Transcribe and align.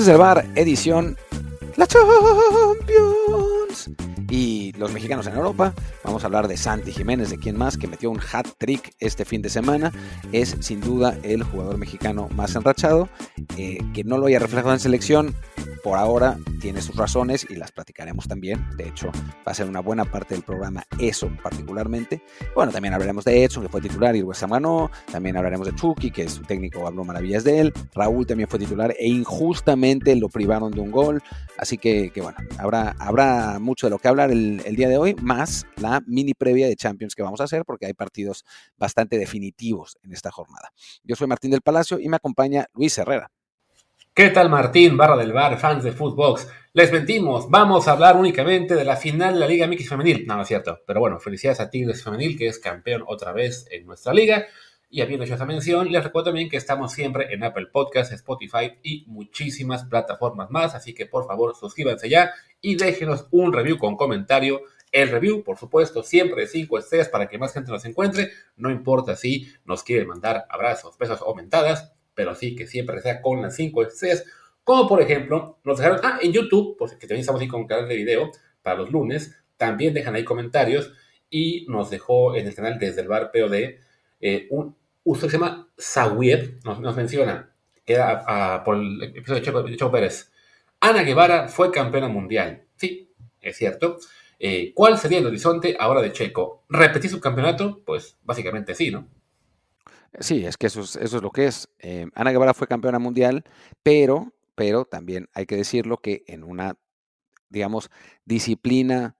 Desde 0.00 0.12
el 0.12 0.18
bar, 0.18 0.46
edición 0.54 1.14
La 1.76 1.86
Champions. 1.86 2.10
Y 4.30 4.72
los 4.78 4.92
mexicanos 4.92 5.26
en 5.26 5.34
Europa, 5.34 5.74
vamos 6.02 6.22
a 6.22 6.26
hablar 6.26 6.48
de 6.48 6.56
Santi 6.56 6.90
Jiménez, 6.90 7.28
de 7.28 7.36
quien 7.36 7.58
más, 7.58 7.76
que 7.76 7.86
metió 7.86 8.10
un 8.10 8.18
hat 8.18 8.46
trick 8.56 8.94
este 8.98 9.26
fin 9.26 9.42
de 9.42 9.50
semana. 9.50 9.92
Es 10.32 10.56
sin 10.60 10.80
duda 10.80 11.18
el 11.22 11.42
jugador 11.42 11.76
mexicano 11.76 12.30
más 12.34 12.56
enrachado. 12.56 13.10
Eh, 13.58 13.80
que 13.92 14.02
no 14.02 14.16
lo 14.16 14.28
haya 14.28 14.38
reflejado 14.38 14.72
en 14.72 14.80
selección, 14.80 15.34
por 15.82 15.98
ahora 15.98 16.38
tiene 16.60 16.82
sus 16.82 16.96
razones 16.96 17.46
y 17.48 17.56
las 17.56 17.72
platicaremos 17.72 18.28
también. 18.28 18.64
De 18.76 18.88
hecho, 18.88 19.10
va 19.46 19.52
a 19.52 19.54
ser 19.54 19.68
una 19.68 19.80
buena 19.80 20.04
parte 20.04 20.34
del 20.34 20.42
programa 20.42 20.84
eso 20.98 21.30
particularmente. 21.42 22.22
Bueno, 22.54 22.72
también 22.72 22.94
hablaremos 22.94 23.24
de 23.24 23.44
Edson, 23.44 23.62
que 23.62 23.68
fue 23.68 23.80
titular 23.80 24.14
y 24.16 24.22
West 24.22 24.42
ganó. 24.42 24.90
También 25.10 25.36
hablaremos 25.36 25.66
de 25.66 25.74
Chucky, 25.74 26.10
que 26.10 26.28
su 26.28 26.42
técnico, 26.42 26.86
habló 26.86 27.04
maravillas 27.04 27.44
de 27.44 27.60
él. 27.60 27.72
Raúl 27.94 28.26
también 28.26 28.48
fue 28.48 28.58
titular 28.58 28.94
e 28.98 29.08
injustamente 29.08 30.14
lo 30.16 30.28
privaron 30.28 30.70
de 30.72 30.80
un 30.80 30.90
gol. 30.90 31.22
Así 31.56 31.78
que, 31.78 32.12
bueno, 32.16 32.38
habrá, 32.58 32.94
habrá 32.98 33.58
mucho 33.58 33.86
de 33.86 33.90
lo 33.90 33.98
que 33.98 34.08
hablar 34.08 34.30
el 34.30 34.76
día 34.76 34.88
de 34.88 34.98
hoy, 34.98 35.14
más 35.22 35.66
la 35.76 36.02
mini 36.06 36.34
previa 36.34 36.66
de 36.66 36.76
Champions 36.76 37.14
que 37.14 37.22
vamos 37.22 37.40
a 37.40 37.44
hacer, 37.44 37.64
porque 37.64 37.86
hay 37.86 37.94
partidos 37.94 38.44
bastante 38.78 39.18
definitivos 39.18 39.98
en 40.02 40.12
esta 40.12 40.30
jornada. 40.30 40.70
Yo 41.02 41.16
soy 41.16 41.26
Martín 41.26 41.50
del 41.50 41.62
Palacio 41.62 41.98
y 41.98 42.08
me 42.08 42.16
acompaña 42.16 42.66
Luis 42.74 42.96
Herrera. 42.98 43.30
¿Qué 44.12 44.30
tal 44.30 44.50
Martín, 44.50 44.96
barra 44.96 45.16
del 45.16 45.32
bar, 45.32 45.56
fans 45.56 45.84
de 45.84 45.92
Footbox? 45.92 46.48
Les 46.72 46.90
mentimos, 46.90 47.48
vamos 47.48 47.86
a 47.86 47.92
hablar 47.92 48.16
únicamente 48.16 48.74
de 48.74 48.84
la 48.84 48.96
final 48.96 49.34
de 49.34 49.40
la 49.40 49.46
Liga 49.46 49.68
MX 49.68 49.88
Femenil. 49.88 50.26
No, 50.26 50.34
no 50.34 50.42
es 50.42 50.48
cierto, 50.48 50.80
pero 50.84 50.98
bueno, 50.98 51.20
felicidades 51.20 51.60
a 51.60 51.70
Tigres 51.70 52.02
Femenil, 52.02 52.36
que 52.36 52.48
es 52.48 52.58
campeón 52.58 53.04
otra 53.06 53.32
vez 53.32 53.68
en 53.70 53.86
nuestra 53.86 54.12
liga. 54.12 54.46
Y 54.90 55.00
habiendo 55.00 55.24
hecho 55.24 55.34
esa 55.34 55.46
mención, 55.46 55.92
les 55.92 56.02
recuerdo 56.02 56.30
también 56.30 56.48
que 56.48 56.56
estamos 56.56 56.92
siempre 56.92 57.32
en 57.32 57.44
Apple 57.44 57.68
Podcasts, 57.72 58.12
Spotify 58.12 58.80
y 58.82 59.04
muchísimas 59.06 59.84
plataformas 59.84 60.50
más, 60.50 60.74
así 60.74 60.92
que 60.92 61.06
por 61.06 61.28
favor 61.28 61.54
suscríbanse 61.54 62.08
ya 62.08 62.32
y 62.60 62.74
déjenos 62.74 63.28
un 63.30 63.52
review 63.52 63.78
con 63.78 63.96
comentario. 63.96 64.62
El 64.90 65.08
review, 65.08 65.44
por 65.44 65.56
supuesto, 65.56 66.02
siempre 66.02 66.42
de 66.42 66.48
5 66.48 66.78
estrellas 66.78 67.08
para 67.08 67.28
que 67.28 67.38
más 67.38 67.54
gente 67.54 67.70
nos 67.70 67.84
encuentre, 67.84 68.32
no 68.56 68.72
importa 68.72 69.14
si 69.14 69.52
nos 69.64 69.84
quieren 69.84 70.08
mandar 70.08 70.46
abrazos, 70.50 70.98
besos 70.98 71.20
o 71.24 71.32
mentadas, 71.32 71.92
pero 72.14 72.34
sí 72.34 72.54
que 72.54 72.66
siempre 72.66 73.00
sea 73.00 73.22
con 73.22 73.42
las 73.42 73.54
5 73.56 73.82
estrellas. 73.82 74.24
Como 74.64 74.88
por 74.88 75.00
ejemplo, 75.00 75.58
nos 75.64 75.78
dejaron, 75.78 76.00
ah, 76.02 76.18
en 76.22 76.32
YouTube, 76.32 76.76
porque 76.78 76.94
también 77.06 77.20
estamos 77.20 77.40
ahí 77.40 77.48
con 77.48 77.62
un 77.62 77.66
canal 77.66 77.88
de 77.88 77.96
video 77.96 78.30
para 78.62 78.78
los 78.78 78.90
lunes, 78.90 79.36
también 79.56 79.94
dejan 79.94 80.14
ahí 80.14 80.24
comentarios 80.24 80.92
y 81.28 81.66
nos 81.68 81.90
dejó 81.90 82.36
en 82.36 82.46
el 82.46 82.54
canal 82.54 82.78
desde 82.78 83.02
el 83.02 83.08
bar 83.08 83.30
POD 83.32 83.78
eh, 84.20 84.48
un 84.50 84.76
se 85.18 85.28
llama 85.28 85.68
Sawiet, 85.76 86.62
nos, 86.64 86.96
menciona, 86.96 87.52
que 87.84 87.94
era 87.94 88.62
por 88.64 88.76
el 88.76 89.02
episodio 89.02 89.40
de 89.40 89.76
Checo, 89.76 89.90
Pérez. 89.90 90.30
Ana 90.80 91.02
Guevara 91.02 91.48
fue 91.48 91.70
campeona 91.70 92.08
mundial. 92.08 92.64
Sí, 92.76 93.10
es 93.40 93.56
cierto. 93.56 93.98
Eh, 94.38 94.72
¿Cuál 94.74 94.98
sería 94.98 95.18
el 95.18 95.26
horizonte 95.26 95.76
ahora 95.78 96.00
de 96.00 96.12
Checo? 96.12 96.64
¿Repetir 96.68 97.10
su 97.10 97.20
campeonato? 97.20 97.82
Pues 97.84 98.18
básicamente 98.22 98.74
sí, 98.74 98.90
¿no? 98.90 99.08
Sí, 100.18 100.44
es 100.44 100.56
que 100.56 100.66
eso 100.66 100.80
es, 100.80 100.96
eso 100.96 101.16
es 101.18 101.22
lo 101.22 101.30
que 101.30 101.46
es. 101.46 101.68
Eh, 101.78 102.06
Ana 102.14 102.32
Guevara 102.32 102.54
fue 102.54 102.66
campeona 102.66 102.98
mundial, 102.98 103.44
pero, 103.82 104.34
pero 104.54 104.84
también 104.84 105.28
hay 105.34 105.46
que 105.46 105.56
decirlo 105.56 105.98
que 105.98 106.24
en 106.26 106.42
una, 106.42 106.76
digamos, 107.48 107.90
disciplina 108.24 109.16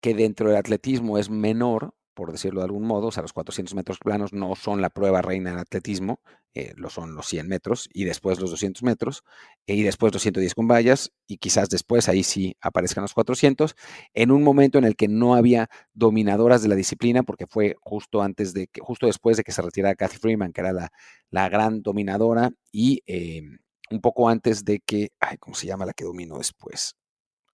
que 0.00 0.14
dentro 0.14 0.48
del 0.48 0.58
atletismo 0.58 1.18
es 1.18 1.30
menor, 1.30 1.94
por 2.14 2.32
decirlo 2.32 2.60
de 2.60 2.66
algún 2.66 2.84
modo, 2.86 3.08
o 3.08 3.12
sea, 3.12 3.22
los 3.22 3.32
400 3.32 3.74
metros 3.74 3.98
planos 3.98 4.32
no 4.32 4.54
son 4.56 4.80
la 4.80 4.90
prueba 4.90 5.22
reina 5.22 5.50
del 5.50 5.60
atletismo, 5.60 6.20
eh, 6.54 6.72
lo 6.76 6.90
son 6.90 7.14
los 7.14 7.26
100 7.26 7.46
metros 7.46 7.88
y 7.92 8.04
después 8.04 8.40
los 8.40 8.50
200 8.50 8.82
metros 8.82 9.22
eh, 9.68 9.74
y 9.76 9.82
después 9.82 10.12
los 10.12 10.22
110 10.22 10.54
con 10.54 10.66
vallas 10.66 11.12
y 11.28 11.38
quizás 11.38 11.68
después 11.68 12.08
ahí 12.08 12.24
sí 12.24 12.56
aparezcan 12.60 13.02
los 13.02 13.14
400 13.14 13.76
en 14.14 14.32
un 14.32 14.42
momento 14.42 14.76
en 14.78 14.84
el 14.84 14.96
que 14.96 15.06
no 15.06 15.36
había 15.36 15.68
dominadoras 15.94 16.62
de 16.62 16.68
la 16.68 16.74
disciplina 16.74 17.22
porque 17.22 17.46
fue 17.46 17.76
justo 17.80 18.20
antes 18.20 18.52
de 18.52 18.66
que 18.66 18.80
justo 18.80 19.06
después 19.06 19.36
de 19.36 19.44
que 19.44 19.52
se 19.52 19.62
retirara 19.62 19.94
Kathy 19.94 20.18
Freeman 20.18 20.52
que 20.52 20.60
era 20.62 20.72
la, 20.72 20.90
la 21.30 21.48
gran 21.48 21.82
dominadora 21.82 22.50
y 22.72 23.02
eh, 23.06 23.42
un 23.90 24.00
poco 24.00 24.28
antes 24.28 24.64
de 24.64 24.80
que 24.80 25.12
ay 25.20 25.36
cómo 25.38 25.54
se 25.54 25.68
llama 25.68 25.86
la 25.86 25.92
que 25.92 26.04
dominó 26.04 26.38
después 26.38 26.96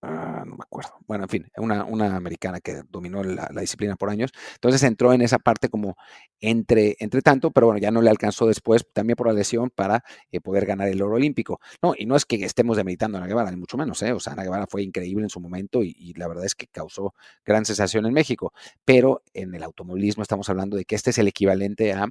Ah, 0.09 0.45
no 0.47 0.55
me 0.55 0.63
acuerdo. 0.63 0.93
Bueno, 1.09 1.25
en 1.25 1.29
fin, 1.29 1.51
una, 1.57 1.85
una 1.85 2.15
americana 2.15 2.61
que 2.61 2.83
dominó 2.89 3.25
la, 3.25 3.49
disciplina 3.61 3.97
por 3.97 4.09
años. 4.09 4.31
Entonces 4.55 4.81
entró 4.85 5.13
en 5.13 5.21
esa 5.21 5.41
parte 5.41 5.69
como 5.69 5.97
entre, 6.39 6.95
entre 7.01 7.23
tanto, 7.23 7.51
pero 7.51 7.67
bueno, 7.67 7.81
ya 7.81 7.91
no 7.91 8.01
le 8.01 8.11
alcanzó 8.11 8.47
después, 8.47 8.87
también 8.93 9.17
por 9.17 9.27
la 9.27 9.33
lesión, 9.33 9.69
para 9.71 10.05
eh, 10.31 10.41
poder 10.41 10.65
ganar 10.65 10.87
el 10.87 11.03
oro 11.03 11.17
olímpico. 11.17 11.59
No, 11.83 11.93
y 11.99 12.07
no 12.07 12.15
es 12.15 12.25
que 12.25 12.37
estemos 12.45 12.77
demeritando 12.77 13.19
a 13.19 13.21
Ana 13.21 13.27
Guevara, 13.27 13.51
ni 13.51 13.57
mucho 13.57 13.77
menos, 13.77 14.01
¿eh? 14.03 14.13
O 14.13 14.21
sea, 14.21 14.35
Ana 14.35 14.45
Guevara 14.45 14.69
fue 14.69 14.85
increíble 14.85 15.25
en 15.25 15.31
su 15.31 15.41
momento 15.41 15.83
y, 15.83 15.97
y 15.99 16.15
la 16.15 16.29
verdad 16.29 16.45
es 16.45 16.55
que 16.55 16.69
causó 16.69 17.13
gran 17.45 17.65
sensación 17.65 18.07
en 18.07 18.13
México. 18.15 18.53
Pero 18.85 19.23
en 19.35 19.57
el 19.57 19.65
automovilismo 19.65 20.23
estamos 20.23 20.49
hablando 20.49 20.77
de 20.77 20.85
que 20.85 20.95
este 20.95 21.11
es 21.11 21.19
el 21.19 21.27
equivalente 21.27 21.93
a 21.95 22.07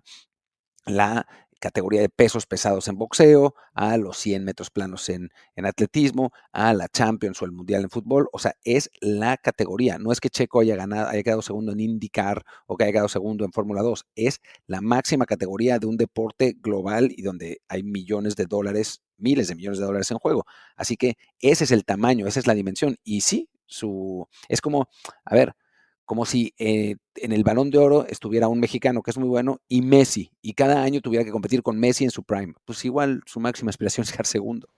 la 0.86 1.28
categoría 1.60 2.02
de 2.02 2.10
pesos 2.10 2.46
pesados 2.46 2.88
en 2.88 2.98
boxeo, 2.98 3.56
a 3.74 3.98
los 3.98 4.18
100 4.18 4.44
metros 4.44 4.70
planos 4.70 5.10
en, 5.10 5.30
en, 5.56 5.66
atletismo, 5.66 6.32
a 6.52 6.74
la 6.74 6.88
Champions 6.88 7.42
o 7.42 7.46
el 7.46 7.52
Mundial 7.52 7.84
en 7.84 7.90
fútbol. 7.90 8.28
O 8.32 8.40
sea, 8.40 8.56
es 8.64 8.90
la 9.02 9.38
categoría. 9.38 9.98
No 9.98 10.12
es 10.12 10.20
que 10.20 10.30
Checo 10.30 10.60
haya, 10.60 10.76
ganado, 10.76 11.10
haya 11.10 11.24
quedado 11.24 11.42
segundo 11.42 11.72
en 11.72 11.80
IndyCar 11.80 12.44
o 12.68 12.78
que 12.78 12.84
haya 12.84 12.94
quedado 12.94 13.10
segundo 13.10 13.46
en 13.46 13.52
Fórmula 13.52 13.82
2. 13.82 14.06
Es 14.16 14.42
la 14.68 14.82
máxima 14.82 15.26
categoría 15.26 15.80
de 15.80 15.88
un 15.88 15.98
deporte 15.98 16.56
global 16.60 17.12
y 17.16 17.22
donde 17.22 17.62
hay 17.68 17.84
millones 17.84 18.36
de 18.36 18.46
dólares, 18.46 19.02
miles 19.18 19.48
de 19.48 19.56
millones 19.56 19.80
de 19.80 19.86
dólares 19.86 20.12
en 20.12 20.18
juego. 20.18 20.46
Así 20.76 20.98
que 20.98 21.16
ese 21.40 21.64
es 21.64 21.72
el 21.72 21.86
tamaño, 21.86 22.28
esa 22.28 22.40
es 22.40 22.48
la 22.48 22.54
dimensión. 22.54 22.98
Y 23.04 23.22
sí, 23.22 23.50
su, 23.66 24.28
es 24.48 24.62
como, 24.62 24.88
a 25.26 25.36
ver, 25.36 25.56
como 26.06 26.26
si 26.26 26.54
eh, 26.58 26.96
en 27.16 27.32
el 27.32 27.44
balón 27.44 27.72
de 27.72 27.80
oro 27.80 28.06
estuviera 28.08 28.48
un 28.48 28.60
mexicano 28.60 29.02
que 29.02 29.12
es 29.12 29.18
muy 29.18 29.28
bueno 29.28 29.62
y 29.68 29.82
Messi, 29.82 30.32
y 30.42 30.54
cada 30.54 30.84
año 30.84 31.02
tuviera 31.02 31.26
que 31.26 31.32
competir 31.32 31.64
con 31.64 31.80
Messi 31.80 32.04
en 32.04 32.12
su 32.12 32.24
prime. 32.24 32.54
Pues 32.64 32.86
igual 32.86 33.22
su 33.26 33.40
máxima 33.40 33.70
aspiración 33.70 34.04
es 34.04 34.10
ser 34.10 34.26
segundo. 34.26 34.70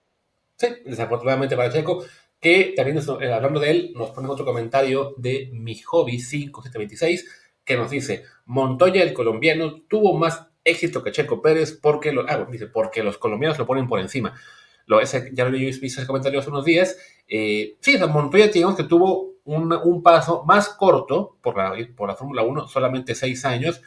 Sí, 0.56 0.68
desafortunadamente 0.84 1.56
para 1.56 1.72
Checo, 1.72 2.04
que 2.40 2.72
también 2.76 2.98
eh, 2.98 3.32
hablando 3.32 3.60
de 3.60 3.70
él, 3.70 3.92
nos 3.94 4.10
ponen 4.10 4.30
otro 4.30 4.44
comentario 4.44 5.14
de 5.18 5.50
mi 5.52 5.76
hobby 5.80 6.18
5726, 6.18 7.28
que 7.64 7.76
nos 7.76 7.90
dice, 7.90 8.24
Montoya 8.46 9.02
el 9.02 9.12
colombiano 9.12 9.82
tuvo 9.82 10.16
más 10.16 10.46
éxito 10.64 11.02
que 11.02 11.12
Checo 11.12 11.42
Pérez 11.42 11.78
porque, 11.80 12.12
lo, 12.12 12.24
ah, 12.28 12.46
dice, 12.50 12.66
porque 12.66 13.02
los 13.02 13.18
colombianos 13.18 13.58
lo 13.58 13.66
ponen 13.66 13.86
por 13.86 14.00
encima. 14.00 14.34
Lo, 14.86 15.00
ese, 15.00 15.30
ya 15.34 15.44
lo 15.44 15.50
visto 15.50 15.84
ese 15.84 16.06
comentario 16.06 16.40
hace 16.40 16.50
unos 16.50 16.64
días. 16.64 16.96
Eh, 17.28 17.76
sí, 17.80 17.98
Montoya 17.98 18.48
digamos 18.48 18.76
que 18.76 18.84
tuvo 18.84 19.34
un, 19.48 20.02
paso 20.02 20.44
más 20.46 20.68
corto 20.68 21.38
por 21.40 21.56
la, 21.56 21.74
por 21.96 22.08
la 22.08 22.16
Fórmula 22.16 22.42
1, 22.42 22.68
solamente 22.68 23.14
seis 23.14 23.44
años, 23.44 23.80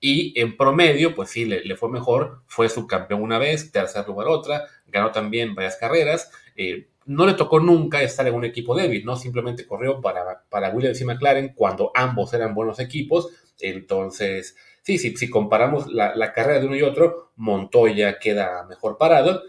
y 0.00 0.38
en 0.38 0.56
promedio, 0.56 1.14
pues 1.14 1.30
sí, 1.30 1.44
le, 1.44 1.76
fue 1.76 1.88
mejor, 1.88 2.42
fue 2.46 2.68
subcampeón 2.68 3.22
una 3.22 3.38
vez, 3.38 3.70
tercer 3.72 4.06
lugar 4.06 4.28
otra, 4.28 4.64
ganó 4.86 5.12
también 5.12 5.54
varias 5.54 5.76
carreras, 5.76 6.30
eh, 6.56 6.88
no 7.06 7.24
le 7.24 7.34
tocó 7.34 7.60
nunca 7.60 8.02
estar 8.02 8.26
en 8.26 8.34
un 8.34 8.44
equipo 8.44 8.74
débil, 8.74 9.04
¿no? 9.04 9.16
Simplemente 9.16 9.66
corrió 9.66 10.00
para, 10.00 10.44
para 10.50 10.70
Williams 10.70 11.00
y 11.00 11.04
McLaren 11.04 11.54
cuando 11.54 11.92
ambos 11.94 12.34
eran 12.34 12.52
buenos 12.54 12.80
equipos, 12.80 13.28
entonces, 13.60 14.56
sí, 14.82 14.98
sí 14.98 15.16
si 15.16 15.30
comparamos 15.30 15.86
la, 15.86 16.16
la 16.16 16.32
carrera 16.32 16.60
de 16.60 16.66
uno 16.66 16.76
y 16.76 16.82
otro, 16.82 17.30
Montoya 17.36 18.18
queda 18.18 18.64
mejor 18.68 18.98
parado, 18.98 19.42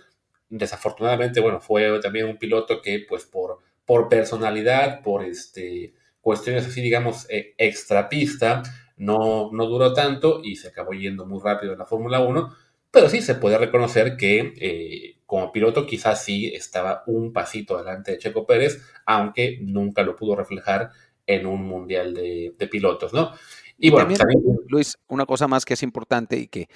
desafortunadamente, 0.50 1.40
bueno, 1.40 1.60
fue 1.60 2.00
también 2.00 2.28
un 2.28 2.38
piloto 2.38 2.82
que, 2.82 3.04
pues, 3.08 3.26
por 3.26 3.67
por 3.88 4.10
personalidad, 4.10 5.02
por 5.02 5.24
este, 5.24 5.94
cuestiones 6.20 6.68
así, 6.68 6.82
digamos, 6.82 7.26
eh, 7.30 7.56
extrapista, 7.58 8.62
no, 8.98 9.50
no 9.54 9.66
duró 9.66 9.94
tanto 9.94 10.42
y 10.44 10.58
se 10.58 10.68
acabó 10.68 10.92
yendo 10.92 11.26
muy 11.26 11.40
rápido 11.42 11.72
en 11.72 11.80
la 11.80 11.86
Fórmula 11.86 12.20
1, 12.20 12.54
pero 12.92 13.08
sí 13.08 13.22
se 13.22 13.36
puede 13.36 13.58
reconocer 13.58 14.18
que 14.18 14.54
eh, 14.60 15.22
como 15.26 15.54
piloto 15.54 15.86
quizás 15.86 16.22
sí 16.22 16.48
estaba 16.54 17.04
un 17.08 17.32
pasito 17.32 17.78
adelante 17.78 18.12
de 18.12 18.18
Checo 18.18 18.46
Pérez, 18.46 18.82
aunque 19.06 19.58
nunca 19.62 20.04
lo 20.04 20.18
pudo 20.18 20.36
reflejar 20.36 20.90
en 21.26 21.46
un 21.46 21.64
mundial 21.64 22.14
de, 22.14 22.54
pilotos, 22.70 23.14
¿no? 23.14 23.32
Y 23.78 23.90
bueno, 23.90 24.14
también, 24.16 24.42
Luis, 24.68 24.98
una 25.08 25.26
cosa 25.26 25.48
más 25.48 25.64
que 25.64 25.76
es 25.76 25.84
importante 25.84 26.38
y 26.38 26.48
que 26.48 26.68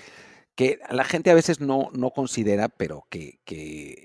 que 0.55 0.79
la 0.89 1.03
gente 1.03 1.31
a 1.31 1.35
veces 1.35 1.59
no, 1.61 1.89
no 1.93 2.11
considera, 2.11 2.69
pero 2.69 3.07
que, 3.09 3.39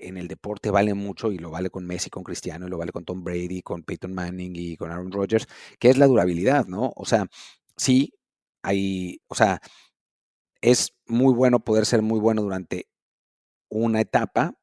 en 0.01 0.17
el 0.17 0.27
deporte 0.27 0.71
vale 0.71 0.93
mucho 0.93 1.31
y 1.31 1.37
lo 1.37 1.51
vale 1.51 1.69
con 1.69 1.85
Messi, 1.85 2.09
con 2.09 2.23
Cristiano, 2.23 2.67
y 2.67 2.69
lo 2.69 2.77
vale 2.77 2.91
con 2.91 3.05
Tom 3.05 3.23
Brady, 3.23 3.61
con 3.61 3.83
Peyton 3.83 4.13
Manning 4.13 4.53
y 4.55 4.77
con 4.77 4.91
Aaron 4.91 5.11
Rodgers, 5.11 5.47
que 5.79 5.89
es 5.89 5.97
la 5.97 6.07
durabilidad, 6.07 6.65
¿no? 6.67 6.93
O 6.95 7.05
sea, 7.05 7.27
sí, 7.75 8.13
hay, 8.63 9.21
o 9.27 9.35
sea, 9.35 9.61
es 10.61 10.93
muy 11.05 11.33
bueno 11.33 11.59
poder 11.59 11.85
ser 11.85 12.01
muy 12.01 12.19
bueno 12.19 12.41
durante 12.41 12.87
una 13.69 14.01
etapa, 14.01 14.55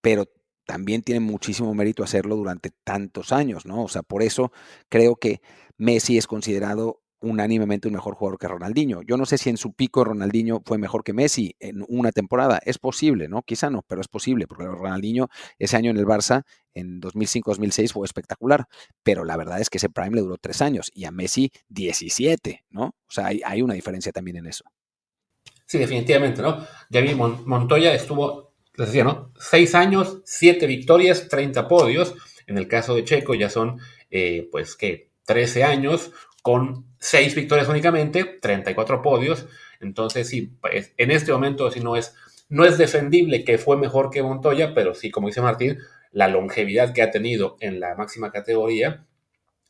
pero 0.00 0.26
también 0.66 1.02
tiene 1.02 1.20
muchísimo 1.20 1.74
mérito 1.74 2.04
hacerlo 2.04 2.36
durante 2.36 2.70
tantos 2.84 3.32
años, 3.32 3.66
¿no? 3.66 3.82
O 3.84 3.88
sea, 3.88 4.02
por 4.02 4.22
eso 4.22 4.52
creo 4.88 5.16
que 5.16 5.40
Messi 5.78 6.18
es 6.18 6.26
considerado 6.26 6.99
unánimemente 7.20 7.88
un 7.88 7.94
mejor 7.94 8.14
jugador 8.14 8.38
que 8.38 8.48
Ronaldinho. 8.48 9.02
Yo 9.02 9.16
no 9.16 9.26
sé 9.26 9.38
si 9.38 9.50
en 9.50 9.56
su 9.56 9.72
pico 9.72 10.04
Ronaldinho 10.04 10.62
fue 10.64 10.78
mejor 10.78 11.04
que 11.04 11.12
Messi 11.12 11.54
en 11.58 11.84
una 11.88 12.12
temporada. 12.12 12.60
Es 12.64 12.78
posible, 12.78 13.28
¿no? 13.28 13.42
Quizá 13.42 13.70
no, 13.70 13.82
pero 13.86 14.00
es 14.00 14.08
posible, 14.08 14.46
porque 14.46 14.64
Ronaldinho 14.64 15.28
ese 15.58 15.76
año 15.76 15.90
en 15.90 15.96
el 15.96 16.06
Barça, 16.06 16.44
en 16.74 17.00
2005-2006, 17.00 17.92
fue 17.92 18.06
espectacular. 18.06 18.66
Pero 19.02 19.24
la 19.24 19.36
verdad 19.36 19.60
es 19.60 19.70
que 19.70 19.78
ese 19.78 19.90
prime 19.90 20.16
le 20.16 20.22
duró 20.22 20.36
tres 20.38 20.62
años 20.62 20.90
y 20.94 21.04
a 21.04 21.10
Messi 21.10 21.50
17, 21.68 22.64
¿no? 22.70 22.84
O 22.84 23.10
sea, 23.10 23.26
hay, 23.26 23.62
una 23.62 23.74
diferencia 23.74 24.12
también 24.12 24.38
en 24.38 24.46
eso. 24.46 24.64
Sí, 25.66 25.78
definitivamente, 25.78 26.42
¿no? 26.42 26.66
Ya 26.88 27.00
vi, 27.00 27.14
Montoya 27.14 27.94
estuvo, 27.94 28.54
les 28.74 28.88
decía, 28.88 29.04
¿no? 29.04 29.32
Seis 29.38 29.74
años, 29.74 30.20
siete 30.24 30.66
victorias, 30.66 31.28
30 31.28 31.68
podios. 31.68 32.14
En 32.46 32.58
el 32.58 32.66
caso 32.66 32.94
de 32.94 33.04
Checo 33.04 33.34
ya 33.34 33.50
son, 33.50 33.78
eh, 34.10 34.48
pues, 34.50 34.74
¿qué? 34.74 35.10
13 35.26 35.62
años, 35.62 36.10
con 36.42 36.86
seis 36.98 37.34
victorias 37.34 37.68
únicamente, 37.68 38.24
34 38.24 39.02
podios. 39.02 39.46
Entonces, 39.80 40.28
sí, 40.28 40.52
pues, 40.60 40.92
en 40.96 41.10
este 41.10 41.32
momento 41.32 41.70
sí 41.70 41.80
no 41.80 41.96
es, 41.96 42.14
no 42.48 42.64
es 42.64 42.78
defendible 42.78 43.44
que 43.44 43.58
fue 43.58 43.76
mejor 43.76 44.10
que 44.10 44.22
Montoya, 44.22 44.74
pero 44.74 44.94
sí, 44.94 45.10
como 45.10 45.28
dice 45.28 45.40
Martín, 45.40 45.78
la 46.12 46.28
longevidad 46.28 46.92
que 46.92 47.02
ha 47.02 47.10
tenido 47.10 47.56
en 47.60 47.80
la 47.80 47.94
máxima 47.94 48.30
categoría 48.30 49.06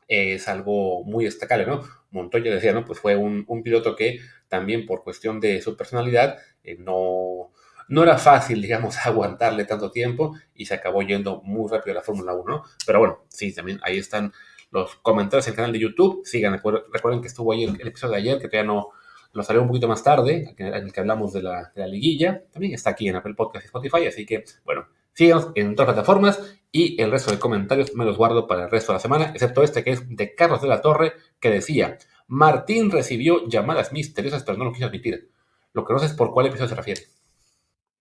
es 0.08 0.49
algo 0.49 1.05
muy 1.05 1.25
destacable, 1.25 1.67
¿no? 1.67 1.82
Montoya 2.11 2.52
decía, 2.52 2.72
¿no? 2.72 2.84
Pues 2.84 2.99
fue 2.99 3.14
un, 3.14 3.46
piloto 3.62 3.94
que 3.94 4.19
también 4.49 4.84
por 4.84 5.05
cuestión 5.05 5.38
de 5.38 5.61
su 5.62 5.76
personalidad 5.76 6.38
eh, 6.64 6.76
no, 6.78 7.52
no 7.88 8.02
era 8.02 8.19
fácil, 8.19 8.61
digamos, 8.62 8.96
aguantarle 9.06 9.64
tanto 9.64 9.90
tiempo 9.90 10.34
y 10.55 10.67
se 10.67 10.75
acabó 10.75 11.02
yendo 11.02 11.43
muy 11.43 11.70
rápido 11.70 11.93
a 11.93 12.00
la 12.00 12.02
Fórmula 12.02 12.34
1, 12.34 12.44
¿no? 12.44 12.64
Pero 12.84 12.99
bueno, 12.99 13.25
sí, 13.28 13.55
también 13.55 13.78
ahí 13.82 13.99
están 13.99 14.32
los 14.70 14.96
comentarios 14.96 15.46
en 15.46 15.52
el 15.52 15.56
canal 15.56 15.72
de 15.72 15.78
YouTube. 15.81 16.22
Sigan, 16.25 16.61
recuerden 16.93 17.20
que 17.20 17.28
estuvo 17.28 17.52
ahí 17.52 17.64
el, 17.64 17.87
episodio 17.87 18.12
de 18.12 18.19
ayer, 18.19 18.38
que 18.38 18.49
todavía 18.49 18.72
no 18.72 18.90
lo 19.32 19.43
salió 19.43 19.62
un 19.62 19.69
poquito 19.69 19.88
más 19.88 20.02
tarde, 20.02 20.55
en 20.56 20.75
el 20.75 20.93
que 20.93 21.00
hablamos 21.00 21.32
de 21.32 21.43
la, 21.43 21.72
liguilla. 21.87 22.43
También 22.52 22.75
está 22.75 22.90
aquí 22.90 23.08
en 23.08 23.17
Apple 23.17 23.34
Podcast 23.34 23.64
y 23.64 23.67
Spotify, 23.67 24.06
así 24.06 24.26
que, 24.26 24.44
bueno, 24.64 24.87
síganos 25.12 25.50
en 25.55 25.75
todas 25.75 25.88
las 25.88 25.94
plataformas 25.94 26.61
y 26.72 27.00
el 27.00 27.11
resto 27.11 27.31
de 27.31 27.38
comentarios 27.38 27.94
me 27.94 28.05
los 28.05 28.17
guardo 28.17 28.46
para 28.46 28.64
el 28.64 28.70
resto 28.70 28.93
de 28.93 28.96
la 28.96 29.00
semana, 29.00 29.25
excepto 29.26 29.62
este 29.62 29.82
que 29.84 29.93
es 29.93 30.17
de 30.17 30.34
Carlos 30.34 30.62
de 30.62 30.69
la 30.69 30.81
Torre, 30.81 31.14
que 31.40 31.50
decía, 31.50 31.99
Martín 32.28 32.90
recibió 32.90 33.46
llamadas 33.49 33.93
misteriosas, 33.93 34.44
pero 34.44 34.58
no 34.58 34.64
lo 34.64 34.72
quiso 34.72 34.87
admitir. 34.87 35.31
Lo 35.72 35.84
que 35.84 35.93
no 35.93 35.99
sé 35.99 36.06
es 36.06 36.12
por 36.12 36.32
cuál 36.32 36.46
episodio 36.46 36.69
se 36.69 36.75
refiere. 36.76 37.02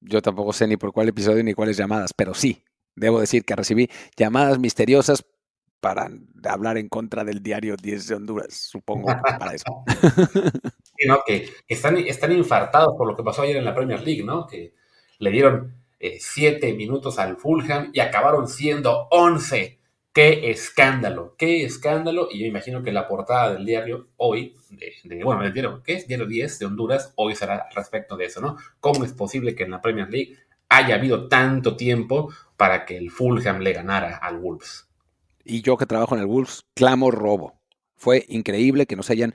Yo 0.02 0.22
tampoco 0.22 0.54
sé 0.54 0.68
ni 0.68 0.78
por 0.78 0.94
cuál 0.94 1.10
episodio 1.10 1.44
ni 1.44 1.54
cuáles 1.54 1.78
llamadas, 1.78 2.14
pero 2.16 2.34
sí, 2.34 2.64
debo 2.96 3.20
decir 3.20 3.44
que 3.44 3.56
recibí 3.56 3.90
llamadas 4.16 4.60
misteriosas 4.60 5.26
para 5.80 6.10
hablar 6.44 6.78
en 6.78 6.90
contra 6.90 7.24
del 7.24 7.42
diario 7.42 7.76
10 7.76 8.08
de 8.08 8.16
Honduras, 8.16 8.54
supongo, 8.54 9.08
para 9.40 9.54
eso. 9.54 9.84
que 11.26 11.50
están, 11.68 11.98
están 11.98 12.32
infartados 12.32 12.96
por 12.98 13.08
lo 13.08 13.16
que 13.16 13.24
pasó 13.24 13.44
ayer 13.44 13.58
en 13.58 13.66
la 13.66 13.76
Premier 13.76 14.02
League, 14.02 14.24
¿no? 14.24 14.46
Que 14.48 14.74
le 15.20 15.32
dieron 15.32 15.74
eh, 16.00 16.18
siete 16.20 16.74
minutos 16.74 17.20
al 17.20 17.38
Fulham 17.38 17.92
y 17.94 18.00
acabaron 18.00 18.48
siendo 18.48 19.08
11. 19.12 19.80
¡Qué 20.12 20.50
escándalo! 20.50 21.36
¡Qué 21.38 21.64
escándalo! 21.64 22.30
Y 22.32 22.40
yo 22.40 22.46
imagino 22.46 22.84
que 22.84 22.92
la 22.92 23.08
portada 23.08 23.54
del 23.54 23.66
diario 23.66 24.08
hoy, 24.18 24.56
de, 24.72 25.24
bueno, 25.24 25.44
del 25.44 25.54
diario, 25.54 25.84
¿qué 25.84 25.94
es? 25.94 26.08
Diario 26.08 26.26
10 26.26 26.60
de 26.60 26.66
Honduras, 26.66 27.14
hoy 27.16 27.36
será 27.36 27.70
respecto 27.76 28.18
de 28.18 28.26
eso, 28.26 28.42
¿no? 28.42 28.58
¿Cómo 28.80 29.06
es 29.06 29.14
posible 29.14 29.56
que 29.56 29.64
en 29.64 29.72
la 29.72 29.82
Premier 29.82 30.10
League 30.10 30.36
haya 30.68 30.96
habido 30.96 31.28
tanto 31.28 31.76
tiempo 31.76 32.34
para 32.58 32.86
que 32.86 32.98
el 32.98 33.12
Fulham 33.12 33.60
le 33.60 33.74
ganara 33.74 34.18
al 34.18 34.40
Wolves? 34.40 34.89
Y 35.44 35.62
yo 35.62 35.78
que 35.78 35.86
trabajo 35.86 36.16
en 36.16 36.22
el 36.22 36.28
Wolves, 36.28 36.66
clamo 36.74 37.12
robo. 37.12 37.60
Fue 37.96 38.26
increíble 38.30 38.86
que 38.86 38.96
nos 38.96 39.10
hayan 39.10 39.34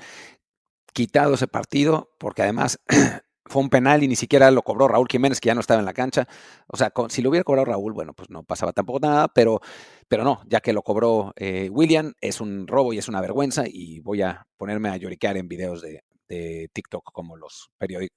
quitado 0.92 1.34
ese 1.34 1.48
partido, 1.48 2.10
porque 2.18 2.42
además 2.42 2.80
fue 3.44 3.62
un 3.62 3.68
penal 3.68 4.02
y 4.02 4.08
ni 4.08 4.16
siquiera 4.16 4.50
lo 4.50 4.62
cobró 4.62 4.88
Raúl 4.88 5.08
Jiménez, 5.10 5.40
que 5.40 5.48
ya 5.48 5.54
no 5.54 5.60
estaba 5.60 5.80
en 5.80 5.86
la 5.86 5.92
cancha. 5.92 6.26
O 6.68 6.76
sea, 6.76 6.92
si 7.08 7.20
lo 7.20 7.30
hubiera 7.30 7.44
cobrado 7.44 7.66
Raúl, 7.66 7.92
bueno, 7.92 8.14
pues 8.14 8.30
no 8.30 8.42
pasaba 8.42 8.72
tampoco 8.72 9.00
nada, 9.00 9.28
pero, 9.28 9.60
pero 10.08 10.24
no, 10.24 10.40
ya 10.46 10.60
que 10.60 10.72
lo 10.72 10.82
cobró 10.82 11.32
eh, 11.36 11.68
William, 11.70 12.14
es 12.20 12.40
un 12.40 12.66
robo 12.66 12.92
y 12.92 12.98
es 12.98 13.08
una 13.08 13.20
vergüenza 13.20 13.64
y 13.66 14.00
voy 14.00 14.22
a 14.22 14.46
ponerme 14.56 14.88
a 14.88 14.96
lloriquear 14.96 15.36
en 15.36 15.48
videos 15.48 15.82
de, 15.82 16.02
TikTok 16.26 17.12
como 17.12 17.36
los, 17.36 17.70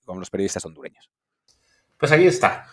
como 0.04 0.19
los 0.19 0.31
periodistas 0.31 0.66
hondureños. 0.66 1.12
Pues 1.98 2.12
ahí 2.12 2.25
está 2.25 2.66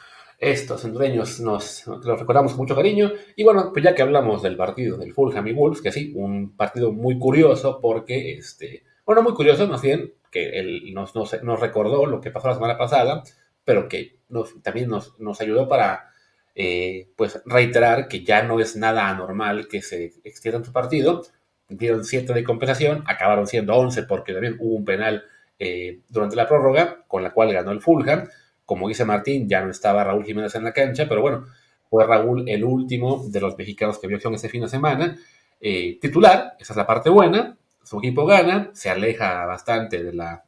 estos 0.51 0.85
hondureños 0.85 1.41
nos, 1.41 1.87
los 1.87 2.21
recordamos 2.21 2.53
con 2.53 2.63
mucho 2.63 2.77
cariño. 2.77 3.13
Y 3.37 3.45
bueno, 3.45 3.71
pues 3.73 3.85
ya 3.85 3.95
que 3.95 4.03
hablamos 4.03 4.43
del 4.43 4.57
partido 4.57 4.97
del 4.97 5.13
Fulham 5.13 5.47
y 5.47 5.53
Wolves, 5.53 5.81
que 5.81 5.93
sí, 5.93 6.13
un 6.15 6.57
partido 6.57 6.93
muy 6.93 7.19
curioso 7.19 7.81
porque, 7.81 8.35
este, 8.39 8.85
bueno, 9.07 9.23
muy 9.23 9.35
curioso 9.35 9.67
más 9.67 9.83
bien, 9.83 10.13
que 10.31 10.59
él 10.59 10.93
nos, 10.93 11.15
nos, 11.15 11.61
recordó 11.61 12.07
lo 12.07 12.21
que 12.21 12.31
pasó 12.31 12.49
la 12.49 12.55
semana 12.55 12.77
pasada, 12.77 13.23
pero 13.65 13.89
que 13.89 14.19
también 14.63 14.89
nos, 14.89 15.19
nos 15.21 15.41
ayudó 15.41 15.69
para 15.69 16.11
eh, 16.57 17.09
pues 17.17 17.43
reiterar 17.47 18.07
que 18.07 18.25
ya 18.25 18.43
no 18.43 18.61
es 18.61 18.77
nada 18.77 19.09
anormal 19.09 19.67
que 19.69 19.83
se 19.83 20.13
extienda 20.25 20.63
tu 20.63 20.73
partido. 20.73 21.23
Dieron 21.69 22.05
7 22.05 22.33
de 22.33 22.45
compensación, 22.45 23.05
acabaron 23.07 23.47
siendo 23.47 23.75
11 23.75 24.05
porque 24.05 24.33
también 24.33 24.57
hubo 24.59 24.77
un 24.77 24.85
penal 24.85 25.25
eh, 25.59 26.01
durante 26.09 26.37
la 26.37 26.47
prórroga, 26.47 27.05
con 27.09 27.23
la 27.23 27.33
cual 27.33 27.53
ganó 27.53 27.71
el 27.71 27.81
Fulham. 27.81 28.29
Como 28.65 28.89
dice 28.89 29.05
Martín, 29.05 29.49
ya 29.49 29.63
no 29.63 29.71
estaba 29.71 30.05
Raúl 30.05 30.25
Jiménez 30.25 30.55
en 30.55 30.65
la 30.65 30.73
cancha, 30.73 31.07
pero 31.09 31.21
bueno, 31.21 31.47
fue 31.91 32.07
Raúl 32.07 32.49
el 32.49 32.65
último 32.65 33.25
de 33.29 33.41
los 33.41 33.57
mexicanos 33.57 33.99
que 33.99 34.07
vio 34.07 34.17
acción 34.17 34.35
ese 34.35 34.49
fin 34.49 34.63
de 34.63 34.69
semana. 34.69 35.17
Eh, 35.61 35.99
titular, 36.01 36.57
esa 36.59 36.73
es 36.73 36.77
la 36.77 36.87
parte 36.87 37.11
buena, 37.11 37.57
su 37.85 37.99
equipo 37.99 38.27
gana, 38.27 38.71
se 38.73 38.91
aleja 38.91 39.45
bastante 39.47 40.03
de 40.03 40.13
la, 40.13 40.45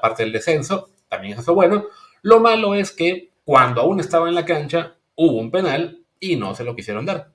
parte 0.00 0.24
del 0.24 0.32
descenso, 0.32 0.90
también 1.08 1.38
es 1.38 1.46
lo 1.46 1.54
bueno. 1.54 1.84
Lo 2.22 2.40
malo 2.40 2.74
es 2.74 2.90
que 2.90 3.30
cuando 3.44 3.82
aún 3.82 4.00
estaba 4.00 4.28
en 4.28 4.34
la 4.34 4.44
cancha 4.44 4.96
hubo 5.14 5.38
un 5.38 5.50
penal 5.50 6.02
y 6.20 6.36
no 6.36 6.54
se 6.54 6.64
lo 6.64 6.74
quisieron 6.74 7.06
dar. 7.06 7.32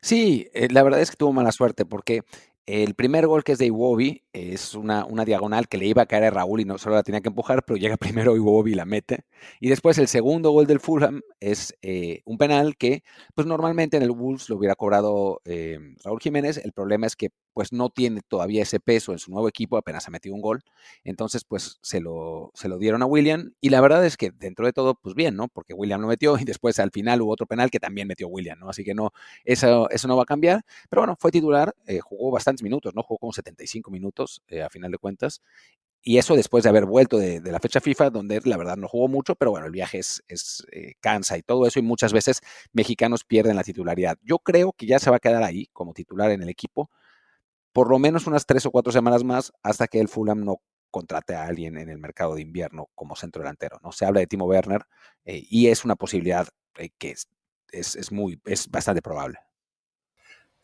Sí, 0.00 0.48
eh, 0.54 0.68
la 0.70 0.82
verdad 0.82 1.00
es 1.00 1.10
que 1.10 1.16
tuvo 1.16 1.32
mala 1.32 1.52
suerte 1.52 1.84
porque 1.84 2.22
el 2.68 2.94
primer 2.94 3.26
gol 3.26 3.44
que 3.44 3.52
es 3.52 3.58
de 3.58 3.64
Iwobi 3.64 4.24
es 4.34 4.74
una, 4.74 5.06
una, 5.06 5.24
diagonal 5.24 5.68
que 5.68 5.78
le 5.78 5.86
iba 5.86 6.02
a 6.02 6.06
caer 6.06 6.24
a 6.24 6.30
Raúl 6.30 6.60
y 6.60 6.66
no 6.66 6.76
solo 6.76 6.96
la 6.96 7.02
tenía 7.02 7.22
que 7.22 7.30
empujar, 7.30 7.64
pero 7.64 7.78
llega 7.78 7.96
primero 8.26 8.36
Iwobi 8.36 8.72
y 8.72 8.74
la 8.74 8.84
mete. 8.84 9.24
Y 9.58 9.70
después 9.70 9.96
el 9.96 10.06
segundo 10.06 10.50
gol 10.50 10.66
del 10.66 10.78
Fulham 10.78 11.22
es 11.40 11.74
eh, 11.80 12.20
un 12.26 12.36
penal 12.36 12.76
que, 12.76 13.04
pues 13.34 13.46
normalmente 13.46 13.96
en 13.96 14.02
el 14.02 14.10
Wolves 14.10 14.50
lo 14.50 14.56
hubiera 14.56 14.74
cobrado 14.74 15.40
eh, 15.46 15.78
Raúl 16.04 16.20
Jiménez. 16.20 16.58
El 16.58 16.72
problema 16.72 17.06
es 17.06 17.16
que 17.16 17.30
pues 17.54 17.72
no 17.72 17.90
tiene 17.90 18.20
todavía 18.28 18.62
ese 18.62 18.78
peso 18.78 19.10
en 19.10 19.18
su 19.18 19.32
nuevo 19.32 19.48
equipo, 19.48 19.76
apenas 19.76 20.06
ha 20.06 20.12
metido 20.12 20.32
un 20.32 20.40
gol. 20.40 20.62
Entonces, 21.02 21.42
pues 21.44 21.78
se 21.82 22.00
lo, 22.00 22.52
se 22.54 22.68
lo 22.68 22.78
dieron 22.78 23.02
a 23.02 23.06
William. 23.06 23.52
Y 23.60 23.70
la 23.70 23.80
verdad 23.80 24.06
es 24.06 24.16
que 24.16 24.30
dentro 24.30 24.64
de 24.64 24.72
todo, 24.72 24.94
pues 24.94 25.16
bien, 25.16 25.34
¿no? 25.34 25.48
Porque 25.48 25.74
William 25.74 26.00
lo 26.00 26.06
metió 26.06 26.38
y 26.38 26.44
después 26.44 26.78
al 26.78 26.92
final 26.92 27.20
hubo 27.22 27.32
otro 27.32 27.46
penal 27.46 27.70
que 27.70 27.80
también 27.80 28.06
metió 28.06 28.28
William, 28.28 28.60
¿no? 28.60 28.68
Así 28.68 28.84
que 28.84 28.94
no, 28.94 29.10
eso, 29.44 29.90
eso 29.90 30.06
no 30.06 30.16
va 30.16 30.22
a 30.22 30.26
cambiar. 30.26 30.64
Pero 30.88 31.02
bueno, 31.02 31.16
fue 31.18 31.32
titular, 31.32 31.74
eh, 31.86 31.98
jugó 31.98 32.30
minutos, 32.62 32.94
¿no? 32.94 33.02
Jugó 33.02 33.18
como 33.18 33.32
75 33.32 33.90
minutos 33.90 34.42
eh, 34.48 34.62
a 34.62 34.70
final 34.70 34.90
de 34.90 34.98
cuentas. 34.98 35.42
Y 36.02 36.18
eso 36.18 36.36
después 36.36 36.64
de 36.64 36.70
haber 36.70 36.86
vuelto 36.86 37.18
de, 37.18 37.40
la 37.40 37.58
fecha 37.58 37.80
FIFA, 37.80 38.10
donde 38.10 38.40
la 38.44 38.56
verdad 38.56 38.76
no 38.76 38.88
jugó 38.88 39.08
mucho, 39.08 39.34
pero 39.34 39.50
bueno, 39.50 39.66
el 39.66 39.72
viaje 39.72 39.98
es, 39.98 40.22
es 40.28 40.64
eh, 40.72 40.94
cansa 41.00 41.36
y 41.36 41.42
todo 41.42 41.66
eso, 41.66 41.80
y 41.80 41.82
muchas 41.82 42.12
veces 42.12 42.40
mexicanos 42.72 43.24
pierden 43.24 43.56
la 43.56 43.64
titularidad. 43.64 44.16
Yo 44.22 44.38
creo 44.38 44.72
que 44.72 44.86
ya 44.86 44.98
se 45.00 45.10
va 45.10 45.16
a 45.16 45.20
quedar 45.20 45.42
ahí 45.42 45.66
como 45.72 45.94
titular 45.94 46.30
en 46.30 46.42
el 46.42 46.48
equipo 46.48 46.88
por 47.78 47.90
lo 47.90 48.00
menos 48.00 48.26
unas 48.26 48.44
tres 48.44 48.66
o 48.66 48.72
cuatro 48.72 48.92
semanas 48.92 49.22
más 49.22 49.52
hasta 49.62 49.86
que 49.86 50.00
el 50.00 50.08
Fulham 50.08 50.44
no 50.44 50.56
contrate 50.90 51.34
a 51.34 51.46
alguien 51.46 51.78
en 51.78 51.88
el 51.88 51.98
mercado 51.98 52.34
de 52.34 52.42
invierno 52.42 52.88
como 52.96 53.14
centro 53.14 53.42
delantero. 53.42 53.78
¿no? 53.84 53.92
Se 53.92 54.04
habla 54.04 54.18
de 54.18 54.26
Timo 54.26 54.46
Werner 54.46 54.82
eh, 55.24 55.44
y 55.48 55.68
es 55.68 55.84
una 55.84 55.94
posibilidad 55.94 56.48
que 56.98 57.10
es, 57.10 57.28
es, 57.70 58.10
muy, 58.10 58.40
es 58.46 58.68
bastante 58.68 59.00
probable. 59.00 59.38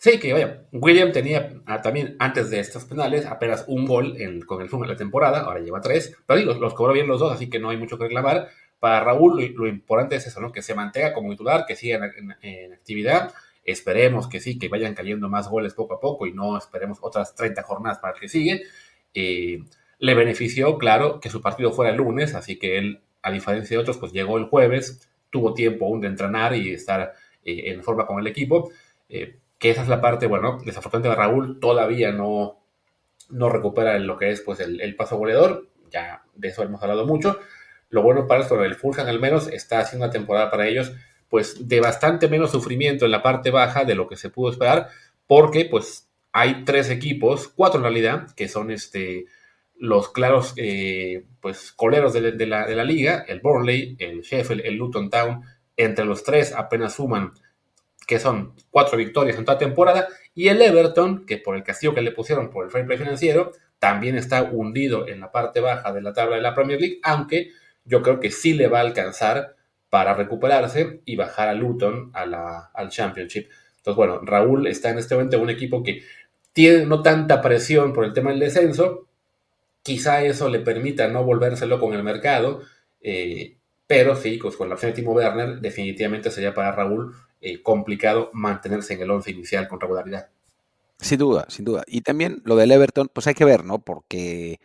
Sí, 0.05 0.19
que 0.21 0.35
vaya, 0.35 0.67
William 0.71 1.13
tenía 1.13 1.63
ah, 1.65 1.81
también 1.81 2.17
antes 2.19 2.51
de 2.51 2.61
estos 2.61 2.85
penales 2.85 3.25
apenas 3.25 3.65
un 3.69 3.87
gol 3.87 4.19
con 4.45 4.61
el 4.61 4.69
Fulham 4.69 4.85
en 4.85 4.91
la 4.91 4.97
temporada, 4.97 5.41
ahora 5.41 5.61
lleva 5.61 5.81
tres, 5.81 6.15
pero 6.27 6.43
los, 6.43 6.59
los 6.59 6.75
cobró 6.75 6.93
bien 6.93 7.07
los 7.07 7.21
dos, 7.21 7.33
así 7.33 7.49
que 7.49 7.59
no 7.59 7.71
hay 7.71 7.79
mucho 7.79 7.97
que 7.97 8.05
reclamar. 8.05 8.49
Para 8.79 9.01
Raúl 9.01 9.55
lo, 9.57 9.67
importante 9.67 10.17
es 10.17 10.27
eso, 10.27 10.41
¿no? 10.43 10.53
que 10.53 10.61
se 10.61 10.75
mantenga 10.75 11.15
como 11.15 11.31
titular, 11.31 11.65
que 11.67 11.75
siga 11.75 12.11
en 12.43 12.75
actividad 12.75 13.33
Esperemos 13.65 14.29
que 14.29 14.41
sí, 14.41 14.59
que 14.59 14.69
vayan 14.69 14.95
cayendo 14.95 15.29
más 15.29 15.49
goles 15.49 15.73
poco 15.73 15.95
a 15.95 16.01
poco 16.01 16.27
y 16.27 16.33
no 16.33 16.59
esperemos 16.59 16.99
otras 17.01 17.35
30 17.35 17.63
jornadas 17.63 17.99
para 17.99 18.19
que 18.19 18.29
sigue. 18.29 18.63
Eh, 19.15 19.65
le 19.99 20.15
benefició, 20.15 20.77
claro, 20.77 21.19
que 21.19 21.31
su 21.31 21.41
partido 21.41 21.73
fuera 21.73 21.91
el 21.91 21.97
lunes, 21.97 22.35
así 22.35 22.59
que 22.59 22.77
él, 22.77 23.01
a 23.23 23.31
diferencia 23.31 23.77
de 23.77 23.81
otros, 23.81 23.97
pues 23.97 24.13
llegó 24.13 24.37
el 24.37 24.45
jueves, 24.45 25.09
tuvo 25.31 25.55
tiempo 25.55 25.87
aún 25.87 26.03
de 26.03 26.09
entrenar 26.09 26.55
y 26.55 26.75
estar 26.75 27.15
eh, 27.43 27.73
en 27.73 27.83
forma 27.83 28.07
con 28.07 28.19
el 28.19 28.27
equipo. 28.27 28.71
Eh, 29.09 29.39
que 29.64 29.71
esa 29.71 29.80
es 29.80 29.88
la 29.88 30.02
parte, 30.02 30.26
bueno, 30.26 30.59
desafortunadamente 30.62 31.23
Raúl 31.23 31.59
todavía 31.59 32.12
no, 32.12 32.61
no 33.30 33.49
recupera 33.49 33.99
lo 33.99 34.18
que 34.18 34.28
es 34.28 34.42
pues 34.42 34.61
el, 34.61 34.94
paso 34.94 35.16
goleador, 35.16 35.71
ya 35.90 36.23
de 36.35 36.49
eso 36.49 36.62
hemos 36.62 36.83
hablado 36.83 37.06
mucho. 37.06 37.40
Lo 37.88 38.02
bueno 38.02 38.26
para 38.26 38.42
esto, 38.42 38.62
el 38.62 38.75
Fulham 38.75 39.06
al 39.06 39.21
menos 39.21 39.49
está 39.49 39.78
haciendo 39.78 40.04
una 40.04 40.12
temporada 40.12 40.50
para 40.50 40.68
ellos 40.68 40.92
pues 41.30 41.66
de 41.66 41.80
bastante 41.80 42.28
menos 42.28 42.50
sufrimiento 42.50 43.06
en 43.06 43.11
la 43.11 43.23
parte 43.23 43.50
baja 43.50 43.87
de 43.87 43.94
lo 43.94 44.06
que 44.06 44.16
se 44.16 44.28
pudo 44.28 44.50
esperar, 44.50 44.90
porque 45.26 45.64
pues 45.64 46.11
hay 46.30 46.64
tres 46.66 46.90
equipos, 46.90 47.49
cuatro 47.49 47.78
en 47.78 47.85
realidad, 47.85 48.35
que 48.37 48.49
son 48.49 48.71
este, 48.71 49.25
los 49.78 50.12
claros 50.12 50.52
eh, 50.59 51.25
pues, 51.40 51.73
coleros 51.73 52.12
de, 52.12 52.21
la, 52.47 52.66
de, 52.66 52.76
la, 52.76 52.85
liga, 52.85 53.25
el 53.26 53.40
Burnley, 53.40 53.97
el 53.99 54.21
Sheffield, 54.21 54.61
el 54.62 54.75
Luton 54.75 55.09
Town, 55.09 55.40
entre 55.75 56.04
los 56.04 56.23
tres 56.23 56.52
apenas 56.52 56.97
suman 56.97 57.33
que 58.07 58.19
son 58.19 58.55
cuatro 58.71 58.99
victorias 58.99 59.39
en 59.39 59.45
toda 59.45 59.59
temporada, 59.59 60.09
y 60.35 60.49
el 60.49 60.61
Everton, 60.61 61.25
que 61.27 61.39
por 61.39 61.57
el 61.57 61.63
castigo 61.63 61.95
que 61.95 62.01
le 62.01 62.13
pusieron 62.13 62.51
por 62.51 62.65
el 62.65 62.71
fair 62.71 62.87
play 62.87 62.99
financiero, 62.99 63.53
también 63.79 64.17
está 64.17 64.43
hundido 64.43 65.07
en 65.09 65.21
la 65.21 65.31
parte 65.31 65.61
baja 65.61 65.93
de 65.93 66.03
la 66.03 66.13
tabla 66.13 66.37
de 66.37 66.43
la 66.43 66.55
Premier 66.55 66.81
League, 66.81 67.01
aunque 67.03 67.51
yo 67.85 68.03
creo 68.03 68.21
que 68.21 68.31
sí 68.31 68.55
le 68.55 68.69
va 68.69 68.79
a 68.79 68.83
alcanzar 68.83 69.57
para 69.91 70.15
recuperarse 70.15 71.03
y 71.05 71.17
bajar 71.17 71.49
a 71.49 71.55
Luton 71.55 72.11
a 72.15 72.27
la, 72.27 72.71
al 72.75 72.89
Championship. 72.89 73.49
Entonces, 73.77 73.97
bueno, 73.97 74.21
Raúl 74.23 74.67
está 74.67 74.91
en 74.91 74.99
este 74.99 75.15
momento 75.15 75.37
en 75.37 75.43
un 75.43 75.51
equipo 75.51 75.83
que 75.83 76.03
tiene 76.53 76.87
no 76.87 77.03
tanta 77.03 77.43
presión 77.43 77.93
por 77.93 78.05
el 78.05 78.13
tema 78.13 78.31
del 78.31 78.41
descenso, 78.41 79.07
quizá 79.83 80.25
eso 80.25 80.49
le 80.49 80.61
permita 80.61 81.07
no 81.09 81.23
volvérselo 81.23 81.79
con 81.79 81.93
el 81.93 82.03
mercado, 82.03 82.63
eh, 83.03 83.57
pero 83.87 84.17
sí, 84.17 84.39
pues 84.41 84.57
con 84.57 84.69
la 84.69 84.75
opción 84.75 84.93
de 84.93 84.97
Timo 84.97 85.13
Werner, 85.13 85.61
definitivamente 85.61 86.31
sería 86.31 86.55
para 86.55 86.73
Raúl 86.73 87.15
eh, 87.47 87.63
complicado 87.63 88.31
mantenerse 88.33 88.95
en 88.95 89.03
el 89.03 89.11
once 89.11 89.31
inicial 89.31 89.69
con 89.69 89.79
regularidad. 89.79 90.31
Sin 90.99 91.19
duda, 91.19 91.45
sin 91.51 91.67
duda. 91.67 91.85
Y 91.87 92.01
también 92.01 92.41
lo 92.47 92.57
del 92.57 92.73
Everton, 92.73 93.11
pues 93.13 93.27
hay 93.27 93.35
que 93.35 93.45
ver, 93.45 93.67
¿no? 93.67 93.85
Porque, 93.85 94.61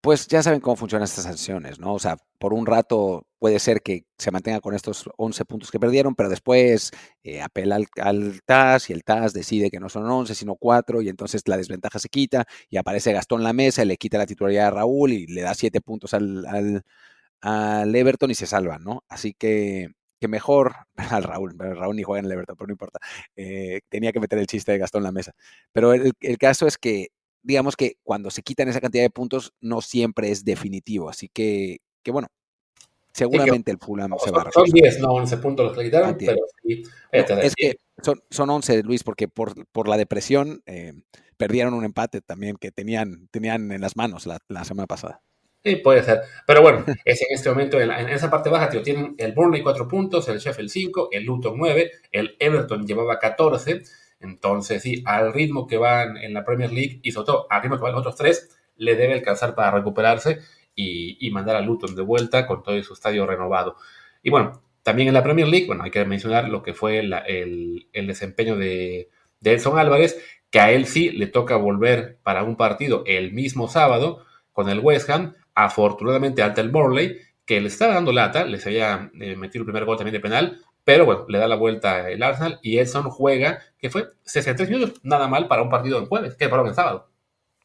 pues 0.00 0.28
ya 0.28 0.40
saben 0.40 0.60
cómo 0.60 0.76
funcionan 0.76 1.06
estas 1.06 1.24
sanciones, 1.24 1.80
¿no? 1.80 1.92
O 1.92 1.98
sea, 1.98 2.16
por 2.38 2.54
un 2.54 2.66
rato 2.66 3.26
puede 3.40 3.58
ser 3.58 3.82
que 3.82 4.04
se 4.16 4.30
mantenga 4.30 4.60
con 4.60 4.76
estos 4.76 5.10
11 5.16 5.44
puntos 5.44 5.72
que 5.72 5.80
perdieron, 5.80 6.14
pero 6.14 6.28
después 6.28 6.92
eh, 7.24 7.42
apela 7.42 7.80
al, 8.00 8.42
TAS 8.44 8.90
y 8.90 8.92
el 8.92 9.02
TAS 9.02 9.32
decide 9.32 9.68
que 9.68 9.80
no 9.80 9.88
son 9.88 10.08
11, 10.08 10.36
sino 10.36 10.54
4, 10.54 11.02
y 11.02 11.08
entonces 11.08 11.42
la 11.48 11.56
desventaja 11.56 11.98
se 11.98 12.08
quita 12.08 12.46
y 12.70 12.76
aparece 12.76 13.12
Gastón 13.12 13.42
la 13.42 13.52
mesa, 13.52 13.84
le 13.84 13.96
quita 13.96 14.18
la 14.18 14.26
titularidad 14.26 14.68
a 14.68 14.70
Raúl 14.70 15.12
y 15.12 15.26
le 15.26 15.42
da 15.42 15.52
7 15.54 15.80
puntos 15.80 16.14
al, 16.14 16.84
al 17.40 17.94
Everton 17.96 18.30
y 18.30 18.36
se 18.36 18.46
salvan, 18.46 18.84
¿no? 18.84 19.02
Así 19.08 19.34
que 19.34 19.94
que 20.24 20.28
mejor, 20.28 20.74
al 21.20 21.22
Raúl, 21.22 21.54
Raúl 21.58 21.96
ni 21.96 22.02
juega 22.02 22.20
en 22.20 22.24
el 22.24 22.32
Everton, 22.32 22.56
pero 22.56 22.68
no 22.68 22.72
importa, 22.72 22.98
eh, 23.36 23.82
tenía 23.90 24.10
que 24.10 24.20
meter 24.20 24.38
el 24.38 24.46
chiste 24.46 24.72
de 24.72 24.78
Gastón 24.78 25.00
en 25.00 25.04
la 25.04 25.12
mesa. 25.12 25.32
Pero 25.72 25.92
el, 25.92 26.14
caso 26.38 26.66
es 26.66 26.78
que, 26.78 27.08
digamos 27.42 27.76
que 27.76 27.96
cuando 28.02 28.30
se 28.30 28.42
quitan 28.42 28.68
esa 28.68 28.80
cantidad 28.80 29.02
de 29.02 29.10
puntos, 29.10 29.52
no 29.60 29.82
siempre 29.82 30.30
es 30.30 30.44
definitivo. 30.44 31.10
Así 31.10 31.28
que, 31.28 31.78
que 32.02 32.10
bueno, 32.10 32.28
seguramente 33.12 33.70
el 33.70 33.78
Fulham 33.78 34.12
se 34.18 34.30
va 34.30 34.42
a 34.42 34.50
Son 34.50 34.64
10, 34.64 35.00
no 35.00 35.12
11 35.12 35.36
puntos 35.36 35.66
los 35.66 35.76
que 35.76 35.84
quitaron, 35.84 36.16
pero 36.18 36.38
sí. 36.62 36.82
es 37.12 37.54
que 37.54 37.76
son, 38.02 38.22
son 38.30 38.48
11, 38.48 38.82
Luis, 38.82 39.04
porque 39.04 39.28
por, 39.28 39.66
por 39.72 39.88
la 39.88 39.98
depresión 39.98 40.62
eh, 40.64 40.94
perdieron 41.36 41.74
un 41.74 41.84
empate 41.84 42.22
también 42.22 42.56
que 42.56 42.70
tenían, 42.70 43.28
tenían 43.30 43.70
en 43.72 43.82
las 43.82 43.94
manos 43.94 44.26
la 44.26 44.64
semana 44.64 44.86
pasada. 44.86 45.20
Sí, 45.64 45.76
puede 45.76 46.02
ser. 46.02 46.20
Pero 46.46 46.60
bueno, 46.60 46.84
es 47.04 47.22
en 47.22 47.28
este 47.30 47.48
momento, 47.48 47.80
en, 47.80 47.90
esa 47.90 48.30
parte 48.30 48.50
baja, 48.50 48.68
tío, 48.68 48.82
tienen 48.82 49.14
el 49.16 49.32
Burnley 49.32 49.62
4 49.62 49.88
puntos, 49.88 50.28
el 50.28 50.38
Sheffield 50.38 50.68
5, 50.68 51.08
el 51.10 51.24
Luton 51.24 51.54
9, 51.56 51.90
el 52.12 52.36
Everton 52.38 52.86
llevaba 52.86 53.18
14. 53.18 53.82
Entonces, 54.20 54.82
sí, 54.82 55.02
al 55.06 55.32
ritmo 55.32 55.66
que 55.66 55.78
van 55.78 56.18
en 56.18 56.34
la 56.34 56.44
Premier 56.44 56.70
League 56.70 57.00
y 57.02 57.12
sobre 57.12 57.26
todo 57.26 57.46
al 57.48 57.62
ritmo 57.62 57.76
que 57.76 57.82
van 57.82 57.92
los 57.92 58.00
otros 58.00 58.16
tres, 58.16 58.56
le 58.76 58.94
debe 58.96 59.14
alcanzar 59.14 59.54
para 59.54 59.70
recuperarse 59.70 60.40
y, 60.74 61.30
mandar 61.30 61.56
a 61.56 61.60
Luton 61.60 61.94
de 61.94 62.02
vuelta 62.02 62.46
con 62.46 62.62
todo 62.62 62.82
su 62.82 62.92
estadio 62.92 63.26
renovado. 63.26 63.76
Y 64.22 64.30
bueno, 64.30 64.62
también 64.82 65.08
en 65.08 65.14
la 65.14 65.22
Premier 65.22 65.48
League, 65.48 65.66
bueno, 65.66 65.84
hay 65.84 65.90
que 65.90 66.04
mencionar 66.04 66.48
lo 66.48 66.62
que 66.62 66.74
fue 66.74 66.98
el, 66.98 67.88
desempeño 67.92 68.56
de, 68.56 69.08
de 69.40 69.52
Edson 69.52 69.78
Álvarez, 69.78 70.20
que 70.50 70.60
a 70.60 70.72
él 70.72 70.86
sí 70.86 71.10
le 71.10 71.26
toca 71.26 71.56
volver 71.56 72.18
para 72.22 72.44
un 72.44 72.56
partido 72.56 73.02
el 73.06 73.32
mismo 73.32 73.68
sábado 73.68 74.24
con 74.52 74.68
el 74.68 74.80
West 74.80 75.08
Ham 75.10 75.34
afortunadamente 75.54 76.42
ante 76.42 76.60
el 76.60 76.72
Morley, 76.72 77.18
que 77.44 77.60
le 77.60 77.68
estaba 77.68 77.94
dando 77.94 78.12
lata, 78.12 78.44
les 78.44 78.66
había 78.66 79.10
eh, 79.20 79.36
metido 79.36 79.62
el 79.62 79.66
primer 79.66 79.84
gol 79.84 79.96
también 79.96 80.14
de 80.14 80.20
penal, 80.20 80.60
pero 80.82 81.04
bueno, 81.04 81.24
le 81.28 81.38
da 81.38 81.48
la 81.48 81.56
vuelta 81.56 82.10
el 82.10 82.22
Arsenal 82.22 82.58
y 82.62 82.78
Edson 82.78 83.10
juega, 83.10 83.60
que 83.78 83.90
fue 83.90 84.08
63 84.24 84.70
minutos, 84.70 85.00
nada 85.02 85.28
mal 85.28 85.48
para 85.48 85.62
un 85.62 85.70
partido 85.70 85.98
en 85.98 86.06
jueves, 86.06 86.36
que 86.36 86.48
para 86.48 86.62
un 86.62 86.74
sábado. 86.74 87.10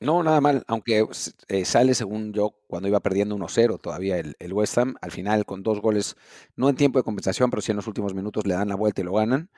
No, 0.01 0.23
nada 0.23 0.39
mal, 0.39 0.63
aunque 0.67 1.05
eh, 1.49 1.65
sale 1.65 1.93
según 1.93 2.31
yo 2.31 2.55
cuando 2.67 2.87
iba 2.87 3.01
perdiendo 3.01 3.35
1-0 3.35 3.81
todavía 3.81 4.17
el, 4.17 4.53
West 4.53 4.77
Ham, 4.77 4.95
al 5.01 5.11
final 5.11 5.45
con 5.45 5.61
dos 5.61 5.81
goles, 5.81 6.15
no 6.55 6.69
en 6.69 6.77
tiempo 6.77 6.99
de 6.99 7.03
compensación, 7.03 7.49
pero 7.49 7.61
sí 7.61 7.71
en 7.71 7.77
los 7.77 7.87
últimos 7.87 8.13
minutos 8.13 8.47
le 8.47 8.53
dan 8.53 8.69
la 8.69 8.75
vuelta 8.75 9.01
y 9.01 9.03
lo 9.03 9.13
ganan. 9.13 9.49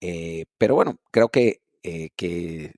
Eh, 0.00 0.46
pero 0.58 0.74
bueno, 0.74 0.98
creo 1.12 1.28
que, 1.28 1.60
que 1.82 2.74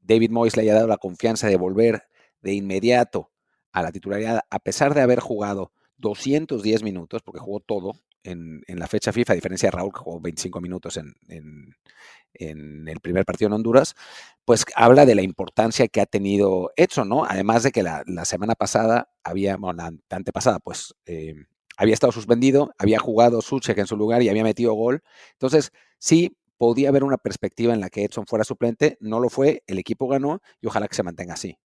David 0.00 0.30
Moyes 0.30 0.56
le 0.56 0.62
haya 0.64 0.74
dado 0.74 0.88
la 0.88 0.98
confianza 0.98 1.48
de 1.48 1.56
volver 1.56 2.02
de 2.42 2.52
inmediato 2.52 3.30
a 3.78 3.82
la 3.82 3.92
titularidad, 3.92 4.40
a 4.48 4.58
pesar 4.58 4.94
de 4.94 5.02
haber 5.02 5.20
jugado 5.20 5.72
210 5.98 6.82
minutos, 6.82 7.22
porque 7.22 7.40
jugó 7.40 7.60
todo 7.60 7.94
en, 8.22 8.62
la 8.66 8.86
fecha 8.86 9.12
FIFA, 9.12 9.32
a 9.32 9.36
diferencia 9.36 9.68
de 9.68 9.76
Raúl, 9.76 9.92
que 9.92 10.00
jugó 10.00 10.20
25 10.20 10.60
minutos 10.60 10.96
en, 10.96 11.74
el 12.34 13.00
primer 13.00 13.24
partido 13.24 13.48
en 13.48 13.54
Honduras, 13.54 13.94
pues 14.44 14.64
habla 14.76 15.06
de 15.06 15.14
la 15.14 15.22
importancia 15.22 15.88
que 15.88 16.00
ha 16.00 16.06
tenido 16.06 16.70
Edson, 16.76 17.08
¿no? 17.08 17.24
Además 17.24 17.62
de 17.62 17.72
que 17.72 17.82
la, 17.82 18.04
semana 18.24 18.54
pasada 18.54 19.10
había, 19.24 19.56
bueno, 19.56 19.82
la 19.82 20.16
antepasada, 20.16 20.58
pues 20.58 20.94
eh, 21.06 21.34
había 21.76 21.94
estado 21.94 22.12
suspendido, 22.12 22.72
había 22.78 22.98
jugado 22.98 23.40
Suchek 23.40 23.78
en 23.78 23.86
su 23.86 23.96
lugar 23.96 24.22
y 24.22 24.28
había 24.28 24.44
metido 24.44 24.74
gol. 24.74 25.02
Entonces, 25.32 25.72
sí, 25.98 26.36
podía 26.58 26.90
haber 26.90 27.04
una 27.04 27.16
perspectiva 27.16 27.72
en 27.72 27.80
la 27.80 27.88
que 27.88 28.04
Edson 28.04 28.26
fuera 28.26 28.44
suplente, 28.44 28.98
no 29.00 29.20
lo 29.20 29.30
fue, 29.30 29.62
el 29.66 29.78
equipo 29.78 30.08
ganó 30.08 30.42
y 30.60 30.66
ojalá 30.66 30.88
que 30.88 30.96
se 30.96 31.02
mantenga 31.02 31.34
así. 31.34 31.56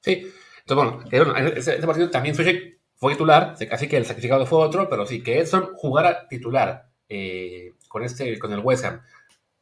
Sí, 0.00 0.26
entonces, 0.66 1.04
bueno, 1.34 1.52
ese, 1.56 1.86
partido 1.86 2.10
también 2.10 2.34
fue, 2.34 2.78
titular, 3.10 3.54
así 3.70 3.86
que 3.86 3.96
el 3.98 4.06
sacrificado 4.06 4.46
fue 4.46 4.60
otro, 4.60 4.88
pero 4.88 5.04
sí, 5.04 5.22
que 5.22 5.38
Edson 5.38 5.74
jugara 5.74 6.26
titular 6.26 6.88
eh, 7.08 7.72
con, 7.88 8.02
este, 8.02 8.38
con 8.38 8.50
el 8.52 8.60
West 8.60 8.84
Ham, 8.84 9.02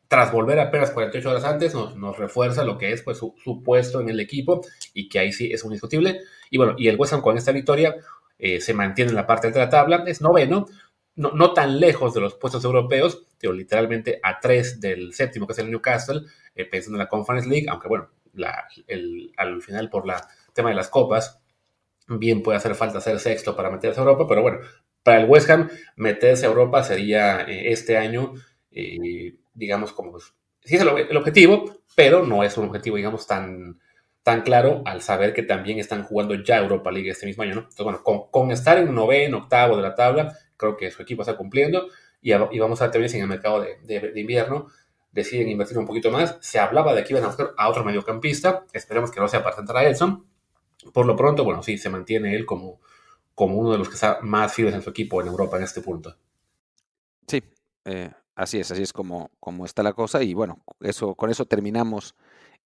tras 0.06 0.30
volver 0.30 0.60
apenas 0.60 0.92
48 0.92 1.30
horas 1.30 1.44
antes, 1.44 1.74
nos, 1.74 2.18
refuerza 2.18 2.64
lo 2.64 2.78
que 2.78 2.92
es 2.92 3.02
pues, 3.02 3.18
su, 3.18 3.62
puesto 3.64 4.00
en 4.00 4.10
el 4.10 4.20
equipo 4.20 4.60
y 4.94 5.08
que 5.08 5.18
ahí 5.18 5.32
sí 5.32 5.50
es 5.52 5.64
un 5.64 5.70
indiscutible. 5.70 6.20
Y 6.50 6.58
bueno, 6.58 6.74
y 6.76 6.86
el 6.86 6.96
West 6.96 7.14
Ham 7.14 7.22
con 7.22 7.36
esta 7.36 7.50
victoria 7.50 7.96
eh, 8.38 8.60
se 8.60 8.74
mantiene 8.74 9.10
en 9.10 9.16
la 9.16 9.26
parte 9.26 9.50
de 9.50 9.58
la 9.58 9.70
tabla, 9.70 10.04
es 10.06 10.20
noveno, 10.20 10.66
no, 11.16 11.32
no, 11.32 11.52
tan 11.52 11.80
lejos 11.80 12.14
de 12.14 12.20
los 12.20 12.34
puestos 12.34 12.64
europeos, 12.64 13.26
pero 13.40 13.52
literalmente 13.54 14.20
a 14.22 14.38
tres 14.38 14.80
del 14.80 15.14
séptimo, 15.14 15.46
que 15.46 15.54
es 15.54 15.58
el 15.58 15.70
Newcastle, 15.70 16.20
eh, 16.54 16.64
pensando 16.66 16.96
en 16.96 17.04
la 17.04 17.08
Conference 17.08 17.48
League, 17.48 17.66
aunque 17.68 17.88
bueno, 17.88 18.10
la, 18.34 18.68
el, 18.86 19.32
al 19.36 19.62
final 19.62 19.90
por 19.90 20.06
la 20.06 20.28
tema 20.52 20.70
de 20.70 20.76
las 20.76 20.88
copas, 20.88 21.42
bien 22.08 22.42
puede 22.42 22.58
hacer 22.58 22.74
falta 22.74 23.00
ser 23.00 23.18
sexto 23.18 23.56
para 23.56 23.70
meterse 23.70 24.00
a 24.00 24.02
Europa, 24.02 24.26
pero 24.28 24.42
bueno, 24.42 24.58
para 25.02 25.20
el 25.20 25.28
West 25.28 25.50
Ham 25.50 25.68
meterse 25.96 26.46
a 26.46 26.48
Europa 26.48 26.82
sería 26.82 27.42
eh, 27.42 27.72
este 27.72 27.96
año, 27.96 28.34
eh, 28.70 29.36
digamos, 29.54 29.92
como, 29.92 30.12
pues, 30.12 30.34
sí 30.62 30.76
es 30.76 30.82
el, 30.82 31.16
objetivo, 31.16 31.82
pero 31.96 32.24
no 32.24 32.42
es 32.44 32.56
un 32.56 32.66
objetivo, 32.66 32.96
digamos, 32.96 33.26
tan, 33.26 33.80
tan 34.22 34.42
claro 34.42 34.82
al 34.84 35.02
saber 35.02 35.34
que 35.34 35.42
también 35.42 35.78
están 35.78 36.04
jugando 36.04 36.34
ya 36.34 36.58
Europa 36.58 36.92
League 36.92 37.10
este 37.10 37.26
mismo 37.26 37.42
año, 37.42 37.54
¿no? 37.54 37.60
Entonces, 37.62 37.84
bueno, 37.84 38.02
con, 38.02 38.50
estar 38.50 38.78
en 38.78 38.94
noveno, 38.94 39.38
octavo 39.38 39.76
de 39.76 39.82
la 39.82 39.94
tabla, 39.94 40.36
creo 40.56 40.76
que 40.76 40.90
su 40.90 41.02
equipo 41.02 41.22
está 41.22 41.36
cumpliendo 41.36 41.88
y, 42.20 42.32
y 42.32 42.58
vamos 42.58 42.80
a 42.80 42.84
ver 42.84 42.92
también 42.92 43.10
si 43.10 43.16
en 43.16 43.24
el 43.24 43.28
mercado 43.28 43.60
de, 43.60 43.78
de, 43.82 44.12
de 44.12 44.20
invierno 44.20 44.68
deciden 45.10 45.48
invertir 45.48 45.78
un 45.78 45.86
poquito 45.86 46.10
más. 46.10 46.38
Se 46.40 46.58
hablaba 46.58 46.94
de 46.94 47.04
que 47.04 47.12
iban 47.12 47.24
a 47.24 47.28
buscar 47.28 47.50
a 47.56 47.68
otro 47.68 47.84
mediocampista, 47.84 48.64
esperemos 48.72 49.10
que 49.10 49.20
no 49.20 49.28
sea 49.28 49.42
para 49.42 49.56
sentar 49.56 49.76
a 49.76 49.84
Edson, 49.84 50.26
por 50.92 51.06
lo 51.06 51.16
pronto, 51.16 51.44
bueno, 51.44 51.62
sí, 51.62 51.78
se 51.78 51.90
mantiene 51.90 52.34
él 52.34 52.46
como, 52.46 52.80
como 53.34 53.56
uno 53.56 53.72
de 53.72 53.78
los 53.78 53.88
que 53.88 53.94
está 53.94 54.18
más 54.22 54.52
firmes 54.54 54.74
en 54.74 54.82
su 54.82 54.90
equipo 54.90 55.20
en 55.20 55.28
Europa 55.28 55.56
en 55.56 55.64
este 55.64 55.80
punto. 55.80 56.16
Sí, 57.26 57.42
eh, 57.84 58.10
así 58.34 58.58
es, 58.58 58.70
así 58.70 58.82
es 58.82 58.92
como, 58.92 59.30
como 59.40 59.64
está 59.64 59.82
la 59.82 59.92
cosa. 59.92 60.22
Y 60.22 60.34
bueno, 60.34 60.62
eso, 60.80 61.14
con 61.14 61.30
eso 61.30 61.46
terminamos 61.46 62.14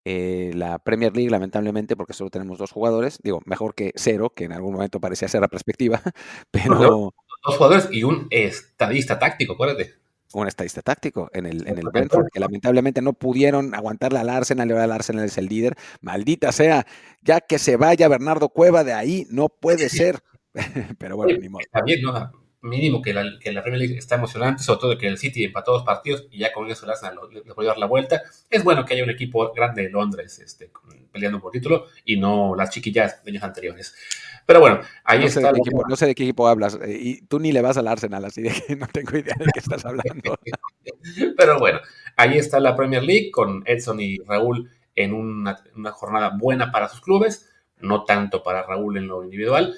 eh, 0.04 0.52
la 0.54 0.78
Premier 0.78 1.14
League, 1.14 1.30
lamentablemente, 1.30 1.96
porque 1.96 2.12
solo 2.12 2.30
tenemos 2.30 2.58
dos 2.58 2.72
jugadores. 2.72 3.18
Digo, 3.22 3.40
mejor 3.44 3.74
que 3.74 3.92
cero, 3.96 4.32
que 4.34 4.44
en 4.44 4.52
algún 4.52 4.72
momento 4.72 5.00
parecía 5.00 5.28
ser 5.28 5.40
la 5.40 5.48
perspectiva, 5.48 6.00
pero... 6.50 7.14
Dos 7.44 7.56
jugadores 7.56 7.88
y 7.92 8.02
un 8.02 8.26
estadista 8.30 9.18
táctico, 9.18 9.52
acuérdate 9.52 10.05
un 10.42 10.48
estadista 10.48 10.82
táctico 10.82 11.30
en 11.32 11.46
el, 11.46 11.66
en 11.66 11.78
el 11.78 11.88
Brentford, 11.92 12.28
que 12.32 12.40
lamentablemente 12.40 13.02
no 13.02 13.12
pudieron 13.12 13.74
aguantarle 13.74 14.18
al 14.18 14.28
Arsenal, 14.28 14.68
y 14.68 14.72
ahora 14.72 14.84
el 14.84 14.92
Arsenal 14.92 15.24
es 15.24 15.38
el 15.38 15.46
líder. 15.46 15.76
Maldita 16.00 16.52
sea, 16.52 16.86
ya 17.22 17.40
que 17.40 17.58
se 17.58 17.76
vaya 17.76 18.08
Bernardo 18.08 18.48
Cueva 18.48 18.84
de 18.84 18.92
ahí, 18.92 19.26
no 19.30 19.48
puede 19.48 19.88
ser. 19.88 20.20
Pero 20.98 21.16
bueno, 21.16 21.38
ni 21.38 21.48
modo. 21.48 21.60
Está 21.60 21.82
bien, 21.82 22.02
¿no? 22.02 22.45
Mínimo 22.62 23.00
que 23.02 23.12
la, 23.12 23.24
que 23.38 23.52
la 23.52 23.62
Premier 23.62 23.80
League 23.80 23.98
está 23.98 24.16
emocionante, 24.16 24.62
sobre 24.62 24.80
todo 24.80 24.98
que 24.98 25.06
el 25.06 25.18
City 25.18 25.44
empató 25.44 25.72
dos 25.72 25.84
partidos 25.84 26.26
y 26.30 26.38
ya 26.38 26.52
con 26.52 26.68
eso 26.70 26.84
el 26.84 26.90
Arsenal 26.90 27.18
le 27.32 27.54
puede 27.54 27.68
dar 27.68 27.78
la 27.78 27.86
vuelta. 27.86 28.22
Es 28.50 28.64
bueno 28.64 28.84
que 28.84 28.94
haya 28.94 29.04
un 29.04 29.10
equipo 29.10 29.52
grande 29.52 29.82
de 29.82 29.90
Londres 29.90 30.38
este, 30.38 30.70
peleando 31.12 31.40
por 31.40 31.52
título 31.52 31.86
y 32.04 32.16
no 32.16 32.54
las 32.56 32.70
chiquillas 32.70 33.22
de 33.24 33.30
años 33.30 33.42
anteriores. 33.42 33.94
Pero 34.46 34.60
bueno, 34.60 34.80
ahí 35.04 35.18
no 35.18 35.26
está. 35.26 35.40
Sé 35.40 35.58
equipo, 35.58 35.84
no 35.88 35.96
sé 35.96 36.06
de 36.06 36.14
qué 36.14 36.22
equipo 36.22 36.46
hablas. 36.46 36.78
Eh, 36.82 36.98
y 37.00 37.20
tú 37.22 37.40
ni 37.40 37.50
le 37.50 37.60
vas 37.60 37.76
al 37.76 37.88
Arsenal, 37.88 38.24
así 38.24 38.42
de 38.42 38.50
que 38.50 38.76
no 38.76 38.86
tengo 38.86 39.18
idea 39.18 39.34
de 39.38 39.46
qué 39.52 39.58
estás 39.58 39.84
hablando. 39.84 40.36
Pero 41.36 41.58
bueno, 41.58 41.80
ahí 42.16 42.38
está 42.38 42.60
la 42.60 42.76
Premier 42.76 43.02
League 43.02 43.30
con 43.32 43.64
Edson 43.66 44.00
y 44.00 44.18
Raúl 44.18 44.70
en 44.94 45.12
una, 45.12 45.62
una 45.74 45.90
jornada 45.90 46.32
buena 46.38 46.70
para 46.70 46.88
sus 46.88 47.00
clubes, 47.00 47.50
no 47.80 48.04
tanto 48.04 48.42
para 48.42 48.62
Raúl 48.62 48.96
en 48.96 49.08
lo 49.08 49.24
individual. 49.24 49.74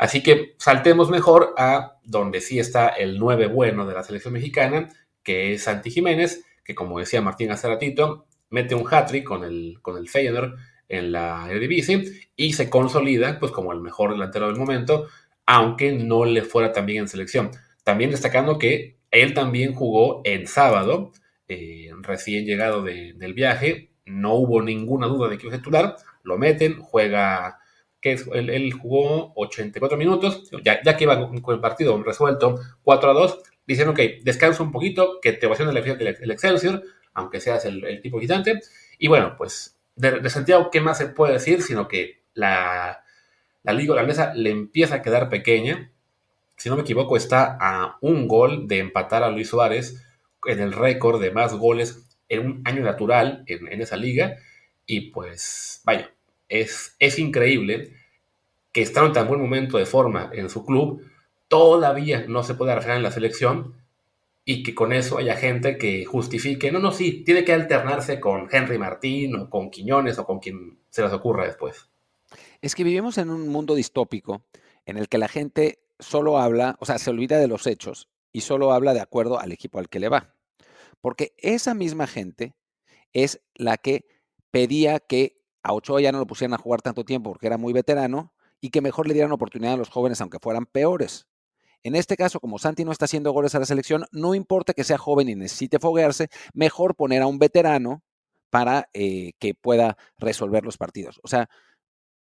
Así 0.00 0.22
que 0.22 0.54
saltemos 0.56 1.10
mejor 1.10 1.52
a 1.58 1.98
donde 2.04 2.40
sí 2.40 2.58
está 2.58 2.88
el 2.88 3.18
9 3.18 3.48
bueno 3.48 3.86
de 3.86 3.92
la 3.92 4.02
selección 4.02 4.32
mexicana, 4.32 4.88
que 5.22 5.52
es 5.52 5.64
Santi 5.64 5.90
Jiménez, 5.90 6.42
que 6.64 6.74
como 6.74 6.98
decía 6.98 7.20
Martín 7.20 7.50
hace 7.50 7.68
ratito, 7.68 8.24
mete 8.48 8.74
un 8.74 8.86
hat-trick 8.90 9.24
con 9.24 9.44
el, 9.44 9.76
con 9.82 9.98
el 9.98 10.08
Feyenoord 10.08 10.54
en 10.88 11.12
la 11.12 11.46
Eredivisie 11.50 12.30
y 12.34 12.54
se 12.54 12.70
consolida 12.70 13.38
pues 13.38 13.52
como 13.52 13.74
el 13.74 13.82
mejor 13.82 14.12
delantero 14.12 14.46
del 14.46 14.56
momento, 14.56 15.06
aunque 15.44 15.92
no 15.92 16.24
le 16.24 16.40
fuera 16.40 16.72
tan 16.72 16.86
bien 16.86 17.00
en 17.00 17.08
selección. 17.08 17.50
También 17.84 18.10
destacando 18.10 18.58
que 18.58 18.96
él 19.10 19.34
también 19.34 19.74
jugó 19.74 20.22
en 20.24 20.46
sábado, 20.46 21.12
eh, 21.46 21.90
recién 22.00 22.46
llegado 22.46 22.82
del 22.82 23.34
viaje, 23.34 23.90
no 24.06 24.32
hubo 24.32 24.62
ninguna 24.62 25.08
duda 25.08 25.28
de 25.28 25.36
que 25.36 25.48
iba 25.48 25.54
a 25.54 25.58
titular, 25.58 25.96
lo 26.22 26.38
meten, 26.38 26.80
juega, 26.80 27.59
que 28.00 28.12
él, 28.12 28.72
jugó 28.72 29.32
84 29.36 29.98
minutos, 29.98 30.50
ya, 30.64 30.80
ya 30.82 30.96
que 30.96 31.04
iba 31.04 31.18
con 31.42 31.54
el 31.54 31.60
partido 31.60 32.02
resuelto 32.02 32.58
4 32.82 33.10
a 33.10 33.14
2, 33.14 33.38
dicen, 33.66 33.88
ok, 33.88 34.00
descansa 34.22 34.62
un 34.62 34.72
poquito, 34.72 35.20
que 35.20 35.32
te 35.32 35.46
va 35.46 35.54
a 35.54 35.62
el, 35.62 36.16
el 36.20 36.30
Excelsior, 36.30 36.82
aunque 37.14 37.40
seas 37.40 37.64
el, 37.64 38.00
tipo 38.02 38.20
gigante. 38.20 38.60
Y 38.98 39.08
bueno, 39.08 39.34
pues 39.36 39.78
de, 39.96 40.28
Santiago, 40.30 40.70
¿qué 40.70 40.80
más 40.80 40.98
se 40.98 41.06
puede 41.06 41.34
decir? 41.34 41.62
Sino 41.62 41.88
que 41.88 42.22
la, 42.34 43.04
la 43.62 43.72
liga 43.72 43.92
holandesa 43.92 44.34
le 44.34 44.50
empieza 44.50 44.96
a 44.96 45.02
quedar 45.02 45.28
pequeña. 45.28 45.92
Si 46.56 46.68
no 46.68 46.76
me 46.76 46.82
equivoco, 46.82 47.16
está 47.16 47.56
a 47.60 47.98
un 48.00 48.28
gol 48.28 48.68
de 48.68 48.78
empatar 48.78 49.22
a 49.22 49.30
Luis 49.30 49.48
Suárez 49.48 50.04
en 50.46 50.60
el 50.60 50.72
récord 50.72 51.20
de 51.20 51.30
más 51.30 51.54
goles 51.54 52.06
en 52.28 52.46
un 52.46 52.62
año 52.64 52.82
natural 52.82 53.44
en, 53.46 53.80
esa 53.80 53.96
liga. 53.96 54.36
Y 54.86 55.10
pues, 55.12 55.82
vaya, 55.84 56.12
es, 56.50 56.96
es 56.98 57.18
increíble 57.18 57.94
que 58.72 58.82
está 58.82 59.04
en 59.06 59.12
tan 59.12 59.26
buen 59.26 59.40
momento 59.40 59.78
de 59.78 59.86
forma 59.86 60.30
en 60.34 60.50
su 60.50 60.66
club, 60.66 61.02
todavía 61.48 62.26
no 62.28 62.42
se 62.42 62.54
puede 62.54 62.74
reflejar 62.74 62.98
en 62.98 63.02
la 63.02 63.10
selección 63.10 63.74
y 64.44 64.62
que 64.62 64.74
con 64.74 64.92
eso 64.92 65.18
haya 65.18 65.36
gente 65.36 65.78
que 65.78 66.04
justifique, 66.04 66.70
no, 66.70 66.78
no, 66.78 66.92
sí, 66.92 67.24
tiene 67.24 67.44
que 67.44 67.52
alternarse 67.52 68.20
con 68.20 68.48
Henry 68.50 68.78
Martín 68.78 69.34
o 69.36 69.50
con 69.50 69.70
Quiñones 69.70 70.18
o 70.18 70.26
con 70.26 70.38
quien 70.38 70.78
se 70.90 71.02
les 71.02 71.12
ocurra 71.12 71.46
después. 71.46 71.88
Es 72.60 72.74
que 72.74 72.84
vivimos 72.84 73.18
en 73.18 73.30
un 73.30 73.48
mundo 73.48 73.74
distópico 73.74 74.44
en 74.86 74.96
el 74.96 75.08
que 75.08 75.18
la 75.18 75.28
gente 75.28 75.80
solo 75.98 76.38
habla, 76.38 76.76
o 76.80 76.86
sea, 76.86 76.98
se 76.98 77.10
olvida 77.10 77.38
de 77.38 77.48
los 77.48 77.66
hechos 77.66 78.08
y 78.32 78.40
solo 78.42 78.72
habla 78.72 78.94
de 78.94 79.00
acuerdo 79.00 79.38
al 79.38 79.52
equipo 79.52 79.78
al 79.78 79.88
que 79.88 80.00
le 80.00 80.08
va. 80.08 80.34
Porque 81.00 81.34
esa 81.38 81.74
misma 81.74 82.06
gente 82.06 82.54
es 83.12 83.40
la 83.54 83.76
que 83.76 84.04
pedía 84.50 85.00
que 85.00 85.39
a 85.62 85.72
Ochoa 85.72 86.00
ya 86.00 86.12
no 86.12 86.18
lo 86.18 86.26
pusieran 86.26 86.54
a 86.54 86.58
jugar 86.58 86.82
tanto 86.82 87.04
tiempo 87.04 87.30
porque 87.30 87.46
era 87.46 87.58
muy 87.58 87.72
veterano 87.72 88.32
y 88.60 88.70
que 88.70 88.80
mejor 88.80 89.08
le 89.08 89.14
dieran 89.14 89.32
oportunidad 89.32 89.74
a 89.74 89.76
los 89.76 89.88
jóvenes 89.88 90.20
aunque 90.20 90.38
fueran 90.38 90.66
peores. 90.66 91.26
En 91.82 91.94
este 91.96 92.16
caso, 92.16 92.40
como 92.40 92.58
Santi 92.58 92.84
no 92.84 92.92
está 92.92 93.06
haciendo 93.06 93.32
goles 93.32 93.54
a 93.54 93.58
la 93.58 93.64
selección, 93.64 94.04
no 94.12 94.34
importa 94.34 94.74
que 94.74 94.84
sea 94.84 94.98
joven 94.98 95.30
y 95.30 95.34
necesite 95.34 95.78
foguearse, 95.78 96.28
mejor 96.52 96.94
poner 96.94 97.22
a 97.22 97.26
un 97.26 97.38
veterano 97.38 98.02
para 98.50 98.90
eh, 98.92 99.32
que 99.38 99.54
pueda 99.54 99.96
resolver 100.18 100.64
los 100.64 100.76
partidos. 100.76 101.20
O 101.22 101.28
sea, 101.28 101.48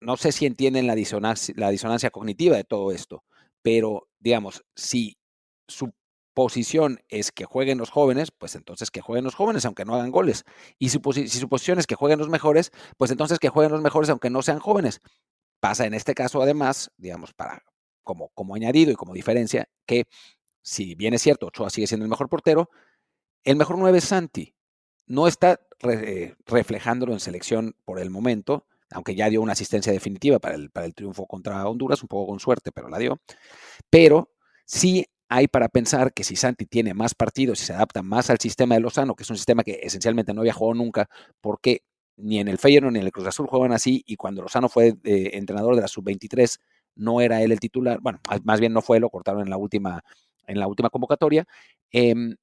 no 0.01 0.17
sé 0.17 0.31
si 0.31 0.47
entienden 0.47 0.87
la 0.87 0.95
disonancia, 0.95 1.55
la 1.57 1.71
disonancia 1.71 2.11
cognitiva 2.11 2.57
de 2.57 2.65
todo 2.65 2.93
esto, 2.93 3.25
pero 3.63 4.09
digamos, 4.21 4.65
si 4.77 5.19
su 5.67 5.93
posición 6.39 7.01
es 7.09 7.33
que 7.33 7.47
jueguen 7.47 7.79
los 7.79 7.91
jóvenes, 7.91 8.31
pues 8.31 8.55
entonces 8.55 8.93
que 8.93 9.01
jueguen 9.01 9.25
los 9.25 9.35
jóvenes 9.35 9.65
aunque 9.65 9.85
no 9.85 9.97
hagan 9.97 10.13
goles. 10.13 10.45
Y 10.79 10.91
si, 10.91 11.01
su 11.01 11.49
posición 11.49 11.81
es 11.81 11.87
que 11.89 11.97
jueguen 11.97 12.21
los 12.21 12.29
mejores, 12.29 12.71
pues 12.97 13.11
entonces 13.11 13.41
que 13.41 13.49
jueguen 13.49 13.73
los 13.73 13.83
mejores 13.83 14.09
aunque 14.09 14.31
no 14.31 14.41
sean 14.43 14.61
jóvenes. 14.61 15.01
Pasa 15.59 15.85
en 15.85 15.95
este 15.95 16.15
caso 16.15 16.41
además, 16.41 16.93
digamos, 16.97 17.33
para, 17.35 17.65
como, 18.05 18.55
añadido 18.55 18.93
y 18.93 18.95
como 18.95 19.15
diferencia, 19.15 19.69
que 19.85 20.05
si 20.63 20.95
bien 20.95 21.13
es 21.13 21.23
cierto, 21.23 21.49
Ochoa 21.49 21.71
sigue 21.71 21.89
siendo 21.89 22.05
el 22.05 22.11
mejor 22.11 22.29
portero, 22.29 22.71
el 23.43 23.57
mejor 23.57 23.77
9 23.77 23.99
es 23.99 24.05
Santi. 24.05 24.55
No 25.09 25.27
está 25.27 25.59
reflejándolo 26.47 27.15
en 27.15 27.19
selección 27.19 27.75
por 27.85 27.99
el 27.99 28.11
momento, 28.11 28.69
aunque 28.93 29.17
ya 29.17 29.29
dio 29.29 29.43
una 29.43 29.55
asistencia 29.55 29.93
definitiva 29.93 30.39
para 30.39 30.55
el, 30.55 30.71
para 30.71 30.87
el 30.87 30.95
triunfo 30.95 31.27
contra 31.27 31.67
Honduras, 31.67 32.01
un 32.01 32.09
poco 32.09 32.31
con 32.31 32.39
suerte, 32.39 32.71
pero 32.71 32.89
la 32.89 32.99
dio. 32.99 33.21
Pero 33.91 34.31
sí 34.65 35.05
hay 35.29 35.49
para 35.49 35.69
pensar 35.69 36.13
que 36.13 36.25
si 36.25 36.37
Santi 36.37 36.67
tiene 36.67 36.95
más 36.95 37.15
partidos 37.15 37.61
y 37.61 37.67
se 37.67 37.75
adapta 37.75 38.03
más 38.03 38.31
al 38.31 38.39
sistema 38.39 38.75
de 38.75 38.81
Lozano, 38.81 39.15
que 39.15 39.25
es 39.25 39.31
un 39.31 39.37
sistema 39.37 39.63
que 39.63 39.81
esencialmente 39.83 40.33
no 40.33 40.41
había 40.41 40.53
jugado 40.53 40.75
nunca, 40.75 41.09
porque 41.41 41.83
ni 42.17 42.41
en 42.41 42.49
el 42.49 42.59
Feyenoord 42.59 42.93
ni 42.93 43.01
en 43.01 43.07
el 43.07 43.13
Cruz 43.13 43.27
Azul 43.27 43.47
juegan 43.47 43.73
así, 43.73 44.03
y 44.07 44.17
cuando 44.17 44.43
Lozano 44.43 44.69
fue 44.69 44.95
eh, 45.05 45.31
entrenador 45.35 45.77
de 45.77 45.83
la 45.83 45.89
sub-23, 45.89 46.59
no 46.97 47.21
era 47.21 47.43
él 47.43 47.53
el 47.53 47.61
titular, 47.61 48.01
bueno, 48.01 48.21
más 48.45 48.61
bien 48.61 48.73
no 48.73 48.83
fue, 48.83 49.01
lo 49.01 49.11
cortaron 49.11 49.43
en 49.43 49.51
la 49.51 49.57
última, 49.57 50.03
en 50.47 50.59
la 50.59 50.67
última 50.67 50.91
convocatoria, 50.91 51.47
em, 51.91 52.35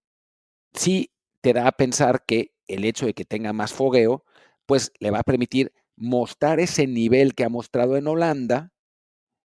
sí 0.73 1.11
te 1.41 1.53
da 1.53 1.67
a 1.67 1.71
pensar 1.71 2.23
que 2.25 2.51
el 2.67 2.85
hecho 2.85 3.05
de 3.05 3.13
que 3.13 3.25
tenga 3.25 3.53
más 3.53 3.73
fogueo, 3.73 4.23
pues 4.65 4.91
le 4.99 5.11
va 5.11 5.19
a 5.19 5.23
permitir 5.23 5.73
mostrar 5.95 6.59
ese 6.59 6.87
nivel 6.87 7.35
que 7.35 7.43
ha 7.45 7.49
mostrado 7.49 7.97
en 7.97 8.07
Holanda 8.07 8.71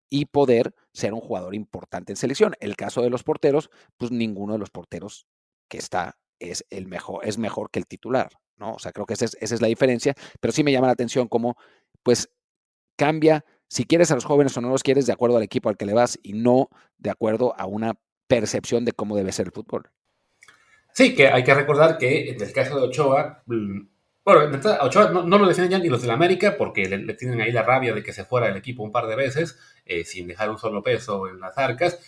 y 0.10 0.26
poder 0.26 0.74
ser 0.94 1.14
un 1.14 1.22
jugador 1.22 1.56
importante 1.56 2.12
en 2.12 2.18
selección. 2.18 2.56
El 2.60 2.76
caso 2.76 3.02
de 3.02 3.10
los 3.10 3.24
porteros, 3.24 3.70
pues 3.98 4.12
ninguno 4.12 4.54
de 4.54 4.60
los 4.60 4.70
porteros 4.70 5.28
que 5.68 5.78
está 5.78 6.18
es 6.40 6.66
el 6.70 6.88
mejor, 6.88 7.28
es 7.28 7.38
mejor 7.38 7.70
que 7.70 7.80
el 7.80 7.88
titular, 7.88 8.30
¿no? 8.58 8.74
O 8.74 8.80
sea, 8.80 8.92
creo 8.92 9.06
que 9.06 9.14
esa 9.14 9.26
es, 9.26 9.38
esa 9.40 9.56
es 9.56 9.62
la 9.62 9.68
diferencia, 9.68 10.16
pero 10.40 10.52
sí 10.52 10.64
me 10.64 10.72
llama 10.72 10.88
la 10.88 10.94
atención 10.94 11.28
cómo, 11.28 11.58
pues, 12.04 12.30
cambia 12.96 13.46
si 13.68 13.86
quieres 13.86 14.12
a 14.12 14.16
los 14.16 14.26
jóvenes 14.26 14.58
o 14.58 14.62
no 14.62 14.70
los 14.70 14.84
quieres 14.84 15.06
de 15.06 15.14
acuerdo 15.14 15.38
al 15.38 15.44
equipo 15.44 15.70
al 15.70 15.78
que 15.78 15.86
le 15.86 15.94
vas 15.94 16.20
y 16.24 16.34
no 16.34 16.70
de 16.98 17.12
acuerdo 17.12 17.54
a 17.58 17.66
una 17.66 18.00
percepción 18.28 18.84
de 18.84 18.94
cómo 18.94 19.16
debe 19.16 19.32
ser 19.32 19.48
el 19.48 19.52
fútbol. 19.52 19.90
Sí, 20.94 21.16
que 21.16 21.28
hay 21.28 21.44
que 21.44 21.54
recordar 21.54 21.98
que 21.98 22.32
en 22.32 22.42
el 22.42 22.52
caso 22.52 22.80
de 22.80 22.88
Ochoa, 22.88 23.44
bueno, 24.36 24.60
Ochoa 24.82 25.12
no, 25.12 25.38
lo 25.38 25.48
defienden 25.48 25.72
ya 25.72 25.84
ni 25.84 25.90
los 25.90 26.02
de 26.02 26.08
la 26.08 26.14
América 26.14 26.56
porque 26.58 26.86
le, 26.86 27.14
tienen 27.14 27.42
ahí 27.42 27.52
la 27.52 27.64
rabia 27.64 27.94
de 27.94 28.04
que 28.04 28.14
se 28.14 28.26
fuera 28.26 28.48
el 28.48 28.58
equipo 28.58 28.84
un 28.84 28.92
par 28.92 29.08
de 29.08 29.16
veces 29.16 29.58
eh, 29.86 30.04
sin 30.04 30.28
dejar 30.28 30.50
un 30.50 30.58
solo 30.58 30.84
peso 30.84 31.28
en 31.28 31.40
las 31.40 31.58
arcas. 31.58 32.00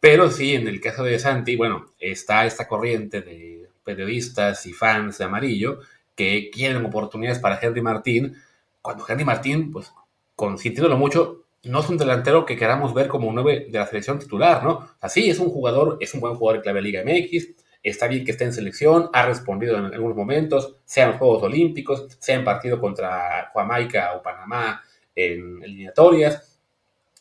Pero 0.00 0.30
sí, 0.30 0.54
en 0.54 0.68
el 0.68 0.80
caso 0.80 1.04
de 1.04 1.18
Santi, 1.18 1.56
bueno, 1.56 1.86
está 1.98 2.46
esta 2.46 2.68
corriente 2.68 3.20
de 3.22 3.70
periodistas 3.84 4.66
y 4.66 4.72
fans 4.72 5.18
de 5.18 5.24
amarillo 5.24 5.80
que 6.14 6.50
quieren 6.52 6.84
oportunidades 6.84 7.38
para 7.38 7.58
Henry 7.60 7.80
Martín, 7.80 8.36
cuando 8.82 9.04
Henry 9.08 9.24
Martín, 9.24 9.72
pues 9.72 9.92
consintiéndolo 10.36 10.96
mucho, 10.96 11.44
no 11.64 11.80
es 11.80 11.88
un 11.88 11.96
delantero 11.96 12.44
que 12.44 12.56
queramos 12.56 12.92
ver 12.94 13.08
como 13.08 13.28
un 13.28 13.34
9 13.36 13.68
de 13.70 13.78
la 13.78 13.86
selección 13.86 14.18
titular, 14.18 14.62
¿no? 14.62 14.88
Así 15.00 15.30
es 15.30 15.38
un 15.38 15.48
jugador, 15.48 15.96
es 16.00 16.12
un 16.14 16.20
buen 16.20 16.34
jugador 16.34 16.56
en 16.56 16.62
clave 16.62 16.82
Liga 16.82 17.02
MX, 17.04 17.63
está 17.90 18.08
bien 18.08 18.24
que 18.24 18.32
esté 18.32 18.44
en 18.44 18.52
selección, 18.52 19.10
ha 19.12 19.26
respondido 19.26 19.76
en 19.76 19.84
algunos 19.84 20.16
momentos, 20.16 20.76
sea 20.84 21.06
en 21.06 21.18
Juegos 21.18 21.42
Olímpicos, 21.42 22.06
sea 22.18 22.36
en 22.36 22.44
partido 22.44 22.80
contra 22.80 23.50
Jamaica 23.54 24.14
o 24.16 24.22
Panamá 24.22 24.82
en 25.14 25.62
eliminatorias, 25.62 26.58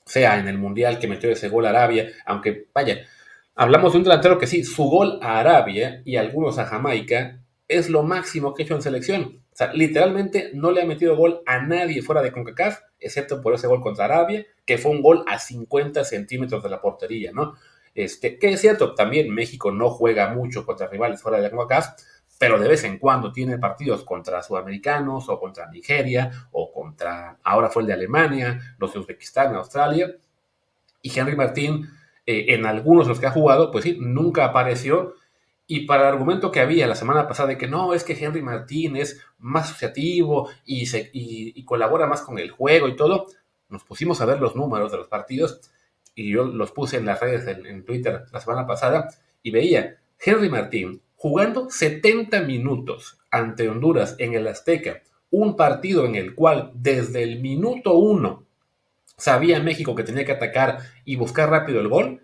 sea 0.05 0.39
en 0.39 0.47
el 0.47 0.57
Mundial 0.57 0.99
que 0.99 1.07
metió 1.07 1.29
ese 1.29 1.49
gol 1.49 1.65
a 1.65 1.69
Arabia, 1.69 2.09
aunque 2.25 2.67
vaya, 2.73 3.05
hablamos 3.55 3.91
de 3.91 3.97
un 3.99 4.03
delantero 4.05 4.37
que 4.37 4.47
sí, 4.47 4.63
su 4.63 4.85
gol 4.85 5.19
a 5.21 5.39
Arabia 5.39 6.01
y 6.05 6.15
algunos 6.15 6.57
a 6.57 6.65
Jamaica 6.65 7.39
es 7.67 7.89
lo 7.89 8.03
máximo 8.03 8.53
que 8.53 8.63
ha 8.63 8.65
hecho 8.65 8.75
en 8.75 8.81
selección. 8.81 9.43
O 9.51 9.55
sea, 9.55 9.71
literalmente 9.73 10.49
no 10.53 10.71
le 10.71 10.81
ha 10.81 10.85
metido 10.85 11.15
gol 11.15 11.41
a 11.45 11.61
nadie 11.61 12.01
fuera 12.01 12.21
de 12.21 12.31
CONCACAF, 12.31 12.79
excepto 12.99 13.41
por 13.41 13.53
ese 13.53 13.67
gol 13.67 13.81
contra 13.81 14.05
Arabia, 14.05 14.45
que 14.65 14.77
fue 14.77 14.91
un 14.91 15.01
gol 15.01 15.23
a 15.27 15.37
50 15.37 16.03
centímetros 16.05 16.63
de 16.63 16.69
la 16.69 16.81
portería, 16.81 17.31
¿no? 17.33 17.55
Este, 17.95 18.39
que 18.39 18.53
es 18.53 18.61
cierto, 18.61 18.95
también 18.95 19.33
México 19.33 19.71
no 19.71 19.89
juega 19.89 20.33
mucho 20.33 20.65
contra 20.65 20.87
rivales 20.87 21.21
fuera 21.21 21.39
de 21.39 21.51
CONCACAF, 21.51 21.89
pero 22.39 22.59
de 22.59 22.67
vez 22.67 22.83
en 22.83 22.97
cuando 22.97 23.31
tiene 23.31 23.57
partidos 23.57 24.03
contra 24.03 24.41
sudamericanos 24.41 25.29
o 25.29 25.39
contra 25.39 25.69
Nigeria 25.69 26.31
o 26.51 26.71
contra, 26.71 27.37
ahora 27.43 27.69
fue 27.69 27.83
el 27.83 27.87
de 27.87 27.93
Alemania, 27.93 28.75
los 28.79 28.93
de 28.93 28.99
Uzbekistán, 28.99 29.55
Australia. 29.55 30.11
Y 31.01 31.17
Henry 31.17 31.35
Martín, 31.35 31.89
eh, 32.25 32.45
en 32.49 32.65
algunos 32.65 33.05
de 33.05 33.09
los 33.09 33.19
que 33.19 33.27
ha 33.27 33.31
jugado, 33.31 33.71
pues 33.71 33.83
sí, 33.83 33.97
nunca 33.99 34.45
apareció 34.45 35.15
y 35.65 35.85
para 35.85 36.03
el 36.03 36.13
argumento 36.13 36.51
que 36.51 36.59
había 36.59 36.87
la 36.87 36.95
semana 36.95 37.27
pasada 37.27 37.49
de 37.49 37.57
que 37.57 37.67
no, 37.67 37.93
es 37.93 38.03
que 38.03 38.13
Henry 38.13 38.41
Martín 38.41 38.97
es 38.97 39.21
más 39.39 39.69
asociativo 39.69 40.49
y, 40.65 41.63
colabora 41.63 42.05
más 42.05 42.21
con 42.21 42.37
el 42.37 42.51
juego 42.51 42.87
y 42.87 42.95
todo, 42.95 43.27
nos 43.69 43.83
pusimos 43.83 44.19
a 44.21 44.25
ver 44.25 44.39
los 44.39 44.55
números 44.55 44.91
de 44.91 44.97
los 44.97 45.07
partidos 45.07 45.61
y 46.15 46.31
yo 46.31 46.45
los 46.45 46.71
puse 46.71 46.97
en 46.97 47.05
las 47.05 47.19
redes 47.19 47.47
en, 47.47 47.83
Twitter 47.85 48.25
la 48.31 48.39
semana 48.39 48.67
pasada 48.67 49.09
y 49.41 49.51
veía 49.51 49.97
Henry 50.19 50.49
Martín 50.49 51.01
jugando 51.15 51.69
70 51.69 52.41
minutos 52.41 53.17
ante 53.31 53.69
Honduras 53.69 54.15
en 54.19 54.33
el 54.33 54.47
Azteca, 54.47 55.01
un 55.31 55.55
partido 55.55 56.05
en 56.05 56.15
el 56.15 56.35
cual 56.35 56.71
desde 56.75 57.23
el 57.23 57.39
minuto 57.39 57.93
uno 57.93 58.45
sabía 59.17 59.59
México 59.59 59.95
que 59.95 60.03
tenía 60.03 60.25
que 60.25 60.33
atacar 60.33 60.79
y 61.05 61.15
buscar 61.15 61.49
rápido 61.49 61.79
el 61.79 61.87
gol, 61.87 62.21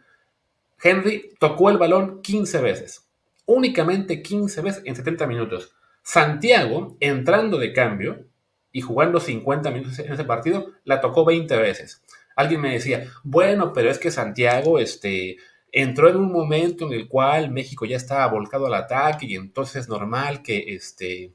Henry 0.82 1.32
tocó 1.40 1.70
el 1.70 1.78
balón 1.78 2.22
15 2.22 2.62
veces 2.62 3.10
únicamente 3.50 4.22
15 4.22 4.62
veces 4.62 4.84
en 4.86 4.96
70 4.96 5.26
minutos. 5.26 5.74
Santiago, 6.04 6.96
entrando 7.00 7.58
de 7.58 7.74
cambio 7.74 8.26
y 8.72 8.82
jugando 8.82 9.20
50 9.20 9.72
minutos 9.72 9.98
en 9.98 10.14
ese 10.14 10.24
partido, 10.24 10.68
la 10.84 11.02
tocó 11.02 11.26
20 11.26 11.58
veces. 11.58 12.04
Alguien 12.40 12.62
me 12.62 12.72
decía, 12.72 13.12
bueno, 13.22 13.74
pero 13.74 13.92
es 13.92 14.00
que 14.00 14.12
Santiago 14.12 14.80
este, 14.80 15.36
entró 15.74 16.08
en 16.08 16.16
un 16.16 16.32
momento 16.32 16.88
en 16.88 16.94
el 16.94 17.10
cual 17.10 17.52
México 17.52 17.86
ya 17.86 17.98
estaba 17.98 18.26
volcado 18.28 18.66
al 18.66 18.76
ataque 18.76 19.26
y 19.26 19.36
entonces 19.36 19.82
es 19.84 19.90
normal 19.90 20.42
que, 20.42 20.74
este, 20.74 21.34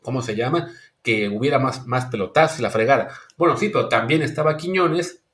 ¿cómo 0.00 0.22
se 0.22 0.36
llama? 0.36 0.70
Que 1.02 1.28
hubiera 1.28 1.58
más, 1.58 1.88
más 1.88 2.06
pelotazos 2.06 2.60
y 2.60 2.62
la 2.62 2.70
fregada. 2.70 3.08
Bueno, 3.36 3.56
sí, 3.56 3.68
pero 3.70 3.88
también 3.88 4.22
estaba 4.22 4.56
Quiñones, 4.56 5.24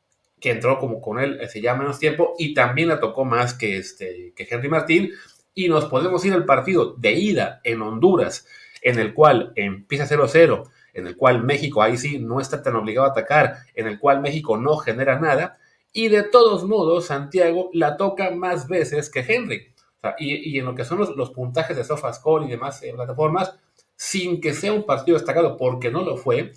que 0.41 0.53
entró 0.53 0.79
como 0.79 1.03
con 1.03 1.21
él 1.21 1.39
hace 1.43 1.61
ya 1.61 1.75
menos 1.75 1.99
tiempo 1.99 2.33
y 2.39 2.55
también 2.55 2.89
la 2.89 2.99
tocó 2.99 3.27
más 3.27 3.53
que, 3.53 3.77
este, 3.77 4.33
que 4.35 4.49
Henry 4.51 4.71
Martín. 4.71 5.11
Y 5.53 5.69
nos 5.69 5.85
podemos 5.85 6.25
ir 6.25 6.33
al 6.33 6.47
partido 6.47 6.95
de 6.95 7.13
ida 7.13 7.61
en 7.63 7.83
Honduras, 7.83 8.47
en 8.81 8.99
el 8.99 9.13
cual 9.13 9.53
empieza 9.55 10.09
0-0, 10.09 10.67
en 10.99 11.07
el 11.07 11.17
cual 11.17 11.45
México 11.45 11.83
ahí 11.83 11.97
sí 11.97 12.19
no 12.19 12.41
está 12.41 12.63
tan 12.63 12.77
obligado 12.77 13.07
a 13.07 13.11
atacar, 13.11 13.59
en 13.75 13.87
el 13.87 13.99
cual 13.99 14.21
México 14.21 14.57
no 14.57 14.77
genera 14.77 15.19
nada 15.19 15.59
y 15.93 16.09
de 16.09 16.23
todos 16.23 16.65
modos, 16.65 17.07
Santiago 17.07 17.71
la 17.73 17.97
toca 17.97 18.31
más 18.31 18.69
veces 18.69 19.11
que 19.11 19.21
Henry. 19.21 19.75
y, 20.19 20.59
en 20.59 20.65
lo 20.65 20.75
que 20.75 20.85
son 20.85 20.99
los, 20.99 21.31
puntajes 21.31 21.77
de 21.77 21.85
SofaScore 21.85 22.47
y 22.47 22.51
demás 22.51 22.83
eh, 22.83 22.93
plataformas, 22.95 23.55
sin 23.97 24.41
que 24.41 24.55
sea 24.55 24.73
un 24.73 24.87
partido 24.87 25.19
destacado, 25.19 25.57
porque 25.57 25.91
no 25.91 26.03
lo 26.03 26.17
fue, 26.17 26.53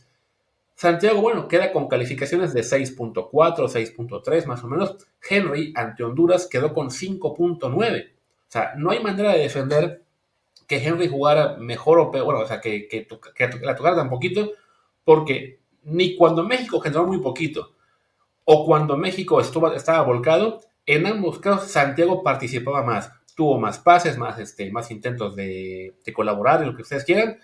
Santiago, 0.75 1.21
bueno, 1.21 1.47
queda 1.47 1.71
con 1.71 1.87
calificaciones 1.87 2.53
de 2.53 2.61
6.4, 2.61 3.31
6.3 3.31 4.45
más 4.45 4.63
o 4.63 4.67
menos. 4.67 4.97
Henry 5.27 5.73
ante 5.75 6.03
Honduras 6.03 6.47
quedó 6.47 6.73
con 6.73 6.89
5.9. 6.89 8.11
O 8.11 8.15
sea, 8.47 8.73
no 8.77 8.91
hay 8.91 9.01
manera 9.01 9.31
de 9.33 9.39
defender 9.39 10.00
que 10.71 10.87
Henry 10.87 11.09
jugara 11.09 11.57
mejor 11.57 11.99
o 11.99 12.11
peor, 12.11 12.23
bueno, 12.23 12.39
o 12.39 12.47
sea, 12.47 12.61
que, 12.61 12.87
que, 12.87 13.05
la 13.61 13.75
tocara 13.75 13.97
tan 13.97 14.09
poquito, 14.09 14.53
porque 15.03 15.59
ni 15.83 16.15
cuando 16.15 16.45
México 16.45 16.79
generó 16.79 17.05
muy 17.05 17.17
poquito, 17.17 17.73
o 18.45 18.65
cuando 18.65 18.95
México 18.95 19.41
estaba 19.41 20.01
volcado, 20.03 20.61
en 20.85 21.07
ambos 21.07 21.39
casos 21.39 21.71
Santiago 21.71 22.23
participaba 22.23 22.83
más, 22.83 23.11
tuvo 23.35 23.59
más 23.59 23.79
pases, 23.79 24.17
más, 24.17 24.39
este, 24.39 24.71
más 24.71 24.91
intentos 24.91 25.35
de, 25.35 25.93
colaborar 26.15 26.61
en 26.61 26.69
lo 26.69 26.75
que 26.77 26.83
ustedes 26.83 27.03
quieran. 27.03 27.37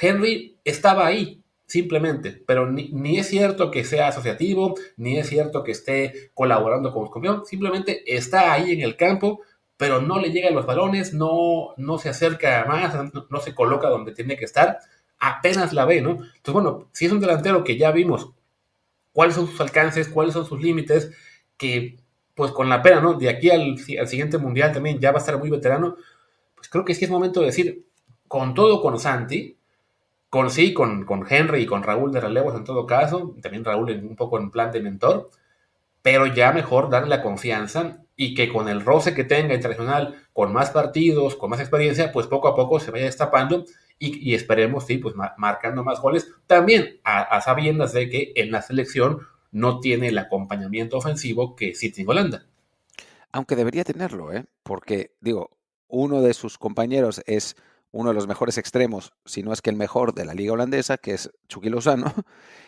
Henry 0.00 0.56
estaba 0.62 1.04
ahí, 1.04 1.42
simplemente, 1.66 2.44
pero 2.46 2.70
ni, 2.70 3.18
es 3.18 3.26
cierto 3.26 3.72
que 3.72 3.82
sea 3.82 4.06
asociativo, 4.06 4.76
ni 4.96 5.18
es 5.18 5.28
cierto 5.28 5.64
que 5.64 5.72
esté 5.72 6.30
colaborando 6.32 6.92
con 6.92 7.02
los 7.02 7.10
campeones, 7.10 7.48
simplemente 7.48 8.04
está 8.06 8.52
ahí 8.52 8.70
en 8.70 8.82
el 8.82 8.94
campo, 8.94 9.40
pero 9.82 10.00
no 10.00 10.20
le 10.20 10.30
llegan 10.30 10.54
los 10.54 10.64
balones, 10.64 11.12
no, 11.12 11.74
no 11.76 11.98
se 11.98 12.08
acerca 12.08 12.64
más, 12.68 12.94
no, 13.28 13.40
se 13.40 13.52
coloca 13.52 13.88
donde 13.88 14.12
tiene 14.12 14.36
que 14.36 14.44
estar, 14.44 14.78
apenas 15.18 15.72
la 15.72 15.84
ve, 15.86 16.00
¿no? 16.00 16.10
Entonces, 16.10 16.52
bueno, 16.52 16.88
si 16.92 17.06
es 17.06 17.10
un 17.10 17.18
delantero 17.18 17.64
que 17.64 17.76
ya 17.76 17.90
vimos 17.90 18.30
cuáles 19.12 19.34
son 19.34 19.48
sus 19.48 19.60
alcances, 19.60 20.08
cuáles 20.08 20.34
son 20.34 20.46
sus 20.46 20.62
límites, 20.62 21.10
que 21.56 21.96
pues 22.36 22.52
con 22.52 22.68
la 22.68 22.80
pena, 22.80 23.00
¿no? 23.00 23.14
De 23.14 23.28
aquí 23.28 23.50
al, 23.50 23.76
siguiente 23.76 24.38
mundial 24.38 24.70
también 24.72 25.00
ya 25.00 25.10
va 25.10 25.16
a 25.16 25.18
estar 25.18 25.36
muy 25.36 25.50
veterano, 25.50 25.96
pues 26.54 26.68
creo 26.68 26.84
que 26.84 26.94
sí 26.94 27.04
es 27.04 27.10
momento 27.10 27.40
de 27.40 27.46
decir, 27.46 27.84
con 28.28 28.54
todo 28.54 28.80
con 28.80 29.00
Santi, 29.00 29.58
con 30.30 30.48
sí, 30.48 30.72
con, 30.72 31.04
con 31.04 31.26
Henry 31.28 31.62
y 31.62 31.66
con 31.66 31.82
Raúl 31.82 32.12
de 32.12 32.20
relevos 32.20 32.54
en 32.54 32.62
todo 32.62 32.86
caso, 32.86 33.34
también 33.42 33.64
Raúl 33.64 33.90
un 33.90 34.14
poco 34.14 34.38
en 34.38 34.52
plan 34.52 34.70
de 34.70 34.80
mentor, 34.80 35.30
pero 36.02 36.26
ya 36.26 36.52
mejor 36.52 36.90
darle 36.90 37.08
la 37.08 37.22
confianza 37.22 38.04
y 38.16 38.34
que 38.34 38.48
con 38.48 38.68
el 38.68 38.84
roce 38.84 39.14
que 39.14 39.24
tenga 39.24 39.54
internacional, 39.54 40.26
con 40.32 40.52
más 40.52 40.70
partidos, 40.70 41.36
con 41.36 41.50
más 41.50 41.60
experiencia, 41.60 42.12
pues 42.12 42.26
poco 42.26 42.48
a 42.48 42.56
poco 42.56 42.80
se 42.80 42.90
vaya 42.90 43.06
destapando 43.06 43.64
y, 43.98 44.34
esperemos, 44.34 44.86
sí, 44.86 44.98
pues 44.98 45.14
marcando 45.36 45.84
más 45.84 46.00
goles. 46.00 46.28
También 46.48 47.00
a, 47.04 47.40
sabiendas 47.40 47.92
de 47.92 48.08
que 48.08 48.32
en 48.34 48.50
la 48.50 48.60
selección 48.60 49.20
no 49.52 49.78
tiene 49.78 50.08
el 50.08 50.18
acompañamiento 50.18 50.98
ofensivo 50.98 51.54
que 51.54 51.76
sí 51.76 51.92
tiene 51.92 52.10
Holanda. 52.10 52.46
Aunque 53.30 53.54
debería 53.54 53.84
tenerlo, 53.84 54.32
¿eh? 54.32 54.44
Porque, 54.64 55.12
digo, 55.20 55.50
uno 55.86 56.20
de 56.20 56.34
sus 56.34 56.58
compañeros 56.58 57.22
es 57.26 57.56
uno 57.92 58.10
de 58.10 58.14
los 58.14 58.26
mejores 58.26 58.58
extremos, 58.58 59.12
si 59.24 59.42
no 59.42 59.52
es 59.52 59.60
que 59.62 59.70
el 59.70 59.76
mejor 59.76 60.14
de 60.14 60.24
la 60.24 60.34
liga 60.34 60.54
holandesa, 60.54 60.96
que 60.96 61.12
es 61.12 61.30
Chucky 61.48 61.68
Lozano, 61.68 62.06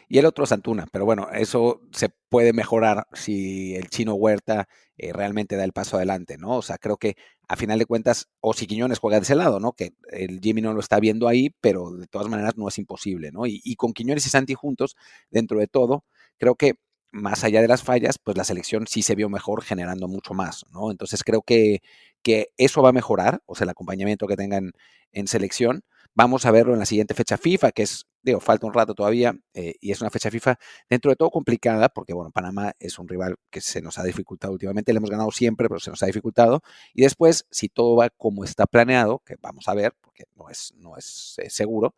y 0.08 0.18
el 0.18 0.26
otro 0.26 0.46
Santuna. 0.46 0.86
Pero 0.92 1.06
bueno, 1.06 1.28
eso 1.32 1.80
se 1.92 2.10
puede 2.28 2.52
mejorar 2.52 3.06
si 3.14 3.74
el 3.74 3.88
chino 3.88 4.14
Huerta 4.14 4.68
eh, 4.98 5.12
realmente 5.12 5.56
da 5.56 5.64
el 5.64 5.72
paso 5.72 5.96
adelante, 5.96 6.36
¿no? 6.38 6.58
O 6.58 6.62
sea, 6.62 6.78
creo 6.78 6.98
que 6.98 7.16
a 7.48 7.56
final 7.56 7.78
de 7.78 7.86
cuentas, 7.86 8.28
o 8.40 8.52
si 8.52 8.66
Quiñones 8.66 8.98
juega 8.98 9.18
de 9.18 9.24
ese 9.24 9.34
lado, 9.34 9.60
¿no? 9.60 9.72
Que 9.72 9.94
el 10.12 10.40
Jimmy 10.40 10.60
no 10.60 10.74
lo 10.74 10.80
está 10.80 11.00
viendo 11.00 11.26
ahí, 11.26 11.50
pero 11.60 11.90
de 11.92 12.06
todas 12.06 12.28
maneras 12.28 12.56
no 12.56 12.68
es 12.68 12.78
imposible, 12.78 13.32
¿no? 13.32 13.46
Y, 13.46 13.60
y 13.64 13.76
con 13.76 13.92
Quiñones 13.92 14.26
y 14.26 14.30
Santi 14.30 14.54
juntos, 14.54 14.94
dentro 15.30 15.58
de 15.58 15.66
todo, 15.66 16.04
creo 16.38 16.54
que 16.54 16.74
más 17.14 17.44
allá 17.44 17.62
de 17.62 17.68
las 17.68 17.82
fallas, 17.82 18.18
pues 18.18 18.36
la 18.36 18.44
selección 18.44 18.86
sí 18.86 19.02
se 19.02 19.14
vio 19.14 19.28
mejor 19.28 19.62
generando 19.62 20.08
mucho 20.08 20.34
más, 20.34 20.64
¿no? 20.72 20.90
Entonces 20.90 21.22
creo 21.22 21.42
que, 21.42 21.80
que 22.22 22.48
eso 22.56 22.82
va 22.82 22.90
a 22.90 22.92
mejorar, 22.92 23.40
o 23.46 23.54
sea, 23.54 23.64
el 23.64 23.70
acompañamiento 23.70 24.26
que 24.26 24.36
tengan 24.36 24.72
en 25.12 25.28
selección. 25.28 25.84
Vamos 26.16 26.46
a 26.46 26.50
verlo 26.50 26.72
en 26.74 26.78
la 26.80 26.86
siguiente 26.86 27.14
fecha 27.14 27.36
FIFA, 27.36 27.72
que 27.72 27.82
es, 27.82 28.06
digo, 28.22 28.40
falta 28.40 28.66
un 28.66 28.74
rato 28.74 28.94
todavía, 28.94 29.34
eh, 29.52 29.74
y 29.80 29.92
es 29.92 30.00
una 30.00 30.10
fecha 30.10 30.30
FIFA 30.30 30.56
dentro 30.88 31.10
de 31.10 31.16
todo 31.16 31.30
complicada, 31.30 31.88
porque, 31.88 32.14
bueno, 32.14 32.30
Panamá 32.30 32.72
es 32.78 32.98
un 32.98 33.08
rival 33.08 33.36
que 33.50 33.60
se 33.60 33.80
nos 33.80 33.98
ha 33.98 34.04
dificultado 34.04 34.52
últimamente, 34.52 34.92
le 34.92 34.98
hemos 34.98 35.10
ganado 35.10 35.30
siempre, 35.30 35.68
pero 35.68 35.80
se 35.80 35.90
nos 35.90 36.02
ha 36.02 36.06
dificultado. 36.06 36.62
Y 36.94 37.02
después, 37.02 37.46
si 37.50 37.68
todo 37.68 37.96
va 37.96 38.10
como 38.10 38.44
está 38.44 38.66
planeado, 38.66 39.22
que 39.24 39.36
vamos 39.40 39.68
a 39.68 39.74
ver, 39.74 39.92
porque 40.00 40.24
no 40.36 40.48
es, 40.48 40.72
no 40.76 40.96
es 40.96 41.34
eh, 41.38 41.50
seguro, 41.50 41.94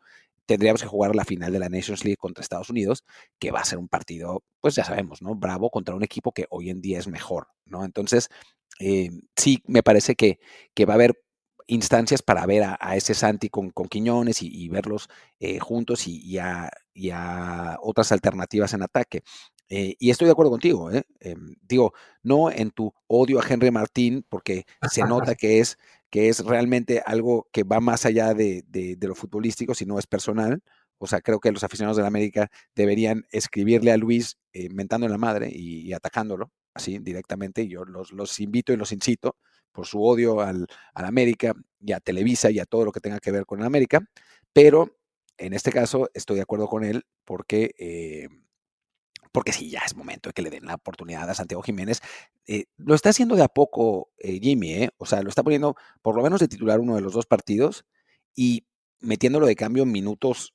tendríamos 0.46 0.82
que 0.82 0.88
jugar 0.88 1.14
la 1.14 1.24
final 1.24 1.52
de 1.52 1.59
la 1.59 1.68
Nations 1.68 2.04
League 2.04 2.16
contra 2.16 2.42
Estados 2.42 2.70
Unidos, 2.70 3.04
que 3.38 3.50
va 3.50 3.61
a 3.61 3.64
ser 3.64 3.78
un 3.78 3.88
partido, 3.88 4.42
pues 4.61 4.74
ya 4.74 4.85
sabemos, 4.85 5.22
¿no? 5.22 5.35
Bravo 5.35 5.70
contra 5.70 5.94
un 5.94 6.04
equipo 6.04 6.32
que 6.32 6.46
hoy 6.50 6.70
en 6.70 6.80
día 6.80 6.98
es 6.98 7.09
mejor, 7.09 7.48
¿no? 7.64 7.85
Entonces, 7.85 8.30
eh, 8.78 9.11
sí, 9.37 9.62
me 9.66 9.82
parece 9.82 10.14
que, 10.14 10.38
que, 10.74 10.87
va 10.87 10.94
a 10.94 10.96
haber 10.96 11.18
instancias 11.66 12.22
para 12.22 12.46
ver 12.46 12.64
a, 12.64 12.96
ese 12.96 13.14
Santi 13.14 13.48
con, 13.48 13.70
con 13.70 13.88
Quiñones 13.88 14.42
y, 14.42 14.68
verlos 14.68 15.09
eh, 15.40 15.59
juntos 15.59 16.06
y, 16.06 16.38
a, 16.38 16.70
otras 17.80 18.12
alternativas 18.12 18.72
en 18.74 18.82
ataque. 18.82 19.22
Eh, 19.68 19.96
y 19.98 20.11
estoy 20.11 20.26
de 20.26 20.32
acuerdo 20.32 20.52
contigo, 20.52 20.90
em, 20.92 21.56
digo, 21.62 21.92
no 22.22 22.52
en 22.52 22.70
tu 22.70 22.94
odio 23.09 23.40
a 23.40 23.44
Henry 23.48 23.72
Martín, 23.72 24.24
porque 24.28 24.64
se 24.88 25.02
nota 25.32 25.35
que 25.35 25.59
es, 25.61 25.76
que 26.16 26.31
es 26.31 26.42
realmente 26.42 27.02
algo 27.05 27.46
que 27.52 27.62
va 27.62 27.79
más 27.79 28.07
allá 28.07 28.33
de, 28.33 28.64
de, 28.68 28.96
lo 29.07 29.14
futbolístico, 29.14 29.74
sino 29.74 29.98
es 29.98 30.07
personal. 30.07 30.62
O 30.96 31.07
sea, 31.07 31.20
creo 31.20 31.40
que 31.40 31.52
los 31.52 31.62
aficionados 31.62 31.98
de 31.98 32.05
la 32.05 32.09
América 32.09 32.48
deberían 32.74 33.26
escribirle 33.33 33.92
a 33.92 33.98
Luis 33.98 34.38
mentando 34.70 35.05
en 35.05 35.12
la 35.12 35.18
madre 35.18 35.50
y, 35.52 35.87
y 35.87 35.92
atacándolo, 35.92 36.50
así 36.72 37.00
directamente. 37.00 37.68
Yo 37.68 37.85
los, 37.85 38.12
los, 38.12 38.40
invito 38.40 38.72
y 38.72 38.79
los 38.79 38.92
incito 38.92 39.37
por 39.72 39.85
su 39.85 40.02
odio 40.02 40.40
al, 40.40 40.66
al, 40.94 41.05
América 41.05 41.52
y 41.81 41.92
a 41.92 42.00
Televisa 42.00 42.50
y 42.50 42.61
a 42.61 42.64
todo 42.64 42.87
lo 42.87 42.92
que 42.92 43.00
tenga 43.00 43.20
que 43.20 43.31
ver 43.31 43.44
con 43.44 43.61
el 43.61 43.66
América, 43.66 44.00
pero 44.55 44.96
en 45.37 45.52
este 45.52 45.70
caso 45.70 46.09
estoy 46.14 46.37
de 46.37 46.42
acuerdo 46.42 46.66
con 46.66 46.83
él 46.83 47.02
porque, 47.26 47.74
eh, 47.76 48.29
porque 49.32 49.52
sí, 49.52 49.70
ya 49.70 49.80
es 49.86 49.96
momento 49.96 50.28
de 50.28 50.32
que 50.32 50.42
le 50.42 50.50
den 50.50 50.66
la 50.66 50.74
oportunidad 50.74 51.28
a 51.28 51.34
Santiago 51.34 51.62
Jiménez. 51.62 52.00
Eh, 52.46 52.66
lo 52.76 52.94
está 52.94 53.10
haciendo 53.10 53.36
de 53.36 53.42
a 53.42 53.48
poco 53.48 54.10
eh, 54.18 54.38
Jimmy, 54.40 54.72
¿eh? 54.72 54.90
o 54.98 55.06
sea, 55.06 55.22
lo 55.22 55.28
está 55.28 55.42
poniendo 55.42 55.76
por 56.02 56.16
lo 56.16 56.22
menos 56.22 56.40
de 56.40 56.48
titular 56.48 56.80
uno 56.80 56.94
de 56.94 57.00
los 57.00 57.12
dos 57.12 57.26
partidos 57.26 57.84
y 58.34 58.66
metiéndolo 59.00 59.46
de 59.46 59.56
cambio 59.56 59.82
en 59.84 59.92
minutos 59.92 60.54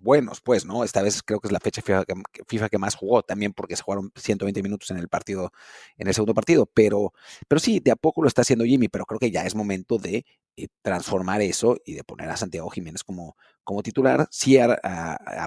buenos, 0.00 0.40
pues, 0.40 0.64
¿no? 0.64 0.84
Esta 0.84 1.02
vez 1.02 1.22
creo 1.22 1.40
que 1.40 1.48
es 1.48 1.52
la 1.52 1.60
fecha 1.60 1.82
FIFA 1.82 2.68
que, 2.68 2.78
más 2.78 2.94
jugó, 2.94 3.22
también 3.22 3.52
porque 3.52 3.76
se 3.76 3.82
jugaron 3.82 4.12
120 4.16 4.62
minutos 4.62 4.90
en 4.90 4.98
el 4.98 5.08
partido, 5.08 5.52
en 5.96 6.08
el 6.08 6.14
segundo 6.14 6.34
partido, 6.34 6.66
pero, 6.66 7.12
pero 7.48 7.58
sí, 7.60 7.80
de 7.80 7.90
a 7.90 7.96
poco 7.96 8.22
lo 8.22 8.28
está 8.28 8.42
haciendo 8.42 8.64
Jimmy, 8.64 8.88
pero 8.88 9.06
creo 9.06 9.18
que 9.18 9.30
ya 9.30 9.44
es 9.44 9.54
momento 9.54 9.98
de 9.98 10.24
eh, 10.56 10.68
transformar 10.82 11.42
eso 11.42 11.76
y 11.84 11.94
de 11.94 12.04
poner 12.04 12.28
a 12.30 12.36
Santiago 12.36 12.70
Jiménez 12.70 13.04
como, 13.04 13.36
como 13.64 13.82
titular, 13.82 14.28
sí 14.30 14.58
a, 14.58 14.76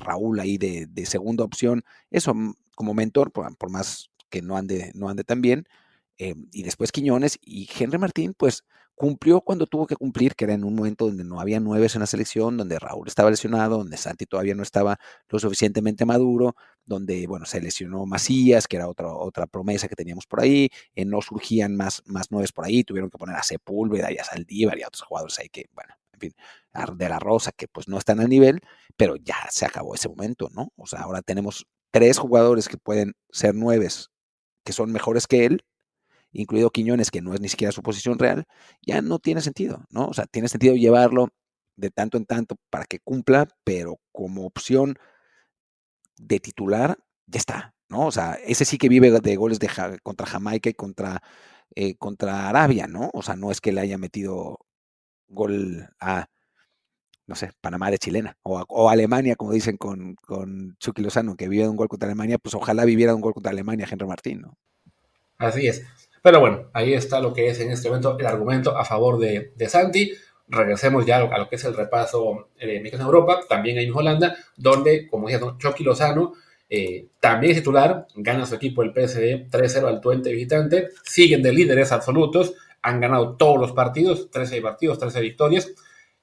Raúl 0.02 0.40
ahí 0.40 0.58
de, 0.58 1.06
segunda 1.06 1.44
opción, 1.44 1.84
eso 2.12 2.34
mm, 2.34 2.54
como 2.76 2.94
mentor, 2.94 3.32
por, 3.32 3.70
más 3.70 4.10
que 4.30 4.42
no 4.42 4.58
ande, 4.58 4.92
no 4.96 5.10
ande 5.10 5.24
tan 5.24 5.42
bien, 5.42 5.66
eh, 6.18 6.36
y 6.52 6.64
después 6.64 6.92
Quiñones 6.92 7.40
y 7.42 7.70
Henry 7.78 7.98
Martín, 7.98 8.34
pues 8.38 8.64
cumplió 8.96 9.42
cuando 9.42 9.66
tuvo 9.68 9.88
que 9.88 9.96
cumplir, 9.96 10.36
que 10.36 10.46
era 10.46 10.54
en 10.54 10.64
un 10.64 10.76
momento 10.76 11.06
donde 11.08 11.24
no 11.24 11.40
había 11.40 11.60
nueves 11.60 11.96
en 11.96 12.02
la 12.02 12.08
selección, 12.08 12.58
donde 12.58 12.80
Raúl 12.80 13.08
estaba 13.08 13.30
lesionado, 13.30 13.78
donde 13.78 13.98
Santi 13.98 14.26
todavía 14.26 14.56
no 14.56 14.64
estaba 14.64 14.98
lo 15.30 15.40
suficientemente 15.40 16.06
maduro, 16.06 16.56
donde, 16.86 17.28
bueno, 17.28 17.46
se 17.46 17.62
lesionó 17.62 18.06
Macías, 18.06 18.68
que 18.68 18.78
era 18.78 18.88
otra, 18.88 19.08
otra 19.14 19.48
promesa 19.48 19.88
que 19.88 19.96
teníamos 19.96 20.28
por 20.28 20.42
ahí, 20.42 20.70
eh, 20.96 21.06
no 21.06 21.22
surgían 21.22 21.76
más, 21.76 22.04
más 22.06 22.32
nueves 22.32 22.52
por 22.52 22.66
ahí, 22.66 22.84
tuvieron 22.84 23.10
que 23.10 23.18
poner 23.18 23.36
a 23.36 23.44
Sepúlveda 23.44 24.12
y 24.12 24.18
a 24.18 24.24
Saldívar 24.24 24.78
y 24.78 24.84
a 24.84 24.88
otros 24.88 25.04
jugadores 25.04 25.40
ahí 25.40 25.50
que, 25.50 25.66
bueno, 25.74 25.94
en 26.14 26.20
fin, 26.20 26.34
de 26.98 27.10
la 27.10 27.20
Rosa, 27.20 27.52
que 27.52 27.68
pues 27.68 27.88
no 27.88 27.98
están 27.98 28.20
al 28.20 28.30
nivel, 28.30 28.62
pero 28.98 29.16
ya 29.16 29.38
se 29.50 29.66
acabó 29.66 29.96
ese 29.96 30.10
momento, 30.10 30.50
¿no? 30.54 30.72
O 30.76 30.86
sea, 30.86 31.02
ahora 31.02 31.22
tenemos 31.22 31.66
tres 31.92 32.18
jugadores 32.18 32.68
que 32.68 32.78
pueden 32.78 33.14
ser 33.32 33.56
nueves, 33.56 34.12
que 34.64 34.74
son 34.74 34.92
mejores 34.92 35.28
que 35.28 35.46
él, 35.46 35.64
incluido 36.34 36.72
Quiñones, 36.72 37.12
que 37.12 37.22
no 37.22 37.34
es 37.34 37.42
ni 37.42 37.50
siquiera 37.50 37.72
su 37.72 37.82
posición 37.82 38.20
real, 38.20 38.46
ya 38.86 39.02
no 39.02 39.20
tiene 39.20 39.42
sentido, 39.42 39.86
¿no? 39.90 40.08
O 40.08 40.14
sea, 40.14 40.26
tiene 40.26 40.48
sentido 40.50 40.76
llevarlo 40.76 41.30
de 41.76 41.90
tanto 41.90 42.18
en 42.18 42.26
tanto 42.26 42.56
para 42.70 42.86
que 42.86 43.00
cumpla, 43.00 43.48
pero 43.64 44.00
como 44.12 44.46
opción 44.46 44.98
de 46.18 46.40
titular, 46.40 46.98
ya 47.28 47.40
está, 47.40 47.76
¿no? 47.90 48.08
O 48.08 48.12
sea, 48.12 48.34
ese 48.46 48.66
sí 48.66 48.78
que 48.78 48.90
vive 48.90 49.12
de 49.12 49.36
goles 49.36 49.60
de, 49.60 49.70
contra 50.04 50.28
Jamaica 50.28 50.70
y 50.70 50.74
contra, 50.74 51.22
eh, 51.76 51.96
contra 51.96 52.50
Arabia, 52.50 52.88
¿no? 52.88 53.10
O 53.14 53.22
sea, 53.22 53.36
no 53.36 53.52
es 53.52 53.62
que 53.62 53.72
le 53.72 53.82
haya 53.82 53.98
metido 53.98 54.60
gol 55.28 55.90
a, 56.00 56.28
no 57.28 57.36
sé, 57.36 57.52
Panamá 57.62 57.90
de 57.92 57.98
chilena, 57.98 58.38
o, 58.44 58.90
Alemania, 58.90 59.36
como 59.36 59.54
dicen 59.54 59.78
con, 59.78 60.16
con 60.16 60.76
Chucky 60.80 61.02
Lozano, 61.02 61.36
que 61.36 61.48
vive 61.48 61.64
de 61.64 61.70
un 61.70 61.78
gol 61.78 61.88
contra 61.88 62.08
Alemania, 62.08 62.38
pues 62.38 62.56
ojalá 62.56 62.86
viviera 62.86 63.12
de 63.12 63.16
un 63.16 63.22
gol 63.22 63.34
contra 63.34 63.52
Alemania, 63.52 63.88
Henry 63.90 64.06
Martín, 64.08 64.42
¿no? 64.42 64.58
Así 65.38 65.68
es. 65.68 65.84
Pero 66.24 66.40
bueno, 66.40 66.70
ahí 66.72 66.94
está 66.94 67.20
lo 67.20 67.34
que 67.34 67.50
es 67.50 67.60
en 67.60 67.70
este 67.70 67.90
momento 67.90 68.18
el 68.18 68.26
argumento 68.26 68.78
a 68.78 68.86
favor 68.86 69.20
de, 69.20 69.52
Santi. 69.68 70.14
Regresemos 70.48 71.06
ya 71.06 71.18
a 71.18 71.38
lo 71.38 71.50
que 71.50 71.58
es 71.58 71.66
el 71.66 71.76
repaso 71.76 72.48
de 72.58 72.80
México 72.80 72.96
en 72.96 73.02
Europa, 73.02 73.42
también 73.48 73.78
hay 73.78 73.86
en 73.86 73.94
Holanda, 73.94 74.36
donde, 74.56 75.06
como 75.08 75.28
decía 75.28 75.46
Chucky 75.58 75.84
Lozano, 75.84 76.34
eh, 76.70 77.08
también 77.20 77.52
es 77.52 77.58
titular, 77.58 78.08
gana 78.16 78.46
su 78.46 78.56
equipo 78.56 78.84
el 78.84 78.94
PSD 78.94 79.50
3-0 79.52 79.86
al 79.86 80.00
Twente 80.00 80.32
visitante, 80.32 80.90
siguen 81.04 81.44
de 81.44 81.52
líderes 81.52 81.92
absolutos, 81.92 82.54
han 82.82 83.02
ganado 83.02 83.36
todos 83.36 83.60
los 83.60 83.74
partidos, 83.74 84.32
13 84.32 84.62
partidos, 84.62 85.00
13 85.00 85.20
victorias. 85.20 85.74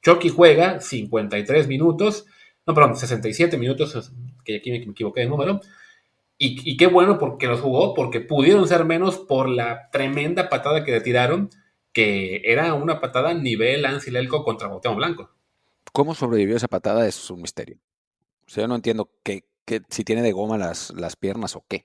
Chucky 0.02 0.30
juega 0.30 0.80
53 0.80 1.68
minutos, 1.68 2.24
no, 2.66 2.72
perdón, 2.72 2.96
67 2.96 3.58
minutos, 3.58 4.12
que 4.44 4.56
aquí 4.56 4.70
me 4.70 4.78
equivoqué 4.78 5.20
de 5.20 5.26
número, 5.26 5.60
y, 6.42 6.78
qué 6.78 6.86
bueno 6.86 7.18
porque 7.18 7.46
los 7.46 7.60
jugó, 7.60 7.92
porque 7.92 8.20
pudieron 8.20 8.66
ser 8.66 8.86
menos 8.86 9.18
por 9.18 9.46
la 9.46 9.90
tremenda 9.90 10.48
patada 10.48 10.86
que 10.86 10.92
le 10.92 11.02
tiraron, 11.02 11.50
que 11.92 12.40
era 12.46 12.72
una 12.72 12.98
patada 12.98 13.34
nivel 13.34 13.84
Ancilelco 13.84 14.42
contra 14.42 14.68
Boteo 14.68 14.94
Blanco. 14.94 15.30
¿Cómo 15.92 16.14
sobrevivió 16.14 16.56
esa 16.56 16.66
patada? 16.66 17.06
Es 17.06 17.30
un 17.30 17.42
misterio. 17.42 17.76
O 18.46 18.48
sea, 18.48 18.62
yo 18.62 18.68
no 18.68 18.76
entiendo 18.76 19.10
que, 19.22 19.44
si 19.90 20.02
tiene 20.02 20.22
de 20.22 20.32
goma 20.32 20.56
las, 20.56 20.94
las 20.96 21.14
piernas 21.14 21.56
o 21.56 21.64
qué. 21.68 21.84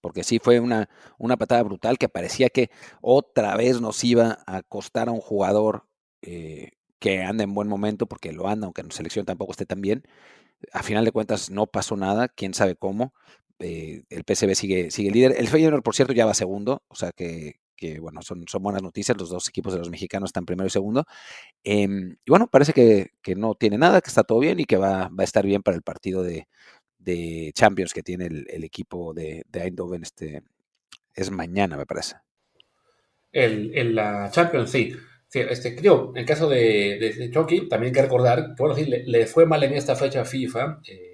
Porque 0.00 0.24
sí 0.24 0.38
fue 0.38 0.60
una, 0.60 0.88
una 1.18 1.36
patada 1.36 1.62
brutal 1.62 1.98
que 1.98 2.08
parecía 2.08 2.48
que 2.48 2.70
otra 3.02 3.54
vez 3.54 3.82
nos 3.82 4.02
iba 4.02 4.38
a 4.46 4.62
costar 4.62 5.08
a 5.08 5.12
un 5.12 5.20
jugador 5.20 5.84
eh, 6.22 6.70
que 7.00 7.22
anda 7.22 7.44
en 7.44 7.52
buen 7.52 7.68
momento, 7.68 8.06
porque 8.06 8.32
lo 8.32 8.48
anda, 8.48 8.64
aunque 8.64 8.80
en 8.80 8.90
selección 8.92 9.26
tampoco 9.26 9.52
esté 9.52 9.66
tan 9.66 9.82
bien. 9.82 10.04
A 10.72 10.82
final 10.82 11.04
de 11.04 11.12
cuentas 11.12 11.50
no 11.50 11.66
pasó 11.66 11.96
nada, 11.96 12.28
quién 12.28 12.54
sabe 12.54 12.76
cómo, 12.76 13.12
eh, 13.58 14.02
el 14.10 14.24
PSV 14.26 14.54
sigue, 14.54 14.90
sigue 14.90 15.10
líder. 15.10 15.34
El 15.38 15.48
Feyenoord, 15.48 15.82
por 15.82 15.94
cierto, 15.94 16.12
ya 16.12 16.26
va 16.26 16.34
segundo, 16.34 16.82
o 16.88 16.94
sea 16.94 17.12
que, 17.12 17.60
bueno, 18.00 18.22
son, 18.22 18.44
son 18.48 18.62
buenas 18.62 18.82
noticias. 18.82 19.16
Los 19.18 19.28
dos 19.28 19.48
equipos 19.48 19.72
de 19.72 19.78
los 19.78 19.90
mexicanos 19.90 20.28
están 20.28 20.46
primero 20.46 20.66
y 20.66 20.70
segundo. 20.70 21.04
Em, 21.62 22.16
y 22.24 22.30
bueno, 22.30 22.48
parece 22.48 22.72
que, 22.72 23.34
no 23.36 23.54
tiene 23.54 23.78
nada, 23.78 24.00
que 24.00 24.08
está 24.08 24.24
todo 24.24 24.38
bien 24.38 24.58
y 24.60 24.64
que 24.64 24.76
va, 24.76 25.08
va 25.08 25.22
a 25.22 25.24
estar 25.24 25.44
bien 25.44 25.62
para 25.62 25.76
el 25.76 25.82
partido 25.82 26.22
de, 26.22 26.46
Champions 27.52 27.92
que 27.92 28.02
tiene 28.02 28.26
el, 28.26 28.64
equipo 28.64 29.12
de, 29.12 29.44
Eindhoven. 29.52 30.02
Este, 30.02 30.42
es 31.14 31.30
mañana, 31.30 31.76
me 31.76 31.86
parece. 31.86 32.16
El, 33.32 33.94
la 33.94 34.30
Champions, 34.30 34.70
sí. 34.70 34.94
este, 35.30 35.76
creo, 35.76 36.12
en 36.14 36.18
el 36.18 36.26
caso 36.26 36.48
de, 36.48 37.14
de, 37.18 37.30
Chucky, 37.30 37.68
también 37.68 37.90
hay 37.90 37.94
que 37.94 38.02
recordar 38.02 38.54
que, 38.54 38.62
bueno, 38.62 38.74
sí, 38.74 38.86
le, 38.86 39.26
fue 39.26 39.44
mal 39.44 39.62
en 39.62 39.74
esta 39.74 39.94
fecha 39.94 40.24
FIFA. 40.24 40.80
Eh, 40.88 41.13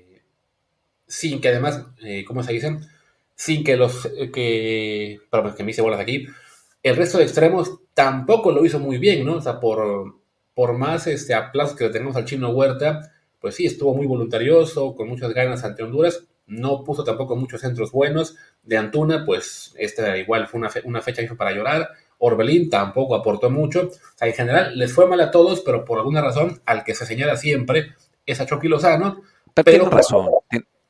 sin 1.11 1.41
que 1.41 1.49
además, 1.49 1.85
eh, 2.03 2.25
¿cómo 2.25 2.43
se 2.43 2.53
dicen? 2.53 2.81
Sin 3.35 3.65
que 3.65 3.77
los 3.77 4.07
eh, 4.17 4.31
que, 4.31 5.21
perdón, 5.29 5.55
que 5.57 5.65
me 5.65 5.73
hice 5.73 5.83
bolas 5.83 6.01
aquí, 6.01 6.27
el 6.83 6.97
resto 6.97 7.19
de 7.19 7.25
extremos 7.25 7.81
tampoco 7.95 8.53
lo 8.53 8.65
hizo 8.65 8.79
muy 8.79 8.99
bien, 8.99 9.27
¿no? 9.27 9.35
O 9.35 9.41
sea, 9.41 9.61
por, 9.61 10.15
por 10.55 10.79
más 10.79 11.07
este, 11.09 11.35
aplausos 11.35 11.77
que 11.77 11.85
le 11.85 11.91
tenemos 11.91 12.17
al 12.17 12.25
chino 12.25 12.51
Huerta, 12.51 13.13
pues 13.41 13.57
sí, 13.57 13.67
estuvo 13.67 13.95
muy 13.95 14.07
voluntarioso, 14.07 14.95
con 14.95 15.09
muchas 15.09 15.35
ganas 15.35 15.65
ante 15.65 15.83
Honduras, 15.83 16.25
no 16.47 16.85
puso 16.85 17.03
tampoco 17.05 17.37
muchos 17.37 17.61
centros 17.61 17.93
buenos. 17.93 18.37
De 18.63 18.77
Antuna, 18.77 19.25
pues 19.25 19.75
esta 19.79 20.17
igual 20.17 20.47
fue 20.47 20.61
una, 20.61 20.71
una 20.85 21.01
fecha 21.01 21.23
para 21.37 21.53
llorar. 21.53 21.91
Orbelín 22.19 22.71
tampoco 22.71 23.15
aportó 23.15 23.51
mucho. 23.51 23.89
O 23.89 24.19
sea, 24.19 24.29
en 24.29 24.35
general 24.35 24.79
les 24.79 24.93
fue 24.93 25.07
mal 25.07 25.21
a 25.21 25.31
todos, 25.31 25.61
pero 25.61 25.85
por 25.85 25.99
alguna 25.99 26.21
razón, 26.21 26.61
al 26.67 26.85
que 26.85 26.95
se 26.95 27.07
señala 27.07 27.37
siempre 27.37 27.95
es 28.27 28.41
a 28.41 28.47
Chucky 28.47 28.69
Lozano. 28.69 29.23
Pero, 29.55 29.89
razón, 29.89 30.29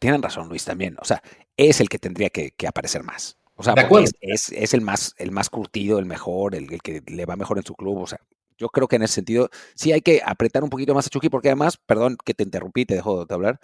tienen 0.01 0.23
razón, 0.23 0.49
Luis, 0.49 0.65
también. 0.65 0.97
O 1.01 1.05
sea, 1.05 1.23
es 1.57 1.81
el 1.81 1.89
que 1.89 1.99
tendría 1.99 2.31
que, 2.31 2.53
aparecer 2.67 3.05
más. 3.05 3.39
O 3.55 3.63
sea, 3.63 3.75
es, 4.23 4.51
es, 4.51 4.75
el 4.75 4.81
más, 4.81 5.15
el 5.19 5.31
más 5.31 5.51
curtido, 5.51 5.99
el 5.99 6.07
mejor, 6.07 6.55
el, 6.55 6.81
que 6.81 7.03
le 7.07 7.27
va 7.27 7.37
mejor 7.37 7.59
en 7.59 7.65
su 7.65 7.75
club. 7.75 7.99
O 7.99 8.07
sea, 8.07 8.19
yo 8.57 8.71
creo 8.71 8.89
que 8.89 8.97
en 8.97 9.03
ese 9.03 9.15
sentido 9.15 9.51
sí 9.75 9.93
hay 9.93 10.01
que 10.01 10.23
apretar 10.25 10.65
un 10.65 10.71
poquito 10.71 10.95
más 10.95 11.07
a 11.07 11.11
Chucky, 11.11 11.29
porque 11.29 11.49
además, 11.49 11.77
perdón 11.77 12.17
que 12.25 12.33
te 12.33 12.43
interrumpí, 12.43 12.87
te 12.87 12.95
dejo 12.95 13.27
de 13.27 13.35
hablar. 13.35 13.61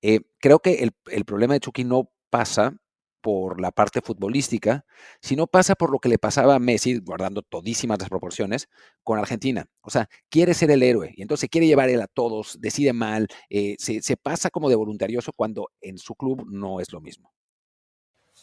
Eh, 0.00 0.20
creo 0.40 0.60
que 0.60 0.82
el, 0.82 0.92
el 1.10 1.24
problema 1.26 1.54
de 1.54 1.60
Chucky 1.60 1.84
no 1.84 2.10
pasa 2.30 2.74
por 3.24 3.58
la 3.58 3.72
parte 3.72 4.02
futbolística, 4.02 4.84
sino 5.22 5.46
pasa 5.46 5.76
por 5.76 5.90
lo 5.90 5.98
que 5.98 6.10
le 6.10 6.18
pasaba 6.18 6.56
a 6.56 6.58
Messi, 6.58 6.98
guardando 6.98 7.40
todísimas 7.40 7.98
las 7.98 8.10
proporciones, 8.10 8.68
con 9.02 9.18
Argentina. 9.18 9.64
O 9.80 9.88
sea, 9.88 10.10
quiere 10.28 10.52
ser 10.52 10.70
el 10.70 10.82
héroe 10.82 11.14
y 11.16 11.22
entonces 11.22 11.48
quiere 11.48 11.66
llevar 11.66 11.88
él 11.88 12.02
a 12.02 12.06
todos, 12.06 12.60
decide 12.60 12.92
mal, 12.92 13.26
eh, 13.48 13.76
se, 13.78 14.16
pasa 14.18 14.50
como 14.50 14.68
de 14.68 14.76
voluntarioso 14.76 15.32
cuando 15.32 15.70
en 15.80 15.96
su 15.96 16.14
club 16.16 16.46
no 16.50 16.80
es 16.80 16.92
lo 16.92 17.00
mismo. 17.00 17.32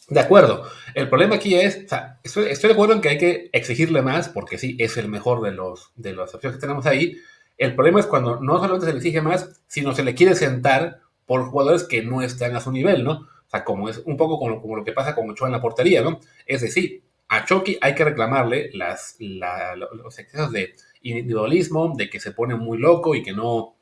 De 0.08 0.18
acuerdo. 0.18 0.64
El 0.94 1.08
problema 1.08 1.36
aquí 1.36 1.54
es, 1.54 1.84
o 1.84 1.88
sea, 1.88 2.18
estoy, 2.24 2.46
de 2.52 2.72
acuerdo 2.72 2.94
en 2.94 3.02
que 3.02 3.08
hay 3.10 3.18
que 3.18 3.50
exigirle 3.52 4.02
más, 4.02 4.30
porque 4.30 4.58
sí, 4.58 4.76
es 4.80 4.96
el 4.96 5.06
mejor 5.06 5.42
de 5.42 5.52
los 5.52 5.92
de 5.94 6.12
las 6.12 6.34
opciones 6.34 6.56
que 6.56 6.60
tenemos 6.60 6.86
ahí. 6.86 7.18
El 7.56 7.76
problema 7.76 8.00
es 8.00 8.06
cuando 8.06 8.40
no 8.40 8.56
solamente 8.56 8.86
se 8.86 8.92
le 8.92 8.98
exige 8.98 9.20
más, 9.20 9.62
sino 9.68 9.94
se 9.94 10.02
le 10.02 10.16
quiere 10.16 10.34
sentar 10.34 11.02
por 11.24 11.44
jugadores 11.44 11.84
que 11.84 12.02
no 12.02 12.20
están 12.20 12.56
a 12.56 12.60
su 12.60 12.72
nivel, 12.72 13.04
¿no? 13.04 13.28
Sea, 13.52 13.64
como 13.64 13.88
es 13.88 13.98
un 13.98 14.16
poco 14.16 14.38
como, 14.38 14.76
lo 14.76 14.84
que 14.84 14.92
pasa 14.92 15.14
con 15.14 15.30
Ochoa 15.30 15.48
en 15.48 15.52
la 15.52 15.60
portería, 15.60 16.02
¿no? 16.02 16.20
Es 16.46 16.62
decir, 16.62 17.02
a 17.28 17.44
Chucky 17.44 17.78
hay 17.80 17.94
que 17.94 18.04
reclamarle 18.04 18.70
las, 18.74 19.16
los 19.18 20.18
excesos 20.18 20.52
de 20.52 20.74
individualismo, 21.02 21.94
de 21.96 22.10
que 22.10 22.20
se 22.20 22.32
pone 22.32 22.54
muy 22.54 22.78
loco 22.78 23.14
y 23.14 23.22
que 23.22 23.32
no, 23.32 23.74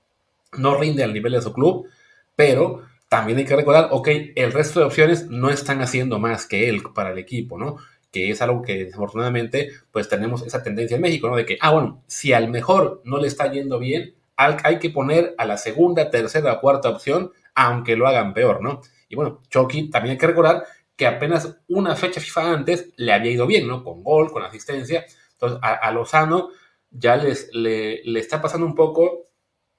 no 0.58 0.76
rinde 0.76 1.04
al 1.04 1.12
nivel 1.12 1.32
de 1.32 1.42
su 1.42 1.52
club, 1.52 1.88
pero 2.36 2.82
también 3.08 3.38
hay 3.38 3.44
que 3.44 3.56
recordar, 3.56 3.88
ok, 3.90 4.08
el 4.36 4.52
resto 4.52 4.80
de 4.80 4.86
opciones 4.86 5.26
no 5.28 5.50
están 5.50 5.82
haciendo 5.82 6.18
más 6.18 6.46
que 6.46 6.68
él 6.68 6.82
para 6.94 7.10
el 7.10 7.18
equipo, 7.18 7.58
¿no? 7.58 7.76
Que 8.12 8.30
es 8.30 8.40
algo 8.40 8.62
que 8.62 8.84
desafortunadamente 8.84 9.70
pues 9.90 10.08
tenemos 10.08 10.46
esa 10.46 10.62
tendencia 10.62 10.94
en 10.94 11.02
México, 11.02 11.28
¿no? 11.28 11.36
De 11.36 11.44
que, 11.44 11.58
ah, 11.60 11.72
bueno, 11.72 12.02
si 12.06 12.32
al 12.32 12.48
mejor 12.48 13.02
no 13.04 13.18
le 13.18 13.26
está 13.26 13.50
yendo 13.50 13.78
bien, 13.78 14.14
hay 14.36 14.78
que 14.78 14.90
poner 14.90 15.34
a 15.38 15.44
la 15.44 15.58
segunda, 15.58 16.10
tercera, 16.10 16.60
cuarta 16.60 16.88
opción, 16.88 17.32
aunque 17.54 17.96
lo 17.96 18.06
hagan 18.06 18.32
peor, 18.32 18.62
¿no? 18.62 18.80
Y 19.10 19.16
bueno, 19.16 19.42
Chucky 19.50 19.90
también 19.90 20.12
hay 20.12 20.18
que 20.18 20.28
recordar 20.28 20.64
que 20.96 21.06
apenas 21.06 21.58
una 21.68 21.96
fecha 21.96 22.20
FIFA 22.20 22.52
antes 22.52 22.92
le 22.96 23.12
había 23.12 23.32
ido 23.32 23.46
bien, 23.46 23.66
¿no? 23.66 23.82
Con 23.82 24.04
gol, 24.04 24.30
con 24.30 24.44
asistencia. 24.44 25.04
Entonces, 25.32 25.58
a, 25.62 25.90
Lozano 25.90 26.50
ya 26.90 27.16
les, 27.16 27.50
le, 27.52 28.02
está 28.18 28.40
pasando 28.40 28.66
un 28.66 28.74
poco 28.74 29.28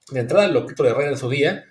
de 0.10 0.20
entrada 0.20 0.48
lo 0.50 0.66
que 0.66 0.76
de 0.76 0.90
Herrera 0.90 1.12
en 1.12 1.18
su 1.18 1.30
día, 1.30 1.64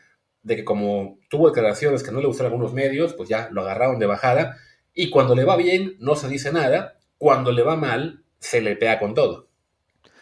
de 0.43 0.57
que 0.57 0.65
como 0.65 1.19
tuvo 1.29 1.49
declaraciones 1.49 2.03
que 2.03 2.13
no 2.13 2.21
le 2.21 2.29
gustaron 2.29 2.53
algunos 2.53 2.73
medios, 2.73 3.13
pues 3.13 3.29
ya 3.29 3.51
lo 3.53 3.61
agarraron 3.61 3.99
de 3.99 4.07
bajada. 4.07 4.57
Y 4.95 5.11
cuando 5.11 5.35
le 5.35 5.45
va 5.45 5.57
bien, 5.57 5.97
no 5.99 6.17
se 6.17 6.29
dice 6.29 6.53
nada. 6.53 6.99
Cuando 7.19 7.53
le 7.53 7.63
va 7.63 7.77
mal, 7.77 8.25
se 8.39 8.63
le 8.63 8.75
pega 8.75 8.99
con 8.99 9.15
todo. 9.15 9.51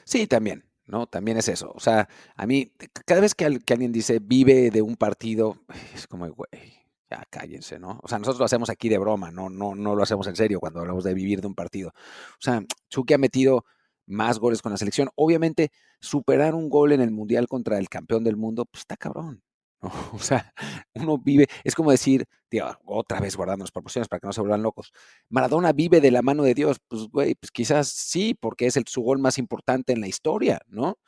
Sí, 0.04 0.26
también. 0.26 0.64
¿no? 0.86 1.06
También 1.06 1.36
es 1.36 1.48
eso. 1.48 1.70
O 1.74 1.80
sea, 1.80 2.08
a 2.34 2.46
mí, 2.46 2.72
cada 3.04 3.20
vez 3.20 3.34
que, 3.34 3.60
que 3.60 3.74
alguien 3.74 3.92
dice 3.92 4.18
vive 4.20 4.70
de 4.70 4.82
un 4.82 4.96
partido, 4.96 5.58
es 5.94 6.06
como, 6.06 6.26
güey, 6.30 6.77
ya 7.10 7.24
cállense, 7.30 7.78
¿no? 7.78 7.98
O 8.02 8.08
sea, 8.08 8.18
nosotros 8.18 8.40
lo 8.40 8.44
hacemos 8.44 8.70
aquí 8.70 8.88
de 8.88 8.98
broma, 8.98 9.30
no, 9.30 9.48
no, 9.48 9.74
no 9.74 9.94
lo 9.94 10.02
hacemos 10.02 10.26
en 10.26 10.36
serio 10.36 10.60
cuando 10.60 10.80
hablamos 10.80 11.04
de 11.04 11.14
vivir 11.14 11.40
de 11.40 11.46
un 11.46 11.54
partido. 11.54 11.90
O 11.90 12.40
sea, 12.40 12.62
Chucky 12.88 13.14
ha 13.14 13.18
metido 13.18 13.64
más 14.06 14.38
goles 14.38 14.62
con 14.62 14.72
la 14.72 14.78
selección. 14.78 15.10
Obviamente, 15.14 15.70
superar 16.00 16.54
un 16.54 16.68
gol 16.68 16.92
en 16.92 17.00
el 17.00 17.10
Mundial 17.10 17.46
contra 17.48 17.78
el 17.78 17.88
campeón 17.88 18.24
del 18.24 18.36
mundo, 18.36 18.64
pues 18.66 18.80
está 18.82 18.96
cabrón. 18.96 19.42
O 20.12 20.18
sea, 20.18 20.52
uno 20.94 21.18
vive, 21.18 21.46
es 21.62 21.74
como 21.74 21.90
decir, 21.92 22.26
tío, 22.48 22.66
otra 22.84 23.20
vez 23.20 23.36
guardando 23.36 23.62
las 23.62 23.70
proporciones 23.70 24.08
para 24.08 24.20
que 24.20 24.26
no 24.26 24.32
se 24.32 24.40
vuelvan 24.40 24.62
locos. 24.62 24.92
Maradona 25.28 25.72
vive 25.72 26.00
de 26.00 26.10
la 26.10 26.22
mano 26.22 26.42
de 26.42 26.54
Dios, 26.54 26.78
pues 26.88 27.06
güey, 27.08 27.34
pues 27.36 27.52
quizás 27.52 27.88
sí, 27.88 28.34
porque 28.34 28.66
es 28.66 28.76
el, 28.76 28.84
su 28.88 29.02
gol 29.02 29.20
más 29.20 29.38
importante 29.38 29.92
en 29.92 30.00
la 30.00 30.08
historia, 30.08 30.60
¿no? 30.66 30.98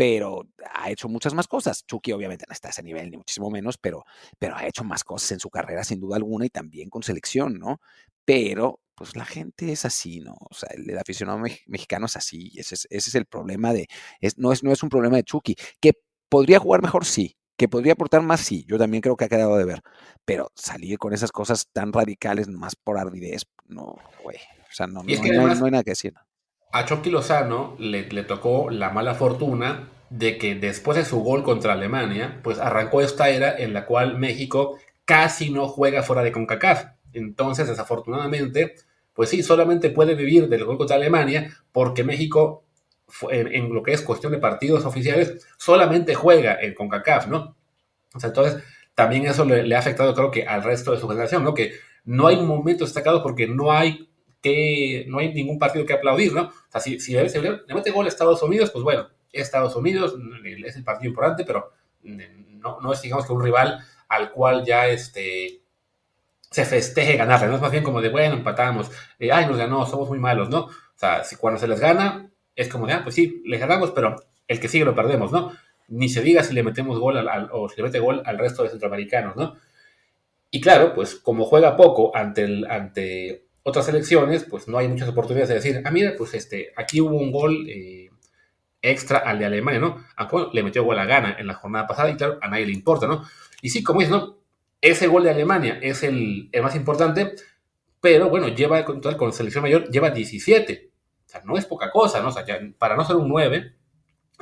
Pero 0.00 0.48
ha 0.72 0.90
hecho 0.90 1.10
muchas 1.10 1.34
más 1.34 1.46
cosas. 1.46 1.84
Chucky 1.84 2.12
obviamente 2.12 2.46
no 2.48 2.54
está 2.54 2.68
a 2.68 2.70
ese 2.70 2.82
nivel, 2.82 3.10
ni 3.10 3.18
muchísimo 3.18 3.50
menos, 3.50 3.76
pero, 3.76 4.06
pero 4.38 4.56
ha 4.56 4.66
hecho 4.66 4.82
más 4.82 5.04
cosas 5.04 5.32
en 5.32 5.40
su 5.40 5.50
carrera 5.50 5.84
sin 5.84 6.00
duda 6.00 6.16
alguna 6.16 6.46
y 6.46 6.48
también 6.48 6.88
con 6.88 7.02
selección, 7.02 7.58
¿no? 7.58 7.82
Pero 8.24 8.80
pues 8.94 9.14
la 9.14 9.26
gente 9.26 9.72
es 9.72 9.84
así, 9.84 10.20
¿no? 10.20 10.38
O 10.40 10.54
sea, 10.54 10.70
el, 10.72 10.96
aficionado 10.96 11.38
mexicano 11.66 12.06
es 12.06 12.16
así, 12.16 12.50
ese 12.56 12.76
es, 12.76 12.86
ese 12.88 13.10
es 13.10 13.14
el 13.14 13.26
problema 13.26 13.74
de, 13.74 13.88
es, 14.22 14.38
no, 14.38 14.52
es, 14.52 14.64
no 14.64 14.72
es 14.72 14.82
un 14.82 14.88
problema 14.88 15.18
de 15.18 15.24
Chucky, 15.24 15.54
que 15.82 15.92
podría 16.30 16.60
jugar 16.60 16.80
mejor, 16.80 17.04
sí, 17.04 17.36
que 17.58 17.68
podría 17.68 17.92
aportar 17.92 18.22
más, 18.22 18.40
sí, 18.40 18.64
yo 18.66 18.78
también 18.78 19.02
creo 19.02 19.18
que 19.18 19.26
ha 19.26 19.28
quedado 19.28 19.58
de 19.58 19.66
ver, 19.66 19.82
pero 20.24 20.50
salir 20.54 20.96
con 20.96 21.12
esas 21.12 21.30
cosas 21.30 21.68
tan 21.74 21.92
radicales 21.92 22.48
más 22.48 22.74
por 22.74 22.96
ardidez, 22.96 23.42
no, 23.66 23.96
güey, 24.22 24.38
o 24.38 24.72
sea, 24.72 24.86
no, 24.86 25.02
no, 25.02 25.10
hay, 25.10 25.70
nada 25.70 25.84
que 25.84 25.90
decir 25.90 26.14
a 26.72 26.84
Chucky 26.84 27.10
Lozano 27.10 27.76
le, 27.78 28.04
tocó 28.24 28.70
la 28.70 28.90
mala 28.90 29.14
fortuna 29.14 29.88
de 30.08 30.38
que 30.38 30.54
después 30.54 30.96
de 30.96 31.04
su 31.04 31.20
gol 31.20 31.42
contra 31.42 31.72
Alemania, 31.72 32.40
pues 32.42 32.58
arrancó 32.58 33.00
esta 33.00 33.28
era 33.28 33.56
en 33.56 33.72
la 33.72 33.86
cual 33.86 34.18
México 34.18 34.78
casi 35.04 35.50
no 35.50 35.68
juega 35.68 36.02
fuera 36.02 36.22
de 36.22 36.32
CONCACAF. 36.32 36.86
Entonces, 37.12 37.68
desafortunadamente, 37.68 38.74
pues 39.12 39.30
sí, 39.30 39.42
solamente 39.42 39.90
puede 39.90 40.14
vivir 40.14 40.48
del 40.48 40.64
gol 40.64 40.78
contra 40.78 40.96
Alemania 40.96 41.52
porque 41.72 42.04
México, 42.04 42.64
en, 43.30 43.72
lo 43.72 43.82
que 43.82 43.92
es 43.92 44.02
cuestión 44.02 44.32
de 44.32 44.38
partidos 44.38 44.84
oficiales, 44.84 45.46
solamente 45.56 46.14
juega 46.14 46.60
en 46.60 46.74
CONCACAF, 46.74 47.26
¿no? 47.28 47.56
O 48.14 48.20
sea, 48.20 48.28
entonces, 48.28 48.62
también 48.94 49.26
eso 49.26 49.44
le, 49.44 49.74
ha 49.74 49.78
afectado, 49.78 50.14
creo 50.14 50.30
que, 50.30 50.44
al 50.44 50.62
resto 50.62 50.92
de 50.92 50.98
su 50.98 51.08
generación, 51.08 51.42
¿no? 51.42 51.54
Que 51.54 51.72
no 52.04 52.28
hay 52.28 52.36
un 52.36 52.46
momento 52.46 52.84
destacado 52.84 53.22
porque 53.22 53.46
no 53.46 53.72
hay 53.72 54.09
que 54.42 55.04
no 55.08 55.18
hay 55.18 55.32
ningún 55.32 55.58
partido 55.58 55.84
que 55.84 55.92
aplaudir, 55.92 56.32
¿no? 56.32 56.42
O 56.42 56.70
sea, 56.70 56.80
si, 56.80 57.00
si 57.00 57.12
le, 57.12 57.62
mete 57.68 57.90
gol 57.90 58.06
a 58.06 58.08
Estados 58.08 58.42
Unidos, 58.42 58.70
pues 58.70 58.82
bueno, 58.82 59.08
Estados 59.32 59.76
Unidos 59.76 60.14
es 60.64 60.76
el 60.76 60.84
partido 60.84 61.10
importante, 61.10 61.44
pero 61.44 61.72
no, 62.02 62.80
no 62.80 62.92
es, 62.92 63.02
digamos, 63.02 63.26
que 63.26 63.32
un 63.32 63.42
rival 63.42 63.80
al 64.08 64.32
cual 64.32 64.64
ya 64.64 64.88
este, 64.88 65.60
se 66.50 66.64
festeje 66.64 67.16
ganarle, 67.16 67.48
¿no? 67.48 67.56
Es 67.56 67.62
más 67.62 67.70
bien 67.70 67.84
como 67.84 68.00
de, 68.00 68.08
bueno, 68.08 68.34
empatamos, 68.34 68.90
eh, 69.18 69.30
ay, 69.32 69.46
nos 69.46 69.56
ganó, 69.56 69.86
somos 69.86 70.08
muy 70.08 70.18
malos, 70.18 70.48
¿no? 70.48 70.64
O 70.64 70.96
sea, 70.96 71.22
si 71.24 71.36
cuando 71.36 71.60
se 71.60 71.68
les 71.68 71.80
gana, 71.80 72.30
es 72.56 72.68
como 72.68 72.86
de, 72.86 72.94
ah, 72.94 73.00
pues 73.02 73.14
sí, 73.14 73.42
le 73.46 73.58
ganamos, 73.58 73.92
pero 73.92 74.16
el 74.48 74.58
que 74.58 74.68
sigue 74.68 74.84
lo 74.84 74.94
perdemos, 74.94 75.30
¿no? 75.30 75.52
Ni 75.88 76.08
se 76.08 76.22
diga 76.22 76.42
si 76.42 76.54
le 76.54 76.62
metemos 76.62 76.98
gol 76.98 77.16
al, 77.16 77.48
o 77.52 77.68
si 77.68 77.76
le 77.76 77.84
mete 77.84 78.00
gol 78.00 78.22
al 78.24 78.38
resto 78.38 78.62
de 78.62 78.70
centroamericanos, 78.70 79.36
¿no? 79.36 79.56
Y 80.50 80.60
claro, 80.60 80.92
pues 80.94 81.14
como 81.14 81.44
juega 81.44 81.76
poco 81.76 82.14
ante, 82.16 82.42
el, 82.42 82.66
ante 82.68 83.46
otras 83.62 83.88
elecciones, 83.88 84.44
pues 84.44 84.68
no 84.68 84.78
hay 84.78 84.88
muchas 84.88 85.08
oportunidades 85.08 85.48
de 85.48 85.54
decir, 85.56 85.82
ah, 85.84 85.90
mira, 85.90 86.14
pues 86.16 86.34
este, 86.34 86.72
aquí 86.76 87.00
hubo 87.00 87.16
un 87.16 87.30
gol 87.30 87.66
eh, 87.68 88.10
extra 88.82 89.18
al 89.18 89.38
de 89.38 89.46
Alemania, 89.46 89.80
¿no? 89.80 90.04
Aunque 90.16 90.48
le 90.52 90.62
metió 90.62 90.84
gol 90.84 90.98
a 90.98 91.04
Gana 91.04 91.36
en 91.38 91.46
la 91.46 91.54
jornada 91.54 91.86
pasada 91.86 92.10
y 92.10 92.16
claro, 92.16 92.38
a 92.40 92.48
nadie 92.48 92.66
le 92.66 92.72
importa, 92.72 93.06
¿no? 93.06 93.24
Y 93.62 93.70
sí, 93.70 93.82
como 93.82 94.00
es, 94.00 94.08
¿no? 94.08 94.38
Ese 94.80 95.06
gol 95.06 95.24
de 95.24 95.30
Alemania 95.30 95.78
es 95.82 96.02
el, 96.02 96.50
más 96.62 96.74
importante, 96.74 97.34
pero 98.00 98.30
bueno, 98.30 98.48
lleva 98.48 98.84
con, 98.84 99.00
con 99.00 99.32
selección 99.32 99.62
mayor, 99.62 99.90
lleva 99.90 100.10
17. 100.10 100.90
O 101.26 101.28
sea, 101.28 101.42
no 101.44 101.58
es 101.58 101.66
poca 101.66 101.90
cosa, 101.90 102.22
¿no? 102.22 102.28
O 102.28 102.32
sea, 102.32 102.44
para 102.78 102.96
no 102.96 103.04
ser 103.04 103.16
un 103.16 103.28
9, 103.28 103.74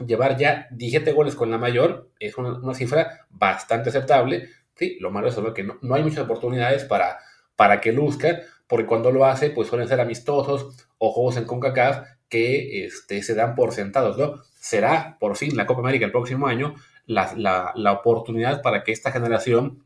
llevar 0.07 0.37
ya 0.37 0.69
17 0.71 1.13
goles 1.13 1.35
con 1.35 1.51
la 1.51 1.59
mayor 1.59 2.11
es 2.21 2.37
una, 2.39 2.75
cifra 2.75 3.27
bastante 3.31 3.91
aceptable. 3.91 4.49
Sí, 4.75 4.97
lo 5.01 5.11
malo 5.11 5.29
es 5.29 5.37
que 5.55 5.65
no, 5.65 5.79
no 5.83 5.95
hay 5.97 6.05
muchas 6.05 6.21
oportunidades 6.21 6.85
para, 6.85 7.19
para 7.57 7.81
que 7.81 7.93
luzca, 7.93 8.41
porque 8.69 8.87
cuando 8.87 9.11
lo 9.11 9.25
hace, 9.25 9.51
pues 9.51 9.69
suelen 9.69 9.89
ser 9.89 10.01
amistosos 10.01 10.89
o 10.99 11.11
juegos 11.11 11.37
en 11.37 11.45
CONCACAF 11.45 12.07
que 12.29 12.85
este, 12.85 13.23
se 13.23 13.35
dan 13.35 13.55
por 13.55 13.73
sentados, 13.73 14.19
¿no? 14.19 14.43
Será 14.61 15.17
por 15.19 15.37
fin 15.37 15.57
la 15.57 15.67
Copa 15.67 15.81
América 15.81 16.05
el 16.05 16.13
próximo 16.13 16.47
año 16.47 16.75
la, 17.07 17.93
oportunidad 17.99 18.61
para 18.63 18.85
que 18.85 18.93
esta 18.93 19.11
generación 19.11 19.85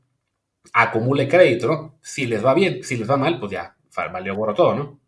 acumule 0.73 1.29
crédito, 1.29 1.69
¿no? 1.69 1.99
Si 2.03 2.27
les 2.27 2.45
va 2.45 2.55
bien, 2.55 2.83
si 2.83 2.97
les 2.97 3.09
va 3.09 3.17
mal, 3.17 3.39
pues 3.39 3.53
ya, 3.53 3.77
valió 4.13 4.35
gorro 4.35 4.55
todo, 4.55 4.75
¿no? 4.75 5.01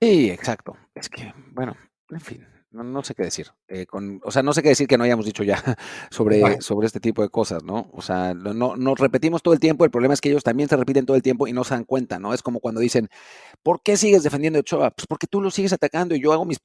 Sí, 0.00 0.30
exacto. 0.30 0.76
Es 0.94 1.08
que, 1.08 1.32
bueno, 1.52 1.76
en 2.10 2.20
fin, 2.20 2.46
no, 2.84 3.02
sé 3.02 3.14
qué 3.14 3.24
decir. 3.24 3.48
Eh, 3.68 3.86
con, 3.86 4.20
o 4.24 4.30
sea, 4.30 4.42
no 4.42 4.52
sé 4.52 4.62
qué 4.62 4.70
decir 4.70 4.86
que 4.86 4.98
no 4.98 5.04
hayamos 5.04 5.24
dicho 5.24 5.42
ya 5.42 5.56
sobre, 6.10 6.60
sobre 6.60 6.86
este 6.86 7.00
tipo 7.00 7.22
de 7.22 7.28
cosas, 7.28 7.62
¿no? 7.62 7.90
O 7.92 8.02
sea, 8.02 8.34
no, 8.34 8.76
nos 8.76 8.98
repetimos 8.98 9.42
todo 9.42 9.54
el 9.54 9.60
tiempo, 9.60 9.84
el 9.84 9.90
problema 9.90 10.14
es 10.14 10.20
que 10.20 10.28
ellos 10.28 10.44
también 10.44 10.68
se 10.68 10.76
repiten 10.76 11.06
todo 11.06 11.16
el 11.16 11.22
tiempo 11.22 11.46
y 11.46 11.52
no 11.52 11.64
se 11.64 11.74
dan 11.74 11.84
cuenta, 11.84 12.18
¿no? 12.18 12.34
Es 12.34 12.42
como 12.42 12.60
cuando 12.60 12.80
dicen, 12.80 13.08
¿por 13.62 13.82
qué 13.82 13.96
sigues 13.96 14.22
defendiendo 14.22 14.58
a 14.58 14.60
Ochoa? 14.60 14.90
Pues 14.90 15.06
porque 15.06 15.26
tú 15.26 15.40
lo 15.40 15.50
sigues 15.50 15.72
atacando 15.72 16.14
y 16.14 16.20
yo 16.20 16.32
hago 16.32 16.44
mis, 16.44 16.60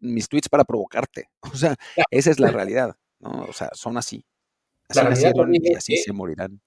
mis, 0.00 0.28
tweets, 0.28 0.48
para 0.48 0.64
provocarte. 0.64 1.28
O 1.52 1.56
sea, 1.56 1.74
esa 2.10 2.30
es 2.30 2.38
la 2.38 2.50
realidad, 2.52 2.96
¿no? 3.20 3.46
O 3.48 3.52
sea, 3.52 3.70
son 3.72 3.96
así. 3.96 4.24
Así 4.88 5.00
nacieron 5.00 5.54
y 5.54 5.74
así 5.74 5.96
se 5.96 6.12
morirán. 6.12 6.60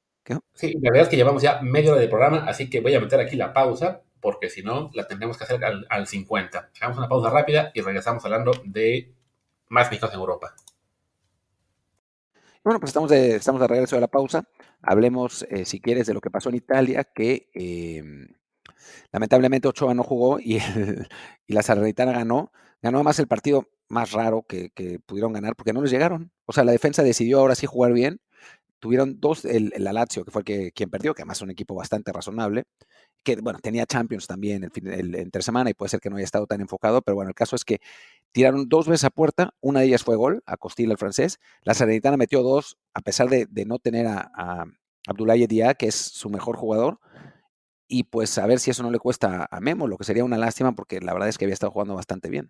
Sí, 0.53 0.73
la 0.81 0.91
verdad 0.91 1.03
es 1.03 1.09
que 1.09 1.15
llevamos 1.15 1.41
ya 1.41 1.61
media 1.61 1.91
hora 1.91 2.01
de 2.01 2.07
programa, 2.07 2.45
así 2.47 2.69
que 2.69 2.81
voy 2.81 2.93
a 2.93 2.99
meter 2.99 3.19
aquí 3.19 3.35
la 3.35 3.53
pausa 3.53 4.01
porque 4.21 4.49
si 4.49 4.61
no, 4.61 4.91
la 4.93 5.07
tendremos 5.07 5.37
que 5.37 5.43
hacer 5.43 5.63
al, 5.65 6.07
50. 6.07 6.69
Hagamos 6.77 6.97
una 6.97 7.09
pausa 7.09 7.29
rápida 7.29 7.71
y 7.73 7.81
regresamos 7.81 8.23
hablando 8.23 8.51
de 8.63 9.13
más 9.67 9.87
mexicanos 9.89 10.13
en 10.13 10.19
Europa. 10.19 10.55
Bueno, 12.63 12.79
pues 12.79 12.89
estamos 12.89 13.09
de, 13.09 13.35
estamos 13.35 13.59
de 13.59 13.67
regreso 13.67 13.95
de 13.95 14.01
la 14.01 14.07
pausa. 14.07 14.43
Hablemos, 14.83 15.45
eh, 15.49 15.65
si 15.65 15.81
quieres, 15.81 16.05
de 16.05 16.13
lo 16.13 16.21
que 16.21 16.29
pasó 16.29 16.49
en 16.49 16.55
Italia, 16.55 17.03
que 17.03 17.49
em, 17.53 18.27
lamentablemente 19.11 19.67
Ochoa 19.67 19.95
no 19.95 20.03
jugó 20.03 20.39
y, 20.39 20.59
la 21.47 21.63
Salernitana 21.63 22.11
ganó. 22.11 22.51
Ganó 22.81 22.99
además 22.99 23.19
el 23.19 23.27
partido 23.27 23.69
más 23.87 24.11
raro 24.11 24.43
que, 24.47 24.69
que, 24.69 24.99
pudieron 24.99 25.33
ganar 25.33 25.55
porque 25.55 25.73
no 25.73 25.81
les 25.81 25.91
llegaron. 25.91 26.31
O 26.45 26.53
sea, 26.53 26.63
la 26.63 26.71
defensa 26.71 27.01
decidió 27.03 27.39
ahora 27.39 27.55
sí 27.55 27.65
jugar 27.65 27.93
bien. 27.93 28.21
Tuvieron 28.79 29.19
dos, 29.19 29.45
el, 29.45 29.71
el 29.75 29.83
Lazio, 29.83 30.25
que 30.25 30.31
fue 30.31 30.41
el 30.41 30.45
que, 30.45 30.71
quien 30.71 30.89
perdió, 30.89 31.13
que 31.13 31.23
además 31.23 31.37
es 31.39 31.43
un 31.43 31.51
equipo 31.51 31.75
bastante 31.75 32.11
razonable 32.11 32.65
que 33.23 33.35
bueno, 33.37 33.59
tenía 33.61 33.85
Champions 33.85 34.27
también 34.27 34.63
el, 34.63 34.87
el, 34.87 35.15
entre 35.15 35.41
semana 35.41 35.69
y 35.69 35.73
puede 35.73 35.89
ser 35.89 35.99
que 35.99 36.09
no 36.09 36.17
haya 36.17 36.25
estado 36.25 36.47
tan 36.47 36.61
enfocado, 36.61 37.01
pero 37.01 37.15
bueno, 37.15 37.29
el 37.29 37.35
caso 37.35 37.55
es 37.55 37.63
que 37.63 37.79
tiraron 38.31 38.67
dos 38.67 38.87
veces 38.87 39.05
a 39.05 39.09
puerta, 39.09 39.53
una 39.61 39.81
de 39.81 39.87
ellas 39.87 40.03
fue 40.03 40.15
gol, 40.15 40.41
a 40.45 40.57
Costilla 40.57 40.91
el 40.91 40.97
francés, 40.97 41.39
la 41.63 41.73
Serenitana 41.73 42.17
metió 42.17 42.41
dos, 42.41 42.77
a 42.93 43.01
pesar 43.01 43.29
de, 43.29 43.47
no 43.65 43.79
tener 43.79 44.07
a, 44.07 44.31
a 44.33 44.65
Abdoulaye 45.07 45.47
Dia, 45.47 45.73
que 45.75 45.87
es 45.87 45.95
su 45.95 46.29
mejor 46.29 46.55
jugador, 46.57 46.99
y 47.87 48.03
pues 48.03 48.37
a 48.37 48.47
ver 48.47 48.59
si 48.59 48.71
eso 48.71 48.83
no 48.83 48.91
le 48.91 48.99
cuesta 48.99 49.47
a 49.51 49.59
Memo, 49.59 49.87
lo 49.87 49.97
que 49.97 50.05
sería 50.05 50.23
una 50.23 50.37
lástima 50.37 50.73
porque 50.73 51.01
la 51.01 51.13
verdad 51.13 51.29
es 51.29 51.37
que 51.37 51.45
había 51.45 51.53
estado 51.53 51.71
jugando 51.71 51.93
bastante 51.93 52.29
bien. 52.29 52.49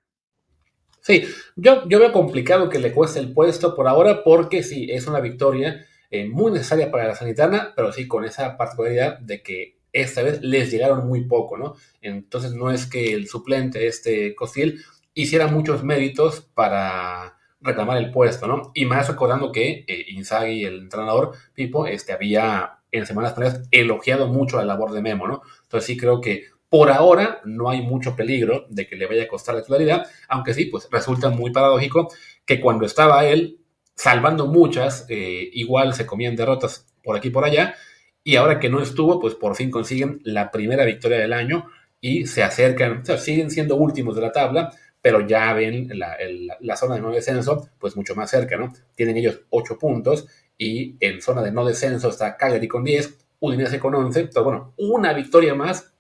Sí, 1.01 1.25
yo, 1.55 1.89
yo 1.89 1.97
veo 1.97 2.11
complicado 2.11 2.69
que 2.69 2.77
le 2.77 2.93
cueste 2.93 3.19
el 3.19 3.33
puesto 3.33 3.75
por 3.75 3.87
ahora 3.87 4.23
porque 4.23 4.61
sí, 4.61 4.87
es 4.91 5.07
una 5.07 5.19
victoria 5.19 5.83
eh, 6.11 6.29
muy 6.29 6.51
necesaria 6.51 6.91
para 6.91 7.07
la 7.07 7.15
Sanitana, 7.15 7.73
pero 7.75 7.91
sí 7.91 8.07
con 8.07 8.23
esa 8.23 8.55
particularidad 8.55 9.17
de 9.17 9.41
que 9.41 9.80
esta 9.93 10.23
vez 10.23 10.41
les 10.41 10.71
llegaron 10.71 11.07
muy 11.07 11.25
poco, 11.25 11.57
¿no? 11.57 11.75
Entonces 12.01 12.53
no 12.53 12.71
es 12.71 12.85
que 12.85 13.13
el 13.13 13.27
suplente, 13.27 13.87
este 13.87 14.35
Costil, 14.35 14.81
hiciera 15.13 15.47
muchos 15.47 15.83
méritos 15.83 16.41
para 16.41 17.37
reclamar 17.59 17.97
el 17.97 18.11
puesto, 18.11 18.47
¿no? 18.47 18.71
Y 18.73 18.85
más 18.85 19.07
recordando 19.07 19.51
que 19.51 19.85
eh, 19.87 20.05
el 20.07 20.79
entrenador 20.79 21.33
Pipo, 21.53 21.85
este, 21.85 22.13
había 22.13 22.79
en 22.91 23.05
semanas 23.05 23.33
previas 23.33 23.61
elogiado 23.71 24.27
mucho 24.27 24.57
la 24.57 24.65
labor 24.65 24.91
de 24.91 25.01
Memo, 25.01 25.27
¿no? 25.27 25.41
Entonces 25.63 25.85
sí 25.87 25.97
creo 25.97 26.19
que 26.19 26.45
por 26.69 26.89
ahora 26.89 27.41
no 27.43 27.69
hay 27.69 27.81
mucho 27.81 28.15
peligro 28.15 28.65
de 28.69 28.87
que 28.87 28.95
le 28.95 29.05
vaya 29.05 29.23
a 29.23 29.27
costar 29.27 29.55
la 29.55 29.61
titularidad, 29.61 30.07
aunque 30.29 30.53
sí, 30.53 30.65
pues 30.65 30.87
resulta 30.89 31.29
muy 31.29 31.51
paradójico 31.51 32.07
que 32.45 32.61
cuando 32.61 32.85
estaba 32.85 33.25
él 33.25 33.59
salvando 33.95 34.47
muchas, 34.47 35.05
eh, 35.09 35.49
igual 35.53 35.93
se 35.93 36.05
comían 36.05 36.35
derrotas 36.35 36.87
por 37.03 37.17
aquí 37.17 37.27
y 37.27 37.31
por 37.31 37.43
allá, 37.43 37.75
y 38.23 38.35
ahora 38.35 38.59
que 38.59 38.69
no 38.69 38.81
estuvo, 38.81 39.19
pues 39.19 39.35
por 39.35 39.55
fin 39.55 39.71
consiguen 39.71 40.21
la 40.23 40.51
primera 40.51 40.85
victoria 40.85 41.17
del 41.17 41.33
año 41.33 41.67
y 41.99 42.27
se 42.27 42.43
acercan, 42.43 43.01
o 43.01 43.05
sea, 43.05 43.17
siguen 43.17 43.51
siendo 43.51 43.75
últimos 43.75 44.15
de 44.15 44.21
la 44.21 44.31
tabla, 44.31 44.71
pero 45.01 45.25
ya 45.25 45.53
ven 45.53 45.89
la, 45.97 46.75
zona 46.77 46.95
de 46.95 47.01
no 47.01 47.11
descenso, 47.11 47.69
pues 47.79 47.95
mucho 47.95 48.15
más 48.15 48.29
cerca, 48.29 48.57
¿no? 48.57 48.71
Tienen 48.95 49.17
ellos 49.17 49.41
8 49.49 49.77
puntos 49.79 50.27
y 50.57 50.95
en 50.99 51.21
zona 51.21 51.41
de 51.41 51.51
no 51.51 51.65
descenso 51.65 52.09
está 52.09 52.37
Cagliari 52.37 52.67
con 52.67 52.83
10, 52.83 53.17
Udinese 53.39 53.79
con 53.79 53.95
11, 53.95 54.19
entonces 54.19 54.43
bueno, 54.43 54.73
una 54.77 55.13
victoria 55.13 55.55
más 55.55 55.91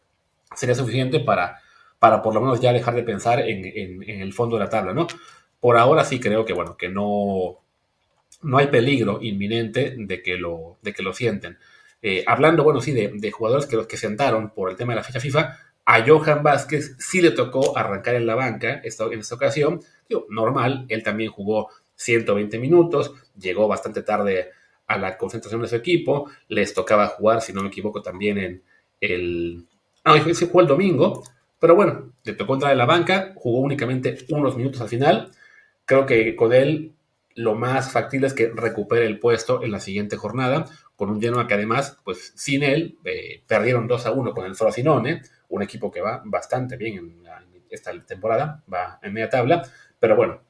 sería 0.55 0.75
suficiente 0.75 1.19
para, 1.21 1.59
para 1.97 2.21
por 2.21 2.35
lo 2.35 2.41
menos 2.41 2.59
ya 2.59 2.71
dejar 2.71 2.93
de 2.93 3.03
pensar 3.03 3.39
en, 3.39 3.65
en 3.65 4.21
el 4.21 4.33
fondo 4.33 4.57
de 4.57 4.63
la 4.65 4.69
tabla, 4.69 4.93
¿no? 4.93 5.07
Por 5.59 5.77
ahora 5.77 6.03
sí 6.03 6.19
creo 6.19 6.45
que, 6.45 6.53
bueno, 6.53 6.77
que 6.77 6.89
no, 6.89 7.59
no 8.43 8.57
hay 8.57 8.67
peligro 8.67 9.19
inminente 9.21 9.95
de 9.97 10.21
que 10.21 10.37
lo, 10.37 10.77
de 10.81 10.93
que 10.93 11.03
lo 11.03 11.13
sienten. 11.13 11.57
Eh, 12.01 12.23
hablando, 12.25 12.63
bueno, 12.63 12.81
sí, 12.81 12.91
de, 12.93 13.31
jugadores 13.31 13.67
que 13.67 13.75
los 13.75 13.87
que 13.87 13.97
sentaron 13.97 14.49
por 14.49 14.69
el 14.69 14.75
tema 14.75 14.93
de 14.93 14.97
la 14.97 15.03
fecha 15.03 15.19
FIFA, 15.19 15.57
a 15.85 16.05
Johan 16.05 16.43
Vázquez 16.43 16.95
sí 16.99 17.21
le 17.21 17.31
tocó 17.31 17.77
arrancar 17.77 18.15
en 18.15 18.25
la 18.25 18.35
banca 18.35 18.81
en 18.83 19.19
esta 19.19 19.35
ocasión. 19.35 19.81
Digo, 20.09 20.25
normal, 20.29 20.85
él 20.89 21.03
también 21.03 21.31
jugó 21.31 21.69
120 21.95 22.57
minutos, 22.59 23.13
llegó 23.37 23.67
bastante 23.67 24.01
tarde 24.01 24.49
a 24.87 24.97
la 24.97 25.17
concentración 25.17 25.61
de 25.61 25.67
su 25.67 25.75
equipo, 25.75 26.29
les 26.47 26.73
tocaba 26.73 27.07
jugar, 27.07 27.41
si 27.41 27.53
no 27.53 27.61
me 27.61 27.69
equivoco, 27.69 28.01
también 28.01 28.37
en 28.37 28.63
el... 28.99 29.65
No, 30.03 30.33
se 30.33 30.47
jugó 30.47 30.61
el 30.61 30.67
domingo, 30.67 31.23
pero 31.59 31.75
bueno, 31.75 32.11
le 32.23 32.33
tocó 32.33 32.55
entrar 32.55 32.71
en 32.71 32.79
la 32.79 32.85
banca, 32.85 33.33
jugó 33.35 33.59
únicamente 33.59 34.17
unos 34.29 34.57
minutos 34.57 34.81
al 34.81 34.89
final. 34.89 35.31
Creo 35.85 36.05
que 36.05 36.35
con 36.35 36.53
él 36.53 36.93
lo 37.35 37.55
más 37.55 37.91
factible 37.91 38.27
es 38.27 38.33
que 38.33 38.49
recupere 38.49 39.05
el 39.05 39.19
puesto 39.19 39.63
en 39.63 39.71
la 39.71 39.79
siguiente 39.79 40.17
jornada, 40.17 40.65
con 41.01 41.09
un 41.09 41.19
Genoa 41.19 41.47
que 41.47 41.55
además, 41.55 41.97
pues 42.03 42.31
sin 42.35 42.61
él, 42.61 42.99
eh, 43.05 43.41
perdieron 43.47 43.87
2 43.87 44.05
a 44.05 44.11
1 44.11 44.35
con 44.35 44.45
el 44.45 44.53
Frosinone, 44.53 45.23
un 45.49 45.63
equipo 45.63 45.89
que 45.89 45.99
va 45.99 46.21
bastante 46.23 46.77
bien 46.77 46.95
en, 46.99 47.23
esta 47.71 47.91
temporada, 48.05 48.63
va 48.71 48.99
en 49.01 49.11
media 49.11 49.27
tabla, 49.27 49.63
pero 49.99 50.15
bueno, 50.15 50.41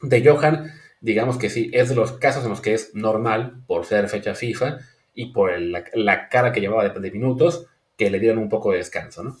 de 0.00 0.24
Johan, 0.24 0.70
digamos 1.00 1.38
que 1.38 1.50
sí, 1.50 1.72
es 1.74 1.88
de 1.88 1.96
los 1.96 2.12
casos 2.12 2.44
en 2.44 2.50
los 2.50 2.60
que 2.60 2.72
es 2.72 2.94
normal, 2.94 3.64
por 3.66 3.84
ser 3.84 4.08
fecha 4.08 4.36
FIFA 4.36 4.78
y 5.12 5.32
por 5.32 5.58
la, 5.58 6.28
cara 6.28 6.52
que 6.52 6.60
llevaba 6.60 6.88
de, 6.88 7.00
de, 7.00 7.10
minutos, 7.10 7.66
que 7.96 8.10
le 8.10 8.20
dieron 8.20 8.38
un 8.38 8.48
poco 8.48 8.70
de 8.70 8.78
descanso, 8.78 9.24
¿no? 9.24 9.36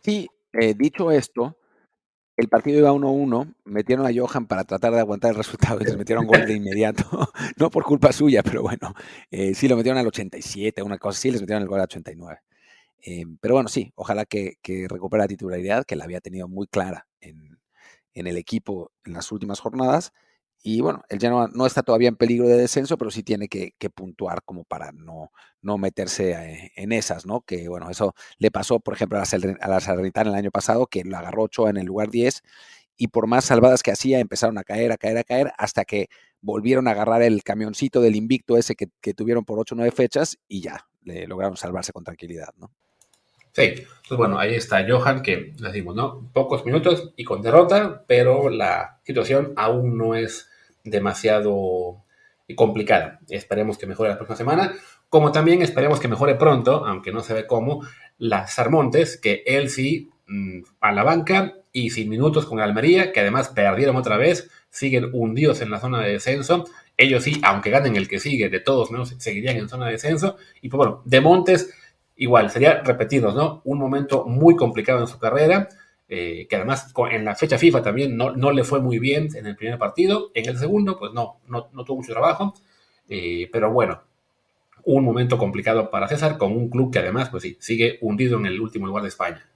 Sí, 0.00 0.28
eh, 0.52 0.74
dicho 0.74 1.12
esto, 1.12 1.56
el 2.40 2.48
partido 2.48 2.78
iba 2.78 2.92
1-1, 2.92 3.54
metieron 3.64 4.06
a 4.06 4.10
Johan 4.14 4.46
para 4.46 4.64
tratar 4.64 4.92
de 4.92 5.00
aguantar 5.00 5.30
el 5.30 5.36
resultado 5.36 5.80
y 5.80 5.84
les 5.84 5.96
metieron 5.96 6.26
gol 6.26 6.46
de 6.46 6.54
inmediato. 6.54 7.04
no 7.56 7.70
por 7.70 7.84
culpa 7.84 8.12
suya, 8.12 8.42
pero 8.42 8.62
bueno, 8.62 8.94
eh, 9.30 9.54
sí 9.54 9.68
lo 9.68 9.76
metieron 9.76 9.98
al 9.98 10.06
87, 10.06 10.82
una 10.82 10.98
cosa 10.98 11.18
así, 11.18 11.30
les 11.30 11.40
metieron 11.40 11.62
el 11.62 11.68
gol 11.68 11.78
al 11.78 11.84
89. 11.84 12.40
Eh, 13.02 13.24
pero 13.40 13.54
bueno, 13.54 13.68
sí, 13.68 13.92
ojalá 13.94 14.24
que, 14.24 14.56
recupere 14.88 15.22
la 15.22 15.28
titularidad, 15.28 15.84
que 15.84 15.96
la 15.96 16.04
había 16.04 16.20
tenido 16.20 16.48
muy 16.48 16.66
clara 16.66 17.06
en 17.20 18.26
el 18.26 18.36
equipo 18.36 18.92
en 19.04 19.12
las 19.12 19.30
últimas 19.32 19.60
jornadas 19.60 20.12
y 20.62 20.80
bueno, 20.82 21.02
él 21.08 21.18
ya 21.18 21.30
no, 21.30 21.66
está 21.66 21.82
todavía 21.82 22.08
en 22.08 22.16
peligro 22.16 22.46
de 22.46 22.56
descenso, 22.56 22.98
pero 22.98 23.10
sí 23.10 23.22
tiene 23.22 23.48
que, 23.48 23.72
puntuar 23.94 24.42
como 24.44 24.64
para 24.64 24.92
no, 24.92 25.32
no 25.62 25.78
meterse 25.78 26.32
eh, 26.32 26.72
en 26.76 26.92
esas, 26.92 27.24
¿no? 27.24 27.40
Que 27.40 27.68
bueno, 27.68 27.88
eso 27.90 28.14
le 28.38 28.50
pasó, 28.50 28.78
por 28.78 28.94
ejemplo, 28.94 29.18
a 29.18 29.22
la, 29.22 29.76
a 29.76 29.80
Salernitana 29.80 30.30
el 30.30 30.36
año 30.36 30.50
pasado, 30.50 30.86
que 30.86 31.02
lo 31.04 31.16
agarró 31.16 31.44
Ochoa 31.44 31.70
en 31.70 31.78
el 31.78 31.86
lugar 31.86 32.10
10 32.10 32.42
y 32.98 33.08
por 33.08 33.26
más 33.26 33.46
salvadas 33.46 33.82
que 33.82 33.90
hacía, 33.90 34.18
empezaron 34.18 34.58
a 34.58 34.64
caer, 34.64 34.92
a 34.92 34.98
caer, 34.98 35.16
a 35.16 35.24
caer, 35.24 35.52
hasta 35.56 35.86
que 35.86 36.08
volvieron 36.42 36.86
a 36.86 36.90
agarrar 36.90 37.22
el 37.22 37.42
camioncito 37.42 38.02
del 38.02 38.14
invicto 38.14 38.58
ese 38.58 38.74
que, 38.74 38.88
que 39.00 39.14
tuvieron 39.14 39.46
por 39.46 39.58
8 39.58 39.74
o 39.74 39.76
9 39.76 39.90
fechas 39.92 40.38
y 40.46 40.60
ya, 40.60 40.86
le 41.04 41.26
lograron 41.26 41.56
salvarse 41.56 41.92
con 41.92 42.04
tranquilidad, 42.04 42.50
¿no? 42.58 42.70
Sí, 43.52 43.62
entonces 43.62 44.16
bueno, 44.16 44.38
ahí 44.38 44.54
está 44.54 44.86
Johan, 44.86 45.22
que 45.22 45.54
les 45.58 45.72
digo, 45.72 45.94
¿no? 45.94 46.30
Pocos 46.32 46.66
minutos 46.66 47.12
y 47.16 47.24
con 47.24 47.42
derrota, 47.42 48.04
pero 48.06 48.48
la 48.48 49.00
situación 49.02 49.54
aún 49.56 49.96
no 49.96 50.14
es 50.14 50.49
demasiado 50.84 52.04
complicada. 52.54 53.20
Esperemos 53.28 53.78
que 53.78 53.86
mejore 53.86 54.10
la 54.10 54.16
próxima 54.16 54.36
semana, 54.36 54.74
como 55.08 55.32
también 55.32 55.62
esperemos 55.62 56.00
que 56.00 56.08
mejore 56.08 56.34
pronto, 56.34 56.84
aunque 56.86 57.12
no 57.12 57.20
se 57.20 57.34
ve 57.34 57.46
cómo, 57.46 57.82
las 58.18 58.54
Sarmontes, 58.54 59.16
que 59.16 59.42
él 59.46 59.70
sí 59.70 60.10
mm, 60.26 60.60
a 60.80 60.92
la 60.92 61.02
banca 61.02 61.54
y 61.72 61.90
sin 61.90 62.08
minutos 62.08 62.46
con 62.46 62.60
Almería, 62.60 63.12
que 63.12 63.20
además 63.20 63.48
perdieron 63.48 63.96
otra 63.96 64.16
vez, 64.16 64.50
siguen 64.70 65.10
hundidos 65.12 65.60
en 65.60 65.70
la 65.70 65.80
zona 65.80 66.00
de 66.00 66.12
descenso. 66.12 66.64
Ellos 66.96 67.24
sí, 67.24 67.40
aunque 67.42 67.70
ganen 67.70 67.96
el 67.96 68.08
que 68.08 68.20
sigue, 68.20 68.48
de 68.48 68.60
todos 68.60 68.90
menos 68.90 69.14
seguirían 69.18 69.56
en 69.56 69.68
zona 69.68 69.86
de 69.86 69.92
descenso. 69.92 70.36
Y 70.60 70.68
pues 70.68 70.78
bueno, 70.78 71.02
de 71.04 71.20
Montes, 71.20 71.72
igual, 72.16 72.50
sería 72.50 72.82
repetirnos, 72.82 73.34
¿no? 73.34 73.62
Un 73.64 73.78
momento 73.78 74.26
muy 74.26 74.56
complicado 74.56 75.00
en 75.00 75.06
su 75.06 75.18
carrera 75.18 75.68
eh, 76.12 76.48
que 76.48 76.56
además 76.56 76.92
en 77.12 77.24
la 77.24 77.36
fecha 77.36 77.56
FIFA 77.56 77.82
también 77.82 78.16
no, 78.16 78.34
no, 78.34 78.50
le 78.50 78.64
fue 78.64 78.80
muy 78.80 78.98
bien 78.98 79.28
en 79.36 79.46
el 79.46 79.54
primer 79.54 79.78
partido, 79.78 80.32
en 80.34 80.48
el 80.48 80.58
segundo 80.58 80.98
pues 80.98 81.12
no, 81.12 81.38
no, 81.46 81.68
no 81.72 81.84
tuvo 81.84 81.98
mucho 81.98 82.10
trabajo, 82.12 82.52
eh, 83.08 83.48
pero 83.52 83.70
bueno, 83.70 84.02
un 84.84 85.04
momento 85.04 85.38
complicado 85.38 85.88
para 85.88 86.08
César 86.08 86.36
con 86.36 86.50
un 86.50 86.68
club 86.68 86.92
que 86.92 86.98
además 86.98 87.28
pues 87.28 87.44
sí, 87.44 87.56
sigue 87.60 87.98
hundido 88.00 88.38
en 88.38 88.46
el 88.46 88.60
último 88.60 88.88
lugar 88.88 89.04
de 89.04 89.08
España. 89.08 89.46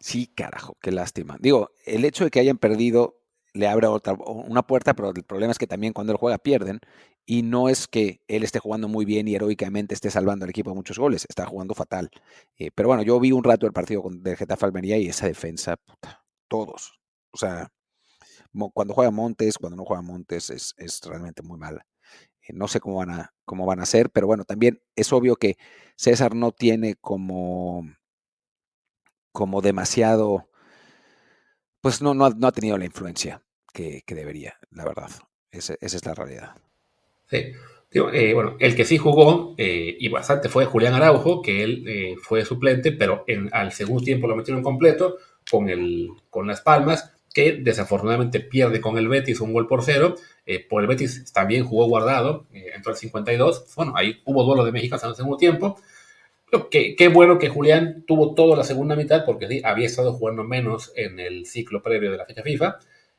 Sí, 0.00 0.26
carajo, 0.34 0.76
qué 0.82 0.90
lástima. 0.90 1.36
Digo, 1.38 1.70
el 1.86 2.04
hecho 2.04 2.24
de 2.24 2.32
que 2.32 2.40
hayan 2.40 2.58
perdido 2.58 3.20
le 3.52 3.68
abre 3.68 3.86
otra, 3.86 4.14
una 4.14 4.62
puerta, 4.62 4.94
pero 4.94 5.10
el 5.10 5.22
problema 5.22 5.52
es 5.52 5.58
que 5.58 5.68
también 5.68 5.92
cuando 5.92 6.12
él 6.12 6.18
juega 6.18 6.38
pierden 6.38 6.80
y 7.26 7.42
no 7.42 7.68
es 7.68 7.86
que 7.88 8.20
él 8.28 8.42
esté 8.44 8.58
jugando 8.58 8.88
muy 8.88 9.04
bien 9.04 9.28
y 9.28 9.34
heroicamente 9.34 9.94
esté 9.94 10.10
salvando 10.10 10.44
al 10.44 10.50
equipo 10.50 10.74
muchos 10.74 10.98
goles, 10.98 11.26
está 11.28 11.46
jugando 11.46 11.74
fatal. 11.74 12.10
Eh, 12.58 12.70
pero 12.74 12.88
bueno, 12.88 13.02
yo 13.02 13.18
vi 13.20 13.32
un 13.32 13.44
rato 13.44 13.66
el 13.66 13.72
partido 13.72 14.02
de 14.10 14.36
Getafe 14.36 14.66
Almería 14.66 14.98
y 14.98 15.08
esa 15.08 15.26
defensa, 15.26 15.76
puta, 15.76 16.24
todos. 16.48 16.98
O 17.32 17.38
sea, 17.38 17.72
cuando 18.72 18.94
juega 18.94 19.10
Montes, 19.10 19.58
cuando 19.58 19.76
no 19.76 19.84
juega 19.84 20.02
Montes, 20.02 20.50
es, 20.50 20.74
es 20.76 21.00
realmente 21.02 21.42
muy 21.42 21.58
mala. 21.58 21.86
Eh, 22.42 22.52
no 22.54 22.68
sé 22.68 22.80
cómo 22.80 22.96
van, 22.96 23.10
a, 23.10 23.34
cómo 23.44 23.66
van 23.66 23.80
a 23.80 23.86
ser, 23.86 24.10
pero 24.10 24.26
bueno, 24.26 24.44
también 24.44 24.82
es 24.96 25.12
obvio 25.12 25.36
que 25.36 25.56
César 25.96 26.34
no 26.34 26.52
tiene 26.52 26.96
como, 26.96 27.88
como 29.32 29.62
demasiado, 29.62 30.50
pues 31.80 32.02
no, 32.02 32.14
no, 32.14 32.26
ha 32.26 32.52
tenido 32.52 32.78
la 32.78 32.84
influencia 32.84 33.42
que, 33.72 34.02
debería, 34.06 34.58
la 34.70 34.84
verdad. 34.84 35.10
esa 35.50 35.74
es 35.80 36.06
la 36.06 36.14
realidad. 36.14 36.56
Eh, 37.30 38.34
bueno, 38.34 38.56
el 38.58 38.74
que 38.74 38.84
sí 38.84 38.98
jugó 38.98 39.54
eh, 39.56 39.96
y 39.98 40.08
bastante 40.08 40.48
fue 40.48 40.64
Julián 40.64 40.94
Araujo, 40.94 41.42
que 41.42 41.62
él 41.62 41.84
eh, 41.86 42.16
fue 42.20 42.44
suplente, 42.44 42.90
pero 42.90 43.24
en, 43.28 43.48
al 43.52 43.70
segundo 43.70 44.02
tiempo 44.02 44.26
lo 44.26 44.34
metieron 44.34 44.64
completo 44.64 45.18
con, 45.48 45.68
el, 45.68 46.08
con 46.28 46.48
Las 46.48 46.60
Palmas, 46.60 47.12
que 47.32 47.52
desafortunadamente 47.52 48.40
pierde 48.40 48.80
con 48.80 48.98
el 48.98 49.08
Betis 49.08 49.40
un 49.40 49.52
gol 49.52 49.68
por 49.68 49.84
cero. 49.84 50.16
por 50.68 50.82
el 50.82 50.88
Betis 50.88 51.32
también 51.32 51.64
jugó 51.64 51.86
guardado, 51.86 52.46
entró 52.52 52.92
al 52.92 52.96
52. 52.96 53.74
Bueno, 53.76 53.92
ahí 53.96 54.20
hubo 54.24 54.44
duelo 54.44 54.64
de 54.64 54.72
México 54.72 54.96
en 55.00 55.08
el 55.08 55.16
segundo 55.16 55.36
tiempo. 55.36 55.76
Qué, 56.70 56.94
qué 56.96 57.08
bueno 57.08 57.38
que 57.38 57.48
Julián 57.48 58.04
tuvo 58.06 58.34
toda 58.34 58.56
la 58.56 58.62
segunda 58.62 58.94
mitad, 58.94 59.24
porque 59.24 59.48
sí, 59.48 59.62
había 59.64 59.86
estado 59.86 60.12
jugando 60.12 60.44
menos 60.44 60.92
en 60.94 61.18
el 61.18 61.46
ciclo 61.46 61.82
previo 61.82 62.12
de 62.12 62.18
la 62.18 62.26
fecha 62.26 62.42
FIFA. 62.42 62.78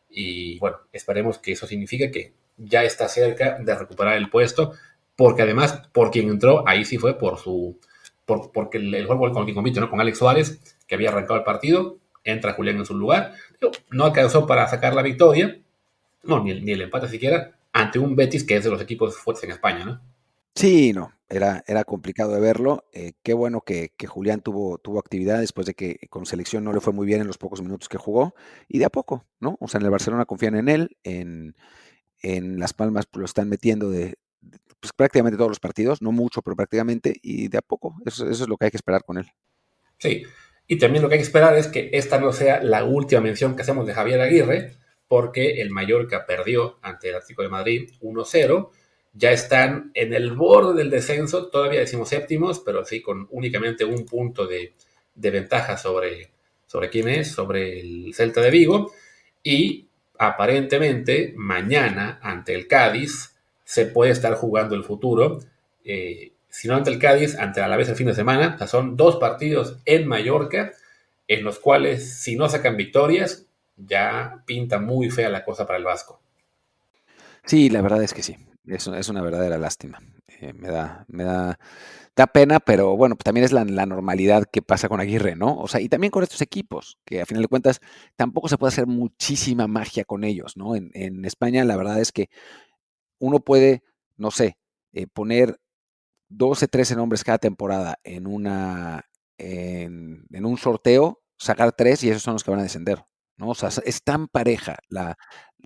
Y 0.09 0.59
bueno, 0.59 0.77
esperemos 0.93 1.37
que 1.39 1.51
eso 1.51 1.67
signifique 1.67 2.11
que 2.11 2.33
ya 2.57 2.83
está 2.83 3.07
cerca 3.07 3.57
de 3.59 3.75
recuperar 3.75 4.17
el 4.17 4.29
puesto, 4.29 4.73
porque 5.15 5.43
además, 5.43 5.81
por 5.93 6.11
quien 6.11 6.29
entró, 6.29 6.67
ahí 6.67 6.85
sí 6.85 6.97
fue 6.97 7.17
por 7.17 7.37
su, 7.37 7.79
por, 8.25 8.51
porque 8.51 8.77
el, 8.77 9.05
juego 9.05 9.31
con 9.31 9.45
quien 9.45 9.55
compite, 9.55 9.79
¿no? 9.79 9.89
Con 9.89 10.01
Alex 10.01 10.17
Suárez, 10.17 10.77
que 10.87 10.95
había 10.95 11.09
arrancado 11.09 11.37
el 11.37 11.45
partido, 11.45 11.97
entra 12.23 12.53
Julián 12.53 12.77
en 12.77 12.85
su 12.85 12.95
lugar, 12.95 13.33
no 13.91 14.05
alcanzó 14.05 14.45
para 14.47 14.67
sacar 14.67 14.93
la 14.93 15.01
victoria, 15.01 15.59
no, 16.23 16.43
ni 16.43 16.71
el, 16.71 16.81
empate 16.81 17.07
siquiera, 17.07 17.57
ante 17.71 17.99
un 17.99 18.15
Betis 18.15 18.43
que 18.43 18.55
es 18.55 18.63
de 18.63 18.71
los 18.71 18.81
equipos 18.81 19.15
fuertes 19.17 19.43
en 19.43 19.51
España, 19.51 19.85
¿no? 19.85 20.01
Sí, 20.55 20.93
no, 20.93 21.11
era, 21.27 21.63
era 21.67 21.83
complicado 21.83 22.33
de 22.33 22.39
verlo. 22.39 22.85
Eh, 22.93 23.11
qué 23.23 23.33
bueno 23.33 23.61
que, 23.61 23.91
que, 23.97 24.07
Julián 24.07 24.39
tuvo, 24.39 24.77
tuvo 24.77 24.99
actividad 24.99 25.39
después 25.39 25.67
de 25.67 25.73
que 25.73 25.99
con 26.09 26.25
selección 26.25 26.63
no 26.63 26.71
le 26.71 26.79
fue 26.79 26.93
muy 26.93 27.05
bien 27.05 27.19
en 27.19 27.27
los 27.27 27.37
pocos 27.37 27.61
minutos 27.61 27.89
que 27.89 27.97
jugó. 27.97 28.35
Y 28.69 28.79
de 28.79 28.85
a 28.85 28.89
poco, 28.89 29.25
¿no? 29.41 29.57
O 29.59 29.67
sea, 29.67 29.79
en 29.79 29.85
el 29.85 29.91
Barcelona 29.91 30.25
confían 30.25 30.55
en 30.55 30.69
él, 30.69 30.97
en, 31.03 31.55
en 32.21 32.59
Las 32.59 32.73
Palmas 32.73 33.05
pues, 33.05 33.19
lo 33.19 33.25
están 33.25 33.49
metiendo 33.49 33.89
de, 33.89 34.15
pues, 34.79 34.93
prácticamente 34.93 35.37
todos 35.37 35.49
los 35.49 35.59
partidos, 35.59 36.01
no 36.01 36.11
mucho, 36.11 36.41
pero 36.41 36.55
prácticamente, 36.55 37.15
y 37.21 37.47
de 37.47 37.57
a 37.57 37.61
poco. 37.61 37.95
Eso, 38.05 38.29
es 38.29 38.47
lo 38.47 38.55
que 38.57 38.65
hay 38.65 38.71
que 38.71 38.77
esperar 38.77 39.03
con 39.03 39.17
él. 39.17 39.25
Sí, 39.97 40.23
y 40.67 40.77
también 40.77 41.01
lo 41.01 41.09
que 41.09 41.15
hay 41.15 41.19
que 41.19 41.25
esperar 41.25 41.57
es 41.57 41.67
que 41.67 41.89
esta 41.93 42.19
no 42.19 42.31
sea 42.33 42.61
la 42.61 42.83
última 42.83 43.21
mención 43.21 43.55
que 43.55 43.61
hacemos 43.63 43.87
de 43.87 43.93
Javier 43.93 44.21
Aguirre, 44.21 44.73
porque 45.07 45.61
el 45.61 45.69
Mallorca 45.69 46.25
perdió 46.25 46.77
ante 46.81 47.09
el 47.09 47.15
Atlético 47.15 47.43
de 47.43 47.49
Madrid 47.49 47.89
1-0. 48.01 48.69
Ya 49.13 49.31
están 49.31 49.91
en 49.93 50.13
el 50.13 50.33
borde 50.33 50.75
del 50.75 50.89
descenso, 50.89 51.47
todavía 51.47 51.79
decimos 51.79 52.09
séptimos, 52.09 52.59
pero 52.59 52.83
sí 52.85 53.01
con 53.01 53.27
únicamente 53.31 53.85
un 53.85 54.05
punto 54.05 54.45
de, 54.45 54.73
ventaja 55.15 55.77
sobre, 55.77 56.31
sobre 56.67 56.89
es, 57.19 57.31
sobre 57.31 57.79
el 57.79 58.13
Celta 58.13 58.41
de 58.41 58.51
Vigo. 58.51 58.91
Y 59.41 59.89
aparentemente 60.17 61.33
mañana 61.35 62.19
ante 62.21 62.53
el 62.53 62.67
Cádiz 62.67 63.35
se 63.63 63.85
puede 63.85 64.11
estar 64.11 64.35
jugando 64.35 64.75
el 64.75 64.83
futuro. 64.83 65.39
Eh, 65.83 66.31
si 66.49 66.67
no 66.67 66.75
ante 66.75 66.89
el 66.89 66.99
Cádiz, 66.99 67.37
ante 67.37 67.61
la 67.61 67.77
vez 67.77 67.89
el 67.89 67.95
fin 67.95 68.07
de 68.07 68.15
semana. 68.15 68.57
son 68.67 68.95
dos 68.95 69.17
partidos 69.17 69.79
en 69.85 70.07
Mallorca 70.07 70.71
en 71.27 71.43
los 71.43 71.59
cuales 71.59 72.21
si 72.21 72.35
no 72.35 72.47
sacan 72.49 72.77
victorias 72.77 73.45
ya 73.77 74.43
pinta 74.45 74.79
muy 74.79 75.09
fea 75.09 75.29
la 75.29 75.43
cosa 75.43 75.65
para 75.65 75.77
el 75.77 75.83
Vasco. 75.83 76.21
Sí, 77.45 77.69
la 77.69 77.81
verdad 77.81 78.03
es 78.03 78.13
que 78.13 78.23
sí. 78.23 78.37
Es, 78.67 78.87
es 78.87 79.09
una 79.09 79.21
verdadera 79.21 79.57
lástima. 79.57 80.01
Eh, 80.39 80.53
me 80.53 80.69
da, 80.69 81.05
me 81.07 81.23
da 81.23 81.59
da 82.15 82.27
pena, 82.27 82.59
pero 82.59 82.95
bueno, 82.95 83.15
también 83.15 83.43
es 83.43 83.51
la, 83.51 83.65
normalidad 83.65 84.45
que 84.51 84.61
pasa 84.61 84.87
con 84.87 85.01
Aguirre, 85.01 85.35
¿no? 85.35 85.57
O 85.57 85.67
sea, 85.67 85.81
y 85.81 85.89
también 85.89 86.11
con 86.11 86.23
estos 86.23 86.41
equipos, 86.41 86.97
que 87.05 87.21
a 87.21 87.25
final 87.25 87.43
de 87.43 87.49
cuentas 87.49 87.81
tampoco 88.15 88.47
se 88.47 88.57
puede 88.57 88.69
hacer 88.69 88.87
muchísima 88.87 89.67
magia 89.67 90.05
con 90.05 90.23
ellos, 90.23 90.55
¿no? 90.55 90.75
En, 90.75 91.25
España 91.25 91.63
la 91.65 91.75
verdad 91.75 91.99
es 91.99 92.11
que 92.11 92.29
uno 93.19 93.39
puede, 93.39 93.83
no 94.17 94.31
sé, 94.31 94.57
eh, 94.93 95.07
poner 95.07 95.59
12, 96.29 96.67
13 96.67 96.95
nombres 96.95 97.23
cada 97.23 97.37
temporada 97.37 97.99
en 98.03 98.27
una 98.27 99.05
en, 99.37 100.45
un 100.45 100.57
sorteo, 100.57 101.21
sacar 101.37 101.73
tres 101.73 102.03
y 102.03 102.09
esos 102.09 102.23
son 102.23 102.33
los 102.33 102.43
que 102.43 102.51
van 102.51 102.61
a 102.61 102.63
descender, 102.63 103.03
¿no? 103.37 103.49
O 103.49 103.55
sea, 103.55 103.69
es 103.83 104.03
tan 104.03 104.27
pareja 104.27 104.77
la, 104.87 105.17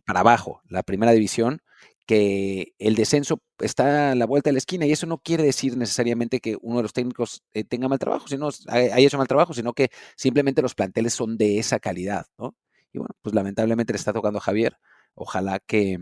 para 0.05 0.21
abajo 0.21 0.61
la 0.67 0.83
primera 0.83 1.11
división 1.11 1.61
que 2.09 2.73
el 2.79 2.95
descenso 2.95 3.39
está 3.59 4.13
a 4.13 4.15
la 4.15 4.25
vuelta 4.25 4.49
de 4.49 4.53
la 4.53 4.57
esquina 4.57 4.87
y 4.87 4.91
eso 4.91 5.05
no 5.05 5.19
quiere 5.19 5.43
decir 5.43 5.77
necesariamente 5.77 6.39
que 6.39 6.57
uno 6.59 6.77
de 6.77 6.81
los 6.81 6.91
técnicos 6.91 7.43
eh, 7.53 7.63
tenga 7.63 7.87
mal 7.87 7.99
trabajo, 7.99 8.27
sino 8.27 8.49
haya 8.67 8.97
hecho 8.97 9.19
mal 9.19 9.27
trabajo, 9.27 9.53
sino 9.53 9.73
que 9.73 9.91
simplemente 10.15 10.63
los 10.63 10.73
planteles 10.73 11.13
son 11.13 11.37
de 11.37 11.59
esa 11.59 11.79
calidad, 11.79 12.25
¿no? 12.39 12.55
Y 12.91 12.97
bueno, 12.97 13.13
pues 13.21 13.35
lamentablemente 13.35 13.93
le 13.93 13.97
está 13.97 14.11
tocando 14.11 14.39
a 14.39 14.41
Javier. 14.41 14.79
Ojalá 15.13 15.59
que, 15.59 15.99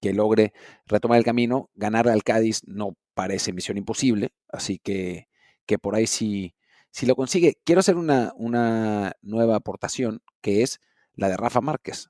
que 0.00 0.12
logre 0.12 0.52
retomar 0.84 1.18
el 1.18 1.24
camino. 1.24 1.70
Ganar 1.76 2.08
al 2.08 2.24
Cádiz 2.24 2.62
no 2.66 2.96
parece 3.14 3.52
misión 3.52 3.78
imposible, 3.78 4.32
así 4.48 4.80
que, 4.80 5.28
que 5.64 5.78
por 5.78 5.94
ahí 5.94 6.08
sí, 6.08 6.56
lo 7.02 7.14
consigue. 7.14 7.54
Quiero 7.62 7.78
hacer 7.78 7.94
una, 7.94 8.32
una 8.34 9.12
nueva 9.22 9.54
aportación, 9.54 10.22
que 10.40 10.64
es 10.64 10.80
la 11.14 11.28
de 11.28 11.36
Rafa 11.36 11.60
Márquez. 11.60 12.08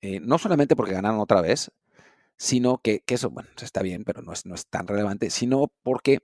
Eh, 0.00 0.18
no 0.18 0.38
solamente 0.38 0.74
porque 0.74 0.94
ganaron 0.94 1.20
otra 1.20 1.40
vez, 1.40 1.70
sino 2.36 2.78
que, 2.78 3.02
eso, 3.06 3.30
bueno, 3.30 3.48
está 3.60 3.82
bien, 3.82 4.04
pero 4.04 4.22
no 4.22 4.32
es, 4.32 4.46
no 4.46 4.54
es 4.54 4.66
tan 4.68 4.86
relevante, 4.86 5.30
sino 5.30 5.72
porque 5.82 6.20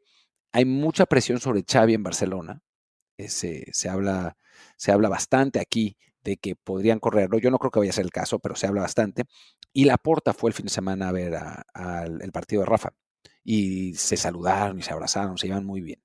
hay 0.52 0.64
mucha 0.64 1.06
presión 1.06 1.40
sobre 1.40 1.64
Xavi 1.68 1.94
en 1.94 2.02
Barcelona. 2.02 2.62
Eh, 3.18 3.28
se, 3.28 3.88
habla, 3.88 4.36
se 4.76 4.92
habla 4.92 5.08
bastante 5.08 5.60
aquí 5.60 5.96
de 6.22 6.36
que 6.36 6.56
podrían 6.56 6.98
correrlo. 7.00 7.38
Yo 7.38 7.50
no 7.50 7.58
creo 7.58 7.70
que 7.70 7.80
vaya 7.80 7.90
a 7.90 7.94
ser 7.94 8.04
el 8.04 8.10
caso, 8.12 8.38
pero 8.38 8.56
se 8.56 8.66
habla 8.66 8.82
bastante. 8.82 9.24
Y 9.72 9.84
la 9.84 9.98
Porta 9.98 10.32
fue 10.32 10.50
el 10.50 10.54
fin 10.54 10.66
de 10.66 10.72
semana 10.72 11.08
a 11.08 11.12
ver 11.12 11.34
el 12.20 12.32
partido 12.32 12.62
de 12.62 12.66
Rafa. 12.66 12.90
Y 13.44 13.94
se 13.94 14.16
saludaron 14.16 14.78
y 14.78 14.82
se 14.82 14.92
abrazaron, 14.92 15.38
se 15.38 15.46
llevan 15.46 15.66
muy 15.66 15.80
bien. 15.80 16.02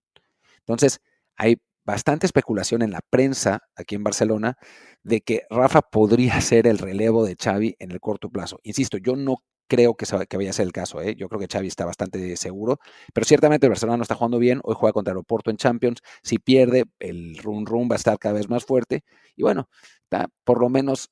Entonces, 0.60 1.02
hay 1.36 1.58
bastante 1.86 2.26
especulación 2.26 2.82
en 2.82 2.92
la 2.92 3.02
prensa 3.10 3.62
aquí 3.76 3.96
en 3.96 4.04
Barcelona 4.04 4.58
de 5.04 5.22
que 5.22 5.44
Rafa 5.50 5.82
podría 5.82 6.40
ser 6.42 6.68
el 6.68 6.80
relevo 6.80 7.26
de 7.26 7.36
Xavi 7.42 7.76
en 7.80 7.92
el 7.92 8.00
corto 8.00 8.30
plazo. 8.30 8.60
Insisto, 8.64 8.98
yo 8.98 9.16
no 9.16 9.38
creo 9.68 9.96
que, 9.96 10.06
que 10.28 10.38
vaya 10.38 10.50
a 10.50 10.54
ser 10.54 10.66
el 10.66 10.72
caso. 10.72 11.02
¿eh? 11.02 11.16
Yo 11.16 11.28
creo 11.30 11.40
que 11.40 11.48
Xavi 11.52 11.68
está 11.68 11.86
bastante 11.86 12.36
seguro, 12.38 12.80
pero 13.14 13.26
ciertamente 13.26 13.66
el 13.66 13.72
Barcelona 13.72 13.98
no 13.98 14.04
está 14.04 14.16
jugando 14.16 14.40
bien. 14.40 14.62
Hoy 14.64 14.76
juega 14.78 14.94
contra 14.94 15.12
el 15.12 15.18
Oporto 15.18 15.52
en 15.52 15.58
Champions. 15.58 16.00
Si 16.24 16.40
pierde, 16.40 16.86
el 17.00 17.38
run 17.38 17.66
run 17.66 17.90
va 17.90 17.96
a 17.96 17.98
estar 17.98 18.18
cada 18.20 18.36
vez 18.36 18.50
más 18.50 18.66
fuerte. 18.66 19.04
Y 19.36 19.44
bueno, 19.44 19.70
da 20.10 20.30
por 20.44 20.60
lo 20.60 20.70
menos 20.70 21.12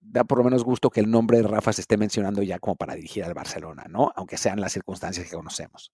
da 0.00 0.24
por 0.24 0.38
lo 0.38 0.44
menos 0.44 0.64
gusto 0.64 0.90
que 0.90 1.00
el 1.00 1.10
nombre 1.10 1.38
de 1.38 1.44
Rafa 1.44 1.72
se 1.72 1.80
esté 1.80 1.96
mencionando 1.96 2.42
ya 2.42 2.58
como 2.58 2.76
para 2.76 2.94
dirigir 2.94 3.24
al 3.24 3.32
Barcelona, 3.32 3.86
¿no? 3.88 4.12
Aunque 4.16 4.36
sean 4.36 4.60
las 4.60 4.72
circunstancias 4.72 5.26
que 5.26 5.34
conocemos. 5.34 5.92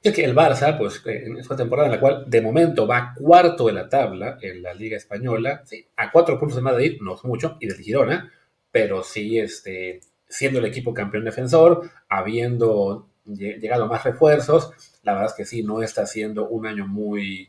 Es 0.00 0.12
que 0.12 0.24
el 0.24 0.36
Barça, 0.36 0.76
pues 0.76 1.02
en 1.06 1.38
esta 1.38 1.56
temporada 1.56 1.88
en 1.88 1.94
la 1.94 2.00
cual 2.00 2.24
de 2.28 2.42
momento 2.42 2.86
va 2.86 3.14
cuarto 3.16 3.66
de 3.66 3.72
la 3.72 3.88
tabla 3.88 4.38
en 4.42 4.62
la 4.62 4.74
Liga 4.74 4.98
Española, 4.98 5.64
a 5.96 6.12
cuatro 6.12 6.38
puntos 6.38 6.56
de 6.56 6.62
Madrid, 6.62 6.98
no 7.00 7.14
es 7.14 7.24
mucho, 7.24 7.56
y 7.58 7.66
de 7.66 7.74
Girona, 7.74 8.30
pero 8.70 9.02
sí 9.02 9.38
este, 9.38 10.00
siendo 10.34 10.58
el 10.58 10.64
equipo 10.64 10.92
campeón 10.92 11.24
defensor, 11.24 11.88
habiendo 12.08 13.08
llegado 13.24 13.86
más 13.86 14.02
refuerzos, 14.02 14.72
la 15.04 15.12
verdad 15.12 15.30
es 15.30 15.36
que 15.36 15.44
sí, 15.44 15.62
no 15.62 15.80
está 15.80 16.06
siendo 16.06 16.48
un 16.48 16.66
año 16.66 16.88
muy, 16.88 17.48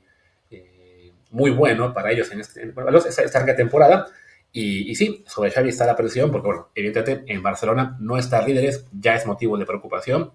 eh, 0.51 1.11
muy 1.31 1.49
bueno 1.49 1.95
para 1.95 2.11
ellos 2.11 2.31
en, 2.31 2.41
este, 2.41 2.71
esta, 3.09 3.39
larga 3.39 3.55
temporada. 3.55 4.05
Y, 4.51 4.95
sí, 4.95 5.25
sobre 5.27 5.51
Xavi 5.51 5.69
está 5.69 5.86
la 5.86 5.97
presión, 5.97 6.31
porque 6.31 6.45
bueno, 6.45 6.69
evidentemente 6.75 7.33
en 7.33 7.41
Barcelona 7.41 7.97
no 7.99 8.17
estar 8.17 8.47
líderes 8.47 8.86
ya 8.93 9.15
es 9.15 9.25
motivo 9.25 9.57
de 9.57 9.65
preocupación. 9.65 10.31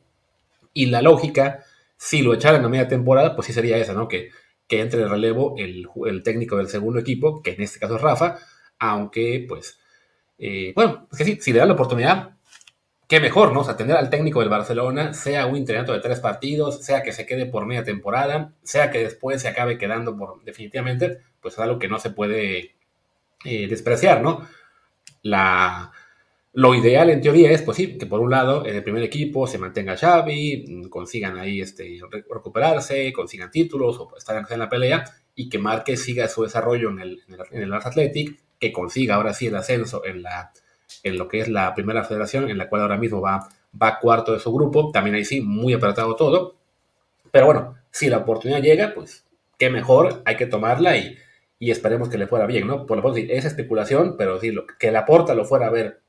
Y 0.74 0.86
la 0.86 1.00
lógica, 1.02 1.64
si 1.96 2.20
lo 2.20 2.34
echaran 2.34 2.64
a 2.64 2.68
media 2.68 2.88
temporada, 2.88 3.34
pues 3.36 3.46
sí 3.46 3.52
sería 3.52 3.78
esa, 3.78 3.94
¿no? 3.94 4.08
Que, 4.08 4.30
que 4.66 4.80
entre 4.80 5.00
de 5.00 5.08
relevo 5.08 5.54
el, 5.56 5.88
el 6.04 6.22
técnico 6.22 6.56
del 6.56 6.68
segundo 6.68 6.98
equipo, 6.98 7.42
que 7.42 7.52
en 7.52 7.62
este 7.62 7.78
caso 7.78 7.96
es 7.96 8.02
Rafa, 8.02 8.38
aunque 8.78 9.46
pues 9.48 9.80
eh, 10.42 10.72
bueno, 10.74 11.06
es 11.12 11.18
que 11.18 11.24
sí, 11.24 11.38
si 11.40 11.52
le 11.52 11.58
dan 11.58 11.68
la 11.68 11.74
oportunidad, 11.74 12.30
qué 13.10 13.18
mejor, 13.18 13.52
¿no? 13.52 13.62
O 13.62 13.64
sea, 13.64 13.76
tener 13.76 13.96
al 13.96 14.08
técnico 14.08 14.38
del 14.38 14.48
Barcelona, 14.48 15.12
sea 15.14 15.46
un 15.46 15.56
internato 15.56 15.92
de 15.92 15.98
tres 15.98 16.20
partidos, 16.20 16.84
sea 16.84 17.02
que 17.02 17.10
se 17.12 17.26
quede 17.26 17.44
por 17.44 17.66
media 17.66 17.82
temporada, 17.82 18.54
sea 18.62 18.92
que 18.92 19.00
después 19.00 19.42
se 19.42 19.48
acabe 19.48 19.78
quedando 19.78 20.16
por 20.16 20.44
definitivamente, 20.44 21.18
pues 21.40 21.54
es 21.54 21.60
algo 21.60 21.80
que 21.80 21.88
no 21.88 21.98
se 21.98 22.10
puede 22.10 22.76
eh, 23.44 23.66
despreciar, 23.68 24.22
¿no? 24.22 24.46
La, 25.22 25.90
lo 26.52 26.72
ideal 26.76 27.10
en 27.10 27.20
teoría 27.20 27.50
es, 27.50 27.62
pues 27.62 27.78
sí, 27.78 27.98
que 27.98 28.06
por 28.06 28.20
un 28.20 28.30
lado 28.30 28.64
en 28.64 28.76
el 28.76 28.84
primer 28.84 29.02
equipo 29.02 29.48
se 29.48 29.58
mantenga 29.58 29.96
Xavi, 29.96 30.88
consigan 30.88 31.36
ahí 31.36 31.60
este, 31.60 31.98
recuperarse, 32.30 33.12
consigan 33.12 33.50
títulos 33.50 33.98
o 33.98 34.16
estar 34.16 34.46
en 34.48 34.58
la 34.60 34.68
pelea 34.68 35.04
y 35.34 35.48
que 35.48 35.58
Marque 35.58 35.96
siga 35.96 36.28
su 36.28 36.44
desarrollo 36.44 36.90
en 36.90 37.00
el, 37.00 37.22
en 37.26 37.34
el, 37.34 37.40
en 37.50 37.62
el 37.62 37.72
Athletic 37.74 38.38
que 38.60 38.72
consiga 38.72 39.16
ahora 39.16 39.34
sí 39.34 39.48
el 39.48 39.56
ascenso 39.56 40.04
en, 40.04 40.22
la, 40.22 40.52
en 41.02 41.18
lo 41.18 41.28
que 41.28 41.40
es 41.40 41.48
la 41.48 41.74
primera 41.74 42.04
federación, 42.04 42.50
en 42.50 42.58
la 42.58 42.68
cual 42.68 42.82
ahora 42.82 42.96
mismo 42.96 43.20
va, 43.20 43.48
va 43.80 43.98
cuarto 43.98 44.32
de 44.32 44.40
su 44.40 44.52
grupo. 44.52 44.90
También 44.92 45.16
ahí 45.16 45.24
sí, 45.24 45.40
muy 45.40 45.72
apretado 45.72 46.16
todo. 46.16 46.56
Pero 47.30 47.46
bueno, 47.46 47.76
si 47.90 48.08
la 48.08 48.18
oportunidad 48.18 48.62
llega, 48.62 48.92
pues 48.94 49.24
qué 49.58 49.70
mejor, 49.70 50.22
hay 50.24 50.36
que 50.36 50.46
tomarla 50.46 50.96
y, 50.96 51.16
y 51.58 51.70
esperemos 51.70 52.08
que 52.08 52.18
le 52.18 52.26
fuera 52.26 52.46
bien, 52.46 52.66
¿no? 52.66 52.86
Por 52.86 52.96
lo 52.96 53.02
menos 53.02 53.18
es 53.30 53.44
especulación, 53.44 54.16
pero 54.16 54.40
sí, 54.40 54.50
lo, 54.50 54.66
que 54.66 54.90
la 54.90 55.04
porta 55.04 55.34
lo 55.34 55.44
fuera 55.44 55.66
a 55.66 55.70
ver 55.70 56.00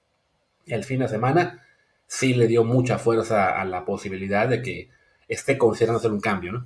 el 0.65 0.83
fin 0.83 0.99
de 0.99 1.07
semana, 1.07 1.65
sí 2.07 2.33
le 2.33 2.47
dio 2.47 2.63
mucha 2.63 2.97
fuerza 2.97 3.59
a 3.59 3.65
la 3.65 3.83
posibilidad 3.85 4.47
de 4.47 4.61
que 4.61 4.89
esté 5.27 5.57
considerando 5.57 5.99
hacer 5.99 6.11
un 6.11 6.19
cambio, 6.19 6.51
¿no? 6.53 6.65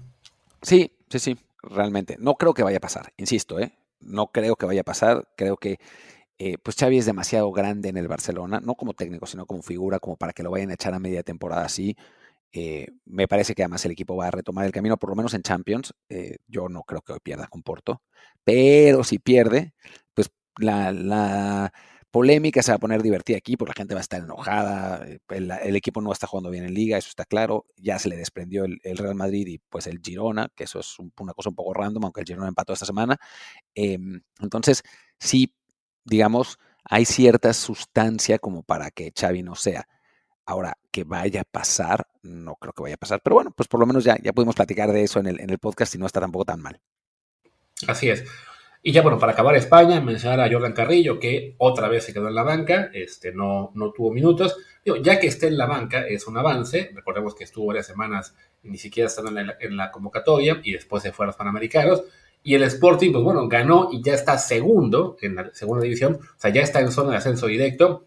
Sí, 0.62 0.92
sí, 1.10 1.20
sí, 1.20 1.38
realmente. 1.64 2.18
No 2.20 2.36
creo 2.36 2.54
que 2.54 2.64
vaya 2.64 2.78
a 2.78 2.82
pasar, 2.82 3.14
insisto, 3.18 3.60
¿eh? 3.60 3.72
no 4.06 4.28
creo 4.28 4.56
que 4.56 4.66
vaya 4.66 4.82
a 4.82 4.86
pasar. 4.86 5.28
Creo 5.36 5.58
que 5.58 5.80
eh, 6.38 6.58
pues 6.62 6.76
Xavi 6.78 6.98
es 6.98 7.06
demasiado 7.06 7.52
grande 7.52 7.90
en 7.90 7.98
el 7.98 8.08
Barcelona, 8.08 8.60
no 8.60 8.76
como 8.76 8.94
técnico, 8.94 9.26
sino 9.26 9.46
como 9.46 9.62
figura, 9.62 10.00
como 10.00 10.18
para 10.18 10.34
que 10.34 10.44
lo 10.44 10.52
vayan 10.52 10.70
a 10.72 10.74
echar 10.74 10.94
a 10.94 11.00
media 11.00 11.24
temporada 11.24 11.64
así. 11.66 11.96
Eh, 12.52 12.88
me 13.06 13.28
parece 13.28 13.54
que 13.56 13.64
además 13.64 13.86
el 13.86 13.92
equipo 13.92 14.16
va 14.16 14.28
a 14.28 14.32
retomar 14.32 14.66
el 14.66 14.72
camino, 14.72 14.98
por 14.98 15.10
lo 15.10 15.16
menos 15.16 15.34
en 15.34 15.42
Champions. 15.44 15.94
Eh, 16.10 16.38
yo 16.48 16.70
no 16.70 16.84
creo 16.84 17.02
que 17.02 17.14
hoy 17.14 17.20
pierda 17.24 17.48
con 17.48 17.64
Porto, 17.64 18.02
pero 18.44 19.04
si 19.04 19.20
pierde, 19.20 19.74
pues 20.14 20.30
la, 20.58 21.72
polémica 22.12 22.64
se 22.64 22.72
va 22.72 22.78
a 22.78 22.80
poner 22.80 23.04
divertida 23.04 23.38
aquí 23.38 23.58
porque 23.58 23.72
la 23.72 23.76
gente 23.76 23.94
va 23.94 24.00
a 24.00 24.02
estar 24.02 24.22
enojada, 24.22 25.06
el, 25.30 25.76
equipo 25.76 26.00
no 26.02 26.14
está 26.14 26.28
jugando 26.28 26.50
bien 26.50 26.64
en 26.64 26.74
liga, 26.74 26.98
eso 26.98 27.10
está 27.10 27.26
claro, 27.26 27.66
ya 27.76 28.00
se 28.00 28.08
le 28.08 28.16
desprendió 28.16 28.64
el, 28.64 28.98
Real 28.98 29.16
Madrid 29.16 29.46
y 29.48 29.58
pues 29.58 29.86
el 29.88 30.00
Girona, 30.02 30.48
que 30.56 30.64
eso 30.64 30.80
es 30.80 30.96
una 31.20 31.34
cosa 31.34 31.50
un 31.50 31.56
poco 31.56 31.74
random, 31.74 32.06
aunque 32.06 32.22
el 32.22 32.28
Girona 32.28 32.48
empató 32.48 32.72
esta 32.72 32.86
semana. 32.86 33.18
Em, 33.74 34.22
entonces, 34.40 34.82
sí, 35.20 35.54
digamos, 36.06 36.60
hay 36.84 37.06
cierta 37.06 37.54
sustancia 37.54 38.40
como 38.40 38.64
para 38.64 38.92
que 38.92 39.12
Xavi 39.18 39.44
no 39.44 39.56
sea. 39.56 39.88
Ahora, 40.46 40.78
que 40.92 41.04
vaya 41.04 41.42
a 41.42 41.44
pasar, 41.44 42.08
no 42.22 42.56
creo 42.56 42.72
que 42.74 42.84
vaya 42.84 42.96
a 42.96 43.00
pasar, 43.00 43.20
pero 43.24 43.36
bueno, 43.36 43.52
pues 43.52 43.68
por 43.68 43.80
lo 43.80 43.88
menos 43.88 44.04
ya, 44.04 44.16
ya 44.22 44.32
pudimos 44.32 44.56
platicar 44.56 44.92
de 44.92 45.04
eso 45.04 45.20
en 45.20 45.28
el, 45.28 45.40
en 45.42 45.50
el 45.50 45.58
podcast 45.58 45.96
y 45.96 45.98
no 45.98 46.06
está 46.06 46.22
tampoco 46.22 46.46
tan 46.46 46.62
mal. 46.62 46.80
Así 47.88 48.10
es. 48.10 48.24
Y 48.88 48.92
ya 48.92 49.02
bueno, 49.02 49.18
para 49.18 49.32
acabar 49.32 49.56
España, 49.56 50.00
mencionar 50.00 50.40
a 50.42 50.52
Jordan 50.52 50.74
Carrillo, 50.74 51.20
que 51.20 51.56
otra 51.58 51.88
vez 51.88 52.04
se 52.04 52.14
quedó 52.14 52.28
en 52.28 52.36
la 52.36 52.44
banca, 52.44 52.92
este, 52.94 53.34
no, 53.34 53.72
no 53.74 53.92
tuvo 53.92 54.12
minutos. 54.12 54.56
ya 55.02 55.20
que 55.20 55.26
esté 55.26 55.48
en 55.48 55.58
la 55.58 55.66
banca 55.66 56.08
es 56.08 56.28
un 56.28 56.38
avance, 56.38 56.92
recordemos 56.94 57.34
que 57.34 57.46
estuvo 57.46 57.66
varias 57.66 57.88
semanas 57.88 58.36
ni 58.62 58.78
siquiera 58.78 59.08
estando 59.08 59.32
en 59.32 59.48
la, 59.48 59.58
en 59.60 59.76
la 59.76 59.90
convocatoria 59.92 60.62
y 60.64 60.74
después 60.74 61.02
se 61.02 61.12
fue 61.12 61.26
a 61.26 61.28
los 61.28 61.36
Panamericanos. 61.36 62.04
Y 62.46 62.56
el 62.56 62.64
Sporting, 62.64 63.12
pues 63.12 63.24
bueno, 63.24 63.50
ganó 63.50 63.90
y 63.92 64.02
ya 64.02 64.14
está 64.14 64.38
segundo 64.38 65.18
en 65.22 65.36
la 65.36 65.54
segunda 65.54 65.84
división, 65.84 66.20
o 66.22 66.40
sea, 66.40 66.52
ya 66.52 66.62
está 66.62 66.80
en 66.80 66.92
zona 66.92 67.12
de 67.12 67.18
ascenso 67.18 67.48
directo. 67.48 68.06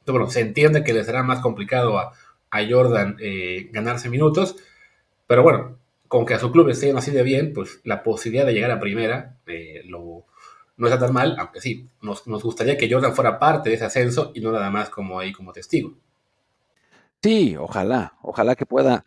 Entonces, 0.00 0.12
bueno, 0.12 0.30
se 0.30 0.40
entiende 0.40 0.84
que 0.84 0.92
le 0.92 1.04
será 1.04 1.22
más 1.22 1.40
complicado 1.40 1.96
a, 1.96 2.12
a 2.50 2.58
Jordan 2.68 3.16
eh, 3.20 3.68
ganarse 3.72 4.10
minutos, 4.10 4.56
pero 5.26 5.42
bueno, 5.42 5.78
con 6.08 6.26
que 6.26 6.34
a 6.34 6.38
su 6.38 6.50
club 6.50 6.68
esté 6.70 6.90
así 6.90 7.10
de 7.10 7.22
bien, 7.22 7.52
pues 7.54 7.80
la 7.84 8.02
posibilidad 8.02 8.46
de 8.46 8.54
llegar 8.54 8.70
a 8.70 8.80
primera 8.80 9.36
eh, 9.46 9.82
lo, 9.86 10.24
no 10.76 10.86
está 10.86 10.98
tan 10.98 11.12
mal, 11.12 11.36
aunque 11.38 11.60
sí, 11.60 11.88
nos, 12.00 12.24
gustaría 12.24 12.76
que 12.76 12.90
Jordan 12.90 13.14
fuera 13.14 13.38
parte 13.38 13.68
de 13.68 13.76
ese 13.76 13.84
ascenso 13.84 14.32
y 14.34 14.40
no 14.40 14.50
nada 14.50 14.70
más 14.70 14.90
como 14.90 15.20
ahí 15.20 15.32
como 15.32 15.52
testigo. 15.52 15.92
Sí, 17.22 17.56
ojalá, 17.56 18.14
ojalá 18.22 18.56
que 18.56 18.64
pueda 18.64 19.04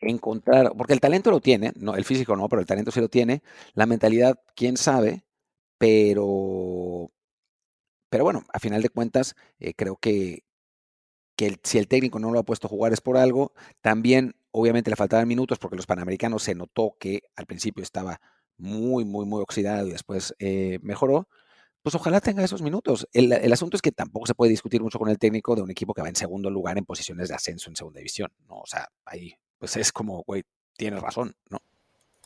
encontrar, 0.00 0.72
porque 0.76 0.92
el 0.94 1.00
talento 1.00 1.30
lo 1.30 1.40
tiene, 1.40 1.72
no, 1.76 1.94
el 1.94 2.04
físico 2.04 2.36
no, 2.36 2.48
pero 2.48 2.60
el 2.60 2.66
talento 2.66 2.90
sí 2.90 3.00
lo 3.00 3.08
tiene, 3.08 3.42
la 3.74 3.86
mentalidad, 3.86 4.40
quién 4.54 4.76
sabe, 4.76 5.24
pero, 5.78 7.10
pero 8.08 8.24
bueno, 8.24 8.44
a 8.52 8.58
final 8.58 8.82
de 8.82 8.88
cuentas, 8.90 9.34
eh, 9.58 9.74
creo 9.74 9.96
que, 9.96 10.44
que 11.36 11.58
si 11.64 11.78
el 11.78 11.88
técnico 11.88 12.18
no 12.18 12.32
lo 12.32 12.38
ha 12.40 12.44
puesto 12.44 12.66
a 12.66 12.70
jugar 12.70 12.92
es 12.92 13.00
por 13.00 13.16
algo, 13.16 13.52
también 13.80 14.34
Obviamente 14.52 14.90
le 14.90 14.96
faltaban 14.96 15.28
minutos 15.28 15.58
porque 15.58 15.76
los 15.76 15.86
panamericanos 15.86 16.42
se 16.42 16.54
notó 16.54 16.96
que 16.98 17.22
al 17.36 17.46
principio 17.46 17.82
estaba 17.82 18.20
muy, 18.56 19.04
muy, 19.04 19.24
muy 19.24 19.40
oxidado 19.42 19.86
y 19.86 19.92
después 19.92 20.34
eh, 20.38 20.78
mejoró. 20.82 21.28
Pues 21.82 21.94
ojalá 21.94 22.20
tenga 22.20 22.44
esos 22.44 22.62
minutos. 22.62 23.08
El, 23.12 23.52
asunto 23.52 23.76
es 23.76 23.82
que 23.82 23.92
tampoco 23.92 24.26
se 24.26 24.34
puede 24.34 24.50
discutir 24.50 24.82
mucho 24.82 24.98
con 24.98 25.08
el 25.08 25.18
técnico 25.18 25.54
de 25.54 25.62
un 25.62 25.70
equipo 25.70 25.94
que 25.94 26.02
va 26.02 26.08
en 26.08 26.16
segundo 26.16 26.50
lugar 26.50 26.76
en 26.78 26.84
posiciones 26.84 27.28
de 27.28 27.34
ascenso 27.36 27.70
en 27.70 27.76
segunda 27.76 27.98
división, 27.98 28.30
¿no? 28.48 28.58
O 28.60 28.66
sea, 28.66 28.88
ahí, 29.06 29.34
pues 29.60 29.76
es 29.76 29.92
como, 29.92 30.24
güey, 30.26 30.42
tienes 30.76 31.00
razón, 31.00 31.34
¿no? 31.50 31.60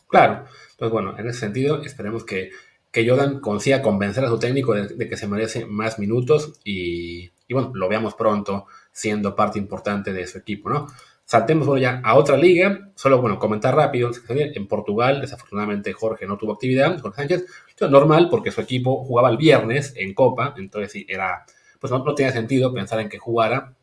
Claro. 0.09 0.45
Pues 0.79 0.91
bueno, 0.91 1.19
en 1.19 1.29
ese 1.29 1.41
sentido, 1.41 1.83
esperemos 1.83 2.25
que, 2.25 2.51
que 2.93 3.07
Jordan 3.07 3.41
consiga 3.41 3.83
convencer 3.83 4.25
a 4.25 4.29
su 4.29 4.39
técnico 4.39 4.73
de, 4.75 5.09
que 5.09 5.17
se 5.17 5.27
merece 5.27 5.67
más 5.67 5.99
minutos 5.99 6.61
y, 6.65 7.33
y, 7.49 7.53
bueno, 7.55 7.73
lo 7.75 7.89
veamos 7.89 8.15
pronto 8.15 8.67
siendo 8.93 9.35
parte 9.35 9.59
importante 9.59 10.13
de 10.13 10.27
su 10.29 10.39
equipo, 10.39 10.71
¿no? 10.71 10.87
Saltemos 11.25 11.81
ya 11.81 12.01
a 12.05 12.15
otra 12.17 12.37
liga. 12.37 12.91
Solo, 12.95 13.21
bueno, 13.21 13.39
comentar 13.39 13.75
rápido. 13.75 14.11
En 14.29 14.69
Portugal, 14.69 15.21
desafortunadamente, 15.21 15.93
Jorge 15.93 16.27
no 16.27 16.37
tuvo 16.37 16.53
actividad. 16.53 17.01
Jorge 17.01 17.17
Sánchez, 17.17 17.47
normal, 17.91 18.29
porque 18.31 18.51
su 18.53 18.61
equipo 18.61 19.05
jugaba 19.05 19.31
el 19.31 19.39
viernes 19.39 19.95
en 19.97 20.15
Copa. 20.15 20.55
Entonces, 20.59 20.93
sí, 20.93 21.07
era, 21.09 21.45
pues 21.81 21.91
no, 21.91 22.05
no 22.05 22.15
tenía 22.15 22.31
sentido 22.31 22.73
pensar 22.75 23.01
en 23.01 23.09
que 23.09 23.19
jugara 23.19 23.75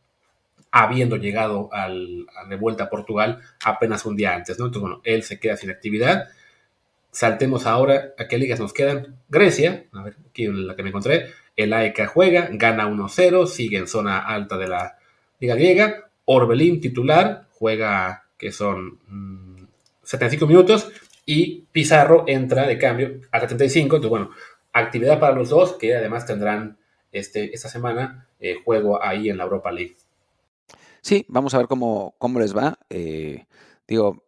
habiendo 0.72 1.18
llegado 1.18 1.70
al, 1.72 2.26
de 2.50 2.56
vuelta 2.56 2.86
a 2.86 2.90
Portugal 2.90 3.42
apenas 3.64 4.06
un 4.06 4.16
día 4.16 4.34
antes, 4.34 4.58
¿no? 4.58 4.66
Entonces, 4.66 4.82
bueno, 4.82 5.02
él 5.04 5.24
se 5.24 5.40
queda 5.40 5.58
sin 5.58 5.70
actividad. 5.70 6.30
Saltemos 7.12 7.66
ahora 7.66 8.14
a 8.18 8.28
qué 8.28 8.38
ligas 8.38 8.60
nos 8.60 8.74
quedan. 8.74 9.18
Grecia, 9.30 9.86
a 9.92 10.04
ver, 10.04 10.16
aquí 10.30 10.48
la 10.48 10.76
que 10.76 10.84
me 10.84 10.90
encontré. 10.90 11.32
El 11.58 11.74
AEK 11.74 12.08
juega, 12.08 12.48
gana 12.52 12.88
1-0, 12.88 13.46
sigue 13.48 13.78
en 13.78 13.88
zona 13.88 14.20
alta 14.20 14.58
de 14.58 14.68
la 14.70 14.98
Liga 15.40 15.56
Griega. 15.56 16.10
Orbelín 16.26 16.80
titular, 16.80 17.48
juega 17.52 18.26
que 18.38 18.52
son 18.52 19.00
75 20.04 20.46
mm, 20.46 20.50
minutos 20.50 20.90
y 21.26 21.66
Pizarro 21.72 22.24
entra 22.28 22.66
de 22.66 22.78
cambio 22.78 23.20
a 23.32 23.42
75. 23.42 23.98
Entonces, 23.98 24.10
bueno, 24.10 24.32
actividad 24.72 25.20
para 25.20 25.36
los 25.36 25.50
dos, 25.50 25.74
que 25.74 25.96
además 25.96 26.26
tendrán 26.26 26.78
este, 27.12 27.54
esta 27.54 27.68
semana 27.68 28.28
eh, 28.40 28.56
juego 28.64 29.04
ahí 29.04 29.30
en 29.30 29.38
la 29.38 29.44
Europa 29.44 29.72
League. 29.72 29.96
Sí, 31.02 31.26
vamos 31.30 31.54
a 31.54 31.58
ver 31.58 31.68
cómo, 31.68 32.16
cómo 32.20 32.40
les 32.40 32.56
va. 32.56 32.78
Eh, 32.90 33.46
digo, 33.88 34.24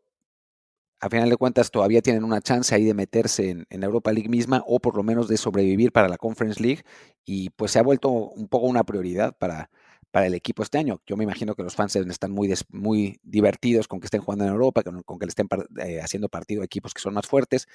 a 0.99 1.09
final 1.09 1.29
de 1.29 1.37
cuentas 1.37 1.71
todavía 1.71 2.01
tienen 2.01 2.23
una 2.23 2.41
chance 2.41 2.73
ahí 2.73 2.85
de 2.85 2.93
meterse 2.93 3.49
en, 3.49 3.65
en, 3.69 3.83
Europa 3.83 4.11
League 4.11 4.29
misma 4.29 4.63
o 4.65 4.79
por 4.79 4.95
lo 4.95 5.03
menos 5.03 5.27
de 5.27 5.37
sobrevivir 5.37 5.91
para 5.91 6.07
la 6.07 6.17
Conference 6.17 6.61
League 6.61 6.83
y 7.25 7.49
pues 7.51 7.71
se 7.71 7.79
ha 7.79 7.83
vuelto 7.83 8.09
un 8.09 8.47
poco 8.47 8.67
una 8.67 8.83
prioridad 8.83 9.37
para, 9.37 9.69
para 10.13 10.27
el 10.27 10.35
equipo 10.35 10.61
este 10.61 10.77
año. 10.77 11.01
Yo 11.07 11.17
me 11.17 11.23
imagino 11.23 11.55
que 11.55 11.63
los 11.63 11.75
fans 11.75 11.95
están 11.95 12.31
muy, 12.31 12.53
muy 12.69 13.19
divertidos 13.23 13.87
con 13.87 13.99
que 13.99 14.05
estén 14.05 14.21
jugando 14.21 14.45
en 14.45 14.51
Europa, 14.51 14.83
con, 14.83 15.01
con 15.01 15.17
que 15.17 15.25
le 15.25 15.29
estén 15.31 15.47
eh, 15.83 16.01
haciendo 16.01 16.29
partido 16.29 16.61
a 16.61 16.65
equipos 16.65 16.93
que 16.93 17.01
son 17.01 17.15
más 17.15 17.25
fuertes. 17.27 17.67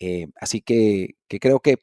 Eh, 0.00 0.26
así 0.40 0.60
que, 0.62 1.16
que, 1.28 1.38
creo 1.38 1.60
que 1.60 1.76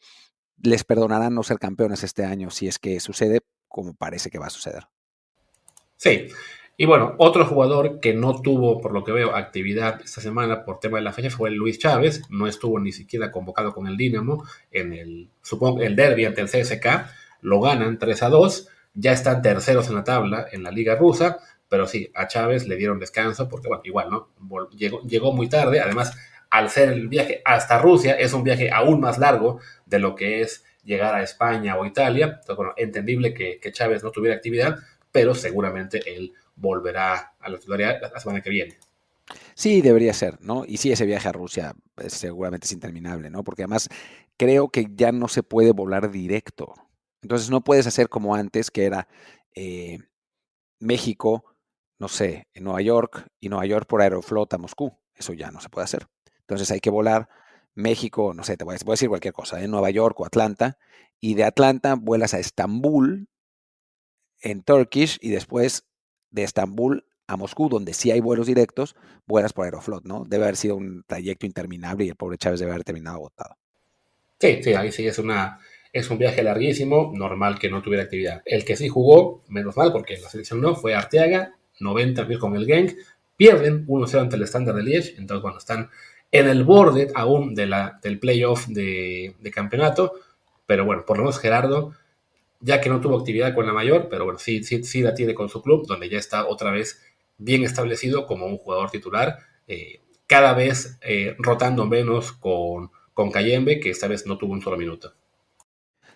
les 0.58 0.84
perdonarán 0.84 1.34
no 1.34 1.44
ser 1.44 1.58
campeones 1.58 2.04
este 2.04 2.26
año 2.26 2.50
si 2.52 2.68
es 2.68 2.80
que 2.80 3.00
sucede 3.00 3.42
como 3.70 3.94
parece 3.94 4.30
que 4.30 4.40
va 4.40 4.48
a 4.48 4.50
suceder. 4.50 4.93
Sí. 6.04 6.28
Y 6.76 6.86
bueno, 6.86 7.16
otro 7.18 7.46
jugador 7.46 8.00
que 8.02 8.14
no 8.14 8.42
tuvo, 8.42 8.82
por 8.82 8.92
lo 8.92 9.04
que 9.04 9.14
veo, 9.14 9.36
actividad 9.36 10.02
esta 10.04 10.20
semana 10.20 10.66
por 10.66 10.80
tema 10.80 10.98
de 10.98 11.04
la 11.04 11.14
fecha 11.14 11.30
fue 11.30 11.50
Luis 11.52 11.80
Chávez. 11.80 12.24
No 12.30 12.48
estuvo 12.48 12.78
ni 12.80 12.92
siquiera 12.92 13.32
convocado 13.32 13.74
con 13.74 13.88
el 13.88 13.96
Dinamo 13.96 14.44
en 14.72 14.92
el, 14.92 15.30
supongo, 15.42 15.82
el 15.82 15.96
derby 15.96 16.26
ante 16.26 16.42
el 16.42 16.50
CSK. 16.50 16.86
Lo 17.42 17.62
ganan 17.62 17.98
3 17.98 18.24
a 18.24 18.30
2 18.30 18.70
ya 18.94 19.12
están 19.12 19.42
terceros 19.42 19.88
en 19.90 19.96
la 19.96 20.04
tabla 20.04 20.48
en 20.52 20.64
la 20.64 20.72
liga 20.72 20.96
rusa, 20.96 21.40
pero 21.68 21.88
sí, 21.88 22.12
a 22.14 22.28
Chávez 22.28 22.68
le 22.68 22.76
dieron 22.76 23.00
descanso 23.00 23.50
porque, 23.50 23.68
bueno, 23.68 23.82
igual, 23.86 24.10
¿no? 24.10 24.30
Llegó, 24.76 25.02
llegó 25.02 25.34
muy 25.34 25.50
tarde, 25.50 25.80
además, 25.80 26.16
al 26.50 26.70
ser 26.70 26.90
el 26.90 27.08
viaje 27.08 27.42
hasta 27.46 27.80
Rusia, 27.80 28.14
es 28.14 28.34
un 28.34 28.44
viaje 28.44 28.70
aún 28.72 29.00
más 29.00 29.18
largo 29.18 29.60
de 29.86 29.98
lo 29.98 30.16
que 30.16 30.42
es 30.42 30.64
llegar 30.84 31.16
a 31.16 31.24
España 31.24 31.76
o 31.78 31.86
Italia. 31.86 32.26
Entonces, 32.26 32.56
bueno, 32.56 32.74
entendible 32.78 33.34
que, 33.34 33.60
Chávez 33.72 34.04
no 34.04 34.12
tuviera 34.12 34.36
actividad, 34.36 34.78
pero 35.14 35.34
seguramente 35.34 36.02
él 36.14 36.34
volverá 36.56 37.36
a 37.40 37.50
la 37.50 37.58
titularidad 37.58 38.02
la 38.02 38.20
semana 38.20 38.42
que 38.42 38.50
viene. 38.50 38.78
Sí, 39.56 39.82
debería 39.82 40.14
ser, 40.14 40.42
¿no? 40.42 40.66
Y 40.66 40.78
sí, 40.78 40.92
ese 40.92 41.06
viaje 41.06 41.30
a 41.30 41.32
Rusia 41.32 41.74
seguramente 42.08 42.66
es 42.66 42.74
interminable, 42.74 43.30
¿no? 43.30 43.44
Porque 43.44 43.64
además 43.64 43.88
creo 44.36 44.70
que 44.70 44.88
ya 44.94 45.12
no 45.12 45.28
se 45.28 45.44
puede 45.44 45.72
volar 45.72 46.12
directo. 46.12 46.74
Entonces 47.22 47.50
no 47.50 47.64
puedes 47.64 47.88
hacer 47.88 48.10
como 48.10 48.36
antes, 48.36 48.72
que 48.72 48.86
era 48.86 49.08
eh, 49.56 50.00
México, 50.80 51.46
no 52.00 52.08
sé, 52.08 52.48
en 52.54 52.66
Nueva 52.66 52.82
York 52.82 53.28
y 53.40 53.50
Nueva 53.50 53.66
York 53.66 53.88
por 53.88 54.02
Aeroflot 54.02 54.54
a 54.54 54.58
Moscú. 54.58 54.98
Eso 55.16 55.34
ya 55.34 55.52
no 55.52 55.62
se 55.62 55.70
puede 55.70 55.86
hacer. 55.86 56.08
Entonces 56.40 56.70
hay 56.72 56.80
que 56.80 56.90
volar 56.90 57.30
México, 57.76 58.34
no 58.34 58.44
sé, 58.44 58.58
te 58.58 58.66
voy 58.66 58.76
a, 58.76 58.78
decir 58.78 59.10
cualquier 59.10 59.34
cosa, 59.34 59.60
en 59.60 59.66
¿eh? 59.66 59.68
Nueva 59.68 59.90
York 59.92 60.20
o 60.20 60.26
Atlanta, 60.26 60.78
y 61.20 61.36
de 61.36 61.46
Atlanta 61.46 61.96
vuelas 61.96 62.34
a 62.34 62.40
Estambul 62.40 63.30
en 64.44 64.62
Turkish 64.62 65.18
y 65.22 65.30
después 65.30 65.86
de 66.30 66.44
Estambul 66.44 67.06
a 67.28 67.38
Moscú, 67.38 67.70
donde 67.70 67.94
sí 67.94 68.12
hay 68.12 68.20
vuelos 68.20 68.46
directos, 68.46 68.96
vuelas 69.26 69.54
por 69.54 69.66
Aeroflot, 69.66 70.04
¿no? 70.04 70.26
Debe 70.28 70.44
haber 70.44 70.58
sido 70.58 70.76
un 70.76 71.04
trayecto 71.08 71.46
interminable 71.46 72.06
y 72.06 72.10
el 72.10 72.16
pobre 72.16 72.38
Chávez 72.38 72.60
debe 72.60 72.74
haber 72.74 72.84
terminado 72.84 73.16
agotado. 73.16 73.56
Sí, 74.40 74.62
sí, 74.62 74.74
ahí 74.74 74.92
sí 74.92 75.08
es 75.08 75.18
una, 75.20 75.60
es 75.94 76.10
un 76.10 76.18
viaje 76.18 76.44
larguísimo, 76.44 77.14
normal 77.16 77.58
que 77.58 77.70
no 77.70 77.82
tuviera 77.82 78.04
actividad. 78.04 78.42
El 78.46 78.66
que 78.66 78.76
sí 78.76 78.90
jugó, 78.90 79.44
menos 79.48 79.78
mal, 79.78 79.94
porque 79.94 80.18
la 80.18 80.30
selección 80.30 80.60
no, 80.60 80.76
fue 80.76 80.94
Arteaga, 80.94 81.56
90 81.80 82.26
mil 82.26 82.40
con 82.40 82.56
el 82.56 82.66
Genk, 82.66 82.92
pierden 83.38 83.88
1-0 83.88 84.20
ante 84.20 84.36
el 84.36 84.44
estándar 84.44 84.76
de 84.76 84.84
Liège, 84.84 85.16
entonces 85.18 85.42
bueno, 85.42 85.58
están 85.58 85.90
en 86.32 86.50
el 86.50 86.66
borde 86.66 87.10
aún 87.16 87.56
de 87.56 87.68
la, 87.68 88.00
del 88.02 88.20
playoff 88.20 88.68
de 88.68 89.52
campeonato, 89.54 90.14
pero 90.66 90.86
bueno, 90.86 91.06
por 91.06 91.18
lo 91.18 91.24
menos 91.24 91.40
Gerardo, 91.40 91.94
ya 92.64 92.80
que 92.80 92.90
no 92.90 93.02
tuvo 93.02 93.20
actividad 93.20 93.54
con 93.54 93.68
la 93.68 93.74
mayor, 93.74 94.08
pero 94.10 94.24
bueno, 94.24 94.40
sí, 94.40 94.64
sí, 94.64 94.84
sí 94.86 95.02
la 95.02 95.14
tiene 95.14 95.36
con 95.36 95.50
su 95.50 95.62
club, 95.62 95.86
donde 95.86 96.10
ya 96.10 96.18
está 96.18 96.48
otra 96.48 96.72
vez 96.72 97.02
bien 97.38 97.64
establecido 97.64 98.26
como 98.26 98.46
un 98.46 98.58
jugador 98.58 98.90
titular, 98.90 99.38
eh, 99.68 100.00
cada 100.28 100.54
vez 100.54 100.98
eh, 101.02 101.36
rotando 101.40 101.86
menos 101.86 102.32
con, 102.32 102.90
con 103.14 103.32
Cayembe, 103.32 103.82
que 103.82 103.90
esta 103.90 104.08
vez 104.08 104.26
no 104.26 104.38
tuvo 104.38 104.54
un 104.54 104.62
solo 104.62 104.78
minuto. 104.78 105.14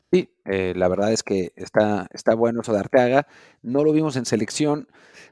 Sí, 0.10 0.30
eh, 0.46 0.72
la 0.74 0.88
verdad 0.88 1.12
es 1.12 1.22
que 1.22 1.52
está, 1.58 2.08
está 2.14 2.34
bueno 2.34 2.62
eso 2.62 2.72
de 2.72 2.80
Arteaga. 2.80 3.28
No 3.62 3.84
lo 3.84 3.92
vimos 3.92 4.16
en 4.16 4.26
selección 4.26 4.88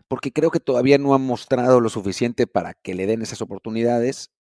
porque 0.10 0.34
creo 0.34 0.52
que 0.52 0.60
todavía 0.60 0.98
no 0.98 1.14
ha 1.14 1.18
mostrado 1.18 1.80
lo 1.80 1.88
suficiente 1.88 2.46
para 2.46 2.74
que 2.74 2.94
le 2.94 3.06
den 3.06 3.22
esas 3.22 3.42
oportunidades. 3.42 4.32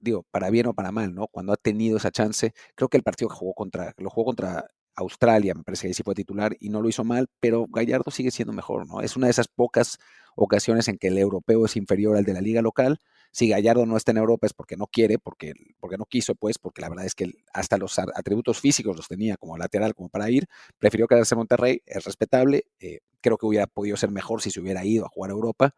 Digo, 0.00 0.26
para 0.30 0.50
bien 0.50 0.66
o 0.66 0.74
para 0.74 0.92
mal, 0.92 1.14
¿no? 1.14 1.28
Cuando 1.28 1.54
ha 1.54 1.56
tenido 1.56 1.96
esa 1.96 2.10
chance, 2.10 2.52
creo 2.74 2.90
que 2.90 2.98
el 2.98 3.02
partido 3.02 3.30
que 3.30 3.36
jugó 3.36 3.54
contra, 3.54 3.94
lo 3.96 4.10
jugó 4.10 4.26
contra 4.26 4.66
Australia, 4.96 5.54
me 5.54 5.62
parece 5.62 5.88
que 5.88 5.94
sí 5.94 6.02
fue 6.02 6.14
titular 6.14 6.56
y 6.60 6.68
no 6.68 6.82
lo 6.82 6.88
hizo 6.88 7.04
mal, 7.04 7.28
pero 7.40 7.66
Gallardo 7.68 8.10
sigue 8.10 8.30
siendo 8.30 8.52
mejor, 8.52 8.86
¿no? 8.86 9.00
Es 9.00 9.16
una 9.16 9.26
de 9.26 9.32
esas 9.32 9.48
pocas 9.48 9.98
ocasiones 10.36 10.88
en 10.88 10.98
que 10.98 11.08
el 11.08 11.18
europeo 11.18 11.64
es 11.66 11.76
inferior 11.76 12.16
al 12.16 12.24
de 12.24 12.34
la 12.34 12.40
liga 12.40 12.62
local 12.62 12.98
si 13.32 13.48
Gallardo 13.48 13.86
no 13.86 13.96
está 13.96 14.10
en 14.10 14.18
Europa 14.18 14.46
es 14.46 14.52
porque 14.52 14.76
no 14.76 14.86
quiere, 14.86 15.18
porque, 15.18 15.54
porque 15.80 15.96
no 15.96 16.04
quiso, 16.04 16.34
pues, 16.34 16.58
porque 16.58 16.82
la 16.82 16.90
verdad 16.90 17.06
es 17.06 17.14
que 17.14 17.32
hasta 17.54 17.78
los 17.78 17.98
atributos 17.98 18.60
físicos 18.60 18.94
los 18.94 19.08
tenía 19.08 19.38
como 19.38 19.56
lateral, 19.56 19.94
como 19.94 20.10
para 20.10 20.30
ir. 20.30 20.46
Prefirió 20.78 21.08
quedarse 21.08 21.34
en 21.34 21.38
Monterrey, 21.38 21.82
es 21.86 22.04
respetable. 22.04 22.66
Eh, 22.78 23.00
creo 23.22 23.38
que 23.38 23.46
hubiera 23.46 23.66
podido 23.66 23.96
ser 23.96 24.10
mejor 24.10 24.42
si 24.42 24.50
se 24.50 24.60
hubiera 24.60 24.84
ido 24.84 25.06
a 25.06 25.08
jugar 25.08 25.30
a 25.30 25.34
Europa. 25.34 25.74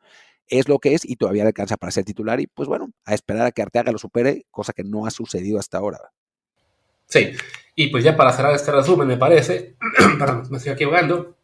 Es 0.49 0.69
lo 0.69 0.81
que 0.81 0.95
es 0.95 1.05
y 1.05 1.15
todavía 1.17 1.45
alcanza 1.45 1.77
para 1.77 1.93
ser 1.93 2.05
titular. 2.05 2.41
Y 2.41 2.49
pues 2.49 2.69
bueno, 2.69 2.91
a 3.05 3.15
esperar 3.15 3.47
a 3.47 3.53
que 3.53 3.63
Arteaga 3.63 3.93
lo 3.93 3.99
supere, 3.99 4.47
cosa 4.51 4.73
que 4.73 4.83
no 4.83 5.07
ha 5.07 5.11
sucedido 5.13 5.61
hasta 5.61 5.79
ahora. 5.79 5.99
Sí, 7.07 7.33
y 7.75 7.89
pues 7.89 8.05
ya 8.05 8.17
para 8.17 8.33
cerrar 8.33 8.55
este 8.55 8.73
resumen, 8.73 9.09
me 9.09 9.17
parece, 9.17 9.77
perdón, 10.19 10.45
me 10.51 10.59
estoy 10.59 10.73
equivocando, 10.73 11.37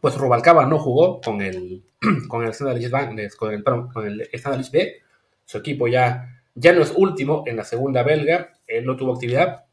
pues 0.00 0.16
Rubalcaba 0.16 0.66
no 0.66 0.78
jugó 0.78 1.20
con 1.20 1.40
el 1.40 1.84
con 2.28 2.44
el 2.44 2.52
con 2.56 3.18
el, 3.18 3.64
con 3.64 4.04
el 4.04 4.30
B, 4.72 5.02
su 5.44 5.58
equipo 5.58 5.88
ya, 5.88 6.42
ya 6.54 6.72
no 6.72 6.82
es 6.82 6.92
último 6.96 7.44
en 7.46 7.56
la 7.56 7.64
segunda 7.64 8.02
belga, 8.02 8.52
él 8.66 8.84
no 8.84 8.96
tuvo 8.96 9.14
actividad. 9.14 9.64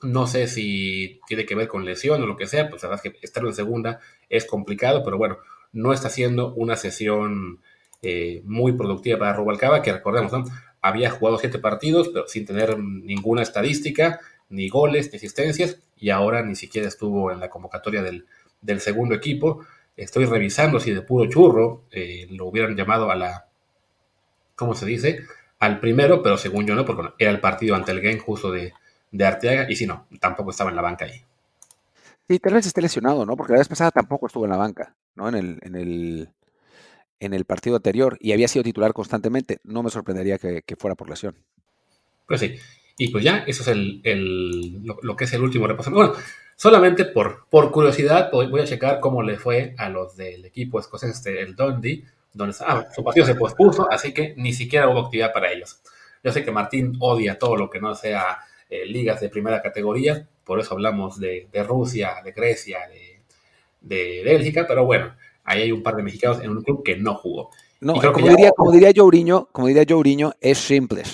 No 0.00 0.28
sé 0.28 0.46
si 0.46 1.20
tiene 1.26 1.44
que 1.44 1.56
ver 1.56 1.66
con 1.66 1.84
lesión 1.84 2.22
o 2.22 2.26
lo 2.26 2.36
que 2.36 2.46
sea, 2.46 2.70
pues 2.70 2.82
la 2.82 2.90
verdad 2.90 3.04
es 3.04 3.12
que 3.12 3.18
estar 3.26 3.44
en 3.44 3.52
segunda 3.54 3.98
es 4.28 4.44
complicado, 4.44 5.02
pero 5.04 5.18
bueno, 5.18 5.38
no 5.72 5.92
está 5.92 6.08
siendo 6.08 6.54
una 6.54 6.76
sesión 6.76 7.60
eh, 8.02 8.42
muy 8.44 8.72
productiva 8.72 9.18
para 9.18 9.32
Rubalcaba, 9.32 9.82
que 9.82 9.92
recordemos, 9.92 10.32
había 10.80 11.10
jugado 11.10 11.38
siete 11.38 11.58
partidos, 11.58 12.10
pero 12.10 12.28
sin 12.28 12.46
tener 12.46 12.78
ninguna 12.78 13.42
estadística, 13.42 14.20
ni 14.50 14.68
goles, 14.68 15.10
ni 15.12 15.16
asistencias, 15.16 15.78
y 15.96 16.10
ahora 16.10 16.42
ni 16.42 16.54
siquiera 16.54 16.88
estuvo 16.88 17.32
en 17.32 17.40
la 17.40 17.50
convocatoria 17.50 18.02
del, 18.02 18.26
segundo 18.80 19.14
equipo. 19.14 19.64
Estoy 19.96 20.26
revisando 20.26 20.80
si 20.80 20.92
de 20.92 21.02
puro 21.02 21.28
churro 21.28 21.82
eh, 21.90 22.26
lo 22.30 22.46
hubieran 22.46 22.76
llamado 22.76 23.10
a 23.10 23.16
la, 23.16 23.48
¿cómo 24.54 24.74
se 24.74 24.86
dice? 24.86 25.24
Al 25.58 25.80
primero, 25.80 26.22
pero 26.22 26.38
según 26.38 26.66
yo 26.66 26.74
no, 26.74 26.84
porque 26.84 27.12
era 27.18 27.30
el 27.30 27.40
partido 27.40 27.74
ante 27.74 27.92
el 27.92 28.00
Game 28.00 28.18
justo 28.18 28.52
de, 28.52 28.72
de 29.10 29.26
Arteaga, 29.26 29.66
y 29.70 29.76
si 29.76 29.86
no, 29.86 30.06
tampoco 30.20 30.50
estaba 30.50 30.70
en 30.70 30.76
la 30.76 30.82
banca 30.82 31.04
ahí. 31.04 31.24
Sí, 32.28 32.38
tal 32.38 32.54
vez 32.54 32.66
esté 32.66 32.82
lesionado, 32.82 33.24
¿no? 33.24 33.36
Porque 33.36 33.54
la 33.54 33.60
vez 33.60 33.68
pasada 33.68 33.90
tampoco 33.90 34.26
estuvo 34.26 34.44
en 34.44 34.50
la 34.50 34.58
banca, 34.58 34.94
¿no? 35.14 35.28
En 35.28 35.34
el, 35.34 35.58
en 35.62 35.74
el, 35.76 36.28
en 37.20 37.32
el 37.32 37.44
partido 37.46 37.76
anterior, 37.76 38.18
y 38.20 38.32
había 38.32 38.48
sido 38.48 38.62
titular 38.62 38.92
constantemente. 38.92 39.60
No 39.64 39.82
me 39.82 39.90
sorprendería 39.90 40.38
que, 40.38 40.62
fuera 40.76 40.94
por 40.94 41.08
lesión. 41.08 41.36
Pues 42.26 42.40
sí. 42.40 42.58
Y 42.98 43.08
pues 43.08 43.22
ya, 43.22 43.44
eso 43.46 43.62
es 43.62 43.68
el, 43.68 44.82
lo, 44.82 45.16
que 45.16 45.24
es 45.24 45.32
el 45.32 45.42
último 45.42 45.68
repaso. 45.68 45.90
Bueno, 45.92 46.14
solamente 46.56 47.04
por, 47.04 47.46
por 47.48 47.70
curiosidad 47.70 48.30
voy 48.32 48.60
a 48.60 48.64
checar 48.64 48.98
cómo 48.98 49.22
le 49.22 49.38
fue 49.38 49.74
a 49.78 49.88
los 49.88 50.16
del 50.16 50.44
equipo 50.44 50.80
escocés, 50.80 51.10
este, 51.10 51.40
el 51.40 51.54
Dundee, 51.54 52.04
donde 52.34 52.56
ah, 52.66 52.86
su 52.94 53.04
partido 53.04 53.24
se 53.24 53.36
pospuso, 53.36 53.90
así 53.90 54.12
que 54.12 54.34
ni 54.36 54.52
siquiera 54.52 54.88
hubo 54.88 55.00
actividad 55.00 55.32
para 55.32 55.52
ellos. 55.52 55.80
Yo 56.24 56.32
sé 56.32 56.44
que 56.44 56.50
Martín 56.50 56.96
odia 56.98 57.38
todo 57.38 57.56
lo 57.56 57.70
que 57.70 57.80
no 57.80 57.94
sea 57.94 58.38
eh, 58.68 58.84
ligas 58.84 59.20
de 59.20 59.28
primera 59.28 59.62
categoría, 59.62 60.28
por 60.44 60.58
eso 60.58 60.74
hablamos 60.74 61.20
de, 61.20 61.48
Rusia, 61.66 62.16
de 62.24 62.32
Grecia, 62.32 62.80
de, 63.80 64.22
Bélgica, 64.24 64.66
pero 64.66 64.84
bueno, 64.84 65.14
ahí 65.44 65.62
hay 65.62 65.72
un 65.72 65.84
par 65.84 65.94
de 65.94 66.02
mexicanos 66.02 66.42
en 66.42 66.50
un 66.50 66.62
club 66.62 66.82
que 66.82 66.96
no 66.96 67.14
jugó. 67.14 67.50
No, 67.80 67.94
como, 67.94 68.28
diría, 68.28 68.50
como 68.50 68.72
diría 68.72 68.90
Joe 68.94 69.46
como 69.52 69.68
diría 69.68 69.84
Joe 69.88 70.32
es 70.40 70.58
simple. 70.58 71.04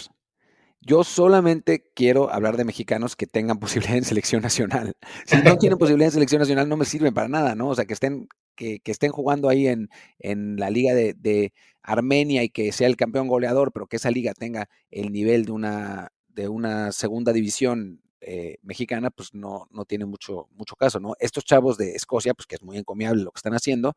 Yo 0.87 1.03
solamente 1.03 1.91
quiero 1.95 2.31
hablar 2.31 2.57
de 2.59 2.65
mexicanos 2.65 3.17
que 3.17 3.27
tengan 3.27 3.59
posibilidad 3.61 3.97
en 3.97 4.05
selección 4.05 4.43
nacional. 4.43 4.95
Si 5.25 5.37
no 5.39 5.57
tienen 5.59 5.79
posibilidad 5.79 6.09
en 6.09 6.13
selección 6.13 6.41
nacional, 6.41 6.69
no 6.69 6.77
me 6.77 6.85
sirven 6.85 7.15
para 7.15 7.29
nada, 7.29 7.55
¿no? 7.55 7.69
O 7.69 7.75
sea, 7.75 7.87
que 7.87 7.95
estén, 7.95 8.29
que, 8.55 8.81
estén 8.85 9.11
jugando 9.11 9.49
ahí 9.49 9.67
en, 9.67 9.89
en 10.19 10.57
la 10.57 10.71
liga 10.71 10.95
de, 10.95 11.53
Armenia 11.87 12.43
y 12.43 12.49
que 12.49 12.73
sea 12.73 12.87
el 12.87 12.97
campeón 12.97 13.29
goleador, 13.29 13.71
pero 13.71 13.87
que 13.87 13.97
esa 13.97 14.11
liga 14.11 14.33
tenga 14.33 14.71
el 14.91 15.13
nivel 15.13 15.45
de 15.45 15.53
una, 15.53 16.13
de 16.29 16.49
una 16.49 16.93
segunda 16.93 17.31
división 17.35 18.01
eh, 18.23 18.57
mexicana, 18.63 19.11
pues 19.11 19.35
no, 19.35 19.67
no 19.71 19.85
tiene 19.85 20.07
mucho, 20.07 20.49
mucho 20.53 20.77
caso, 20.77 20.99
¿no? 20.99 21.13
Estos 21.21 21.45
chavos 21.45 21.77
de 21.77 21.91
Escocia, 21.95 22.33
pues 22.33 22.47
que 22.47 22.55
es 22.55 22.63
muy 22.63 22.79
encomiable 22.79 23.23
lo 23.23 23.33
que 23.33 23.39
están 23.39 23.53
haciendo, 23.53 23.97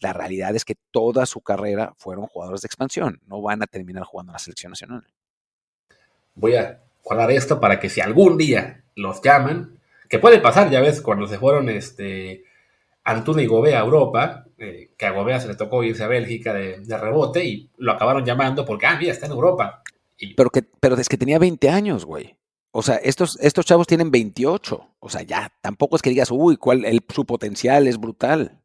la 0.00 0.12
realidad 0.12 0.56
es 0.56 0.64
que 0.64 0.74
toda 0.90 1.26
su 1.26 1.40
carrera 1.40 1.94
fueron 1.96 2.26
jugadores 2.26 2.62
de 2.62 2.66
expansión, 2.66 3.20
no 3.24 3.40
van 3.40 3.62
a 3.62 3.68
terminar 3.68 4.02
jugando 4.02 4.32
en 4.32 4.34
la 4.34 4.40
selección 4.40 4.70
nacional 4.70 5.06
voy 6.38 6.54
a 6.54 6.80
guardar 7.02 7.30
esto 7.30 7.60
para 7.60 7.80
que 7.80 7.88
si 7.88 8.00
algún 8.00 8.38
día 8.38 8.82
los 8.94 9.22
llaman, 9.22 9.78
que 10.08 10.18
puede 10.18 10.40
pasar, 10.40 10.70
ya 10.70 10.80
ves, 10.80 11.00
cuando 11.00 11.26
se 11.26 11.38
fueron 11.38 11.68
este, 11.68 12.44
Antuna 13.04 13.42
y 13.42 13.46
Gobea 13.46 13.80
a 13.80 13.84
Europa, 13.84 14.46
eh, 14.58 14.90
que 14.96 15.06
a 15.06 15.12
Gobea 15.12 15.40
se 15.40 15.48
le 15.48 15.54
tocó 15.54 15.82
irse 15.82 16.04
a 16.04 16.08
Bélgica 16.08 16.52
de, 16.52 16.82
rebote 16.98 17.44
y 17.44 17.70
lo 17.78 17.92
acabaron 17.92 18.24
llamando 18.24 18.64
porque, 18.64 18.86
ah, 18.86 18.96
mira, 18.98 19.12
está 19.12 19.26
en 19.26 19.32
Europa. 19.32 19.82
Pero, 20.36 20.50
que, 20.50 20.62
pero 20.62 20.96
es 20.96 21.08
que 21.08 21.16
tenía 21.16 21.38
20 21.38 21.68
años, 21.70 22.04
güey. 22.04 22.36
O 22.70 22.82
sea, 22.82 22.96
estos, 22.96 23.38
estos 23.40 23.64
chavos 23.64 23.86
tienen 23.86 24.10
28. 24.10 24.94
O 24.98 25.08
sea, 25.08 25.22
ya, 25.22 25.52
tampoco 25.60 25.96
es 25.96 26.02
que 26.02 26.10
digas, 26.10 26.30
uy, 26.30 26.56
cuál, 26.56 26.84
el, 26.84 27.00
su 27.08 27.24
potencial 27.24 27.86
es 27.86 27.98
brutal. 27.98 28.60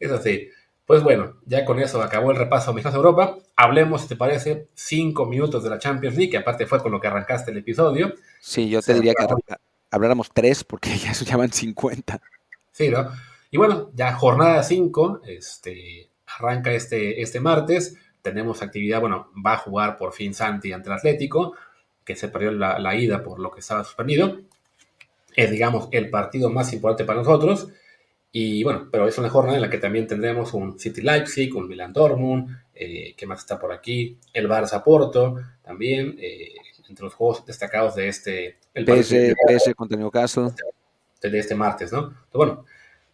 Eso 0.00 0.20
sí. 0.20 0.48
Pues 0.86 1.02
bueno, 1.02 1.36
ya 1.46 1.64
con 1.64 1.78
eso 1.80 2.02
acabó 2.02 2.30
el 2.30 2.36
repaso 2.36 2.74
a 2.74 2.90
Europa. 2.90 3.38
Hablemos, 3.56 4.02
si 4.02 4.08
te 4.08 4.16
parece, 4.16 4.68
cinco 4.74 5.24
minutos 5.24 5.62
de 5.64 5.70
la 5.70 5.78
Champions 5.78 6.16
League, 6.16 6.30
que 6.30 6.38
aparte 6.38 6.66
fue 6.66 6.82
con 6.82 6.92
lo 6.92 7.00
que 7.00 7.06
arrancaste 7.06 7.50
el 7.50 7.58
episodio. 7.58 8.12
Sí, 8.40 8.68
yo 8.68 8.82
te 8.82 8.92
diría 8.92 9.14
que 9.14 9.54
habláramos 9.90 10.30
tres, 10.32 10.62
porque 10.62 10.90
ya 10.98 11.14
se 11.14 11.24
llaman 11.24 11.52
50. 11.52 12.20
Sí, 12.70 12.90
¿no? 12.90 13.10
Y 13.50 13.56
bueno, 13.56 13.90
ya 13.94 14.12
jornada 14.12 14.62
5, 14.62 15.22
este, 15.26 16.10
arranca 16.38 16.72
este, 16.72 17.22
este 17.22 17.40
martes. 17.40 17.96
Tenemos 18.20 18.62
actividad, 18.62 19.00
bueno, 19.00 19.30
va 19.34 19.54
a 19.54 19.58
jugar 19.58 19.96
por 19.96 20.12
fin 20.12 20.34
Santi 20.34 20.72
ante 20.72 20.88
el 20.88 20.96
Atlético, 20.96 21.54
que 22.04 22.16
se 22.16 22.28
perdió 22.28 22.50
la, 22.50 22.78
la 22.78 22.94
ida 22.94 23.22
por 23.22 23.38
lo 23.38 23.50
que 23.50 23.60
estaba 23.60 23.84
suspendido. 23.84 24.38
Es, 25.34 25.50
digamos, 25.50 25.88
el 25.92 26.10
partido 26.10 26.50
más 26.50 26.72
importante 26.74 27.04
para 27.04 27.20
nosotros. 27.20 27.68
Y 28.36 28.64
bueno, 28.64 28.88
pero 28.90 29.06
es 29.06 29.16
una 29.16 29.30
jornada 29.30 29.58
en 29.58 29.62
la 29.62 29.70
que 29.70 29.78
también 29.78 30.08
tendremos 30.08 30.54
un 30.54 30.76
City 30.76 31.02
Leipzig, 31.02 31.54
un 31.54 31.68
Milan 31.68 31.92
Dortmund, 31.92 32.48
eh, 32.74 33.14
que 33.16 33.26
más 33.28 33.38
está 33.38 33.60
por 33.60 33.72
aquí, 33.72 34.18
el 34.32 34.48
Barça 34.48 34.82
Porto, 34.82 35.36
también, 35.62 36.16
eh, 36.20 36.52
entre 36.88 37.04
los 37.04 37.14
juegos 37.14 37.46
destacados 37.46 37.94
de 37.94 38.08
este... 38.08 38.58
El 38.74 38.86
PS, 38.86 39.36
PS 39.46 39.72
contra 39.76 39.96
Newcastle. 39.96 40.48
De 41.22 41.38
este 41.38 41.54
martes, 41.54 41.92
¿no? 41.92 41.98
Entonces, 42.00 42.32
bueno, 42.32 42.64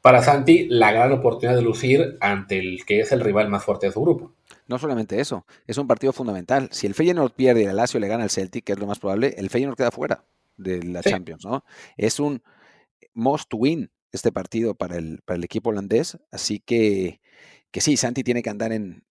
para 0.01 0.23
Santi, 0.23 0.67
la 0.71 0.91
gran 0.91 1.13
oportunidad 1.13 1.55
de 1.55 1.63
lucir 1.63 2.17
ante 2.23 2.59
el 2.59 2.87
que 2.87 3.01
es 3.01 3.13
el 3.13 3.21
rival 3.21 3.51
más 3.51 3.63
fuerte 3.63 3.89
de 3.89 3.93
su 3.93 4.01
grupo. 4.01 4.33
No 4.69 4.79
solamente 4.79 5.21
eso, 5.21 5.45
es 5.67 5.77
un 5.77 5.87
partido 5.87 6.15
fundamental. 6.15 6.71
Si 6.73 6.87
el 6.87 6.95
Feyenoord 6.95 7.33
pierde 7.33 7.65
y 7.65 7.67
el 7.67 7.77
Lazio 7.77 8.01
le 8.01 8.09
gana 8.09 8.23
al 8.23 8.31
Celtic, 8.31 8.65
que 8.65 8.73
es 8.73 8.79
lo 8.79 8.87
más 8.87 8.99
probable, 8.99 9.35
el 9.37 9.51
Feyenoord 9.51 9.77
queda 9.77 9.91
fuera 9.91 10.25
de 10.57 10.83
la 10.83 11.03
Champions, 11.03 11.45
¿no? 11.45 11.63
Es 11.99 12.19
un 12.19 12.43
must 13.13 13.53
win 13.53 13.91
este 14.13 14.33
partido 14.33 14.75
para 14.75 14.97
el, 14.97 15.21
para 15.25 15.37
el 15.37 15.45
equipo 15.45 15.71
holandés. 15.71 16.19
Así 16.31 16.61
que, 16.61 17.21
que 17.71 17.81
sí, 17.81 17.97
Santi 17.97 18.23
tiene 18.25 18.43
que 18.43 18.51
andar 18.51 18.73
en, 18.73 19.05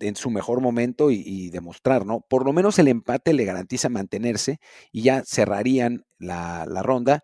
en 0.00 0.16
su 0.16 0.30
mejor 0.30 0.60
momento 0.60 1.10
y, 1.10 1.50
demostrar, 1.50 2.06
¿no? 2.06 2.20
Por 2.28 2.44
lo 2.44 2.52
menos 2.52 2.78
el 2.78 2.88
empate 2.88 3.32
le 3.32 3.44
garantiza 3.44 3.88
mantenerse 3.88 4.58
y 4.92 5.02
ya 5.02 5.22
cerrarían 5.24 6.04
la, 6.18 6.64
ronda 6.82 7.22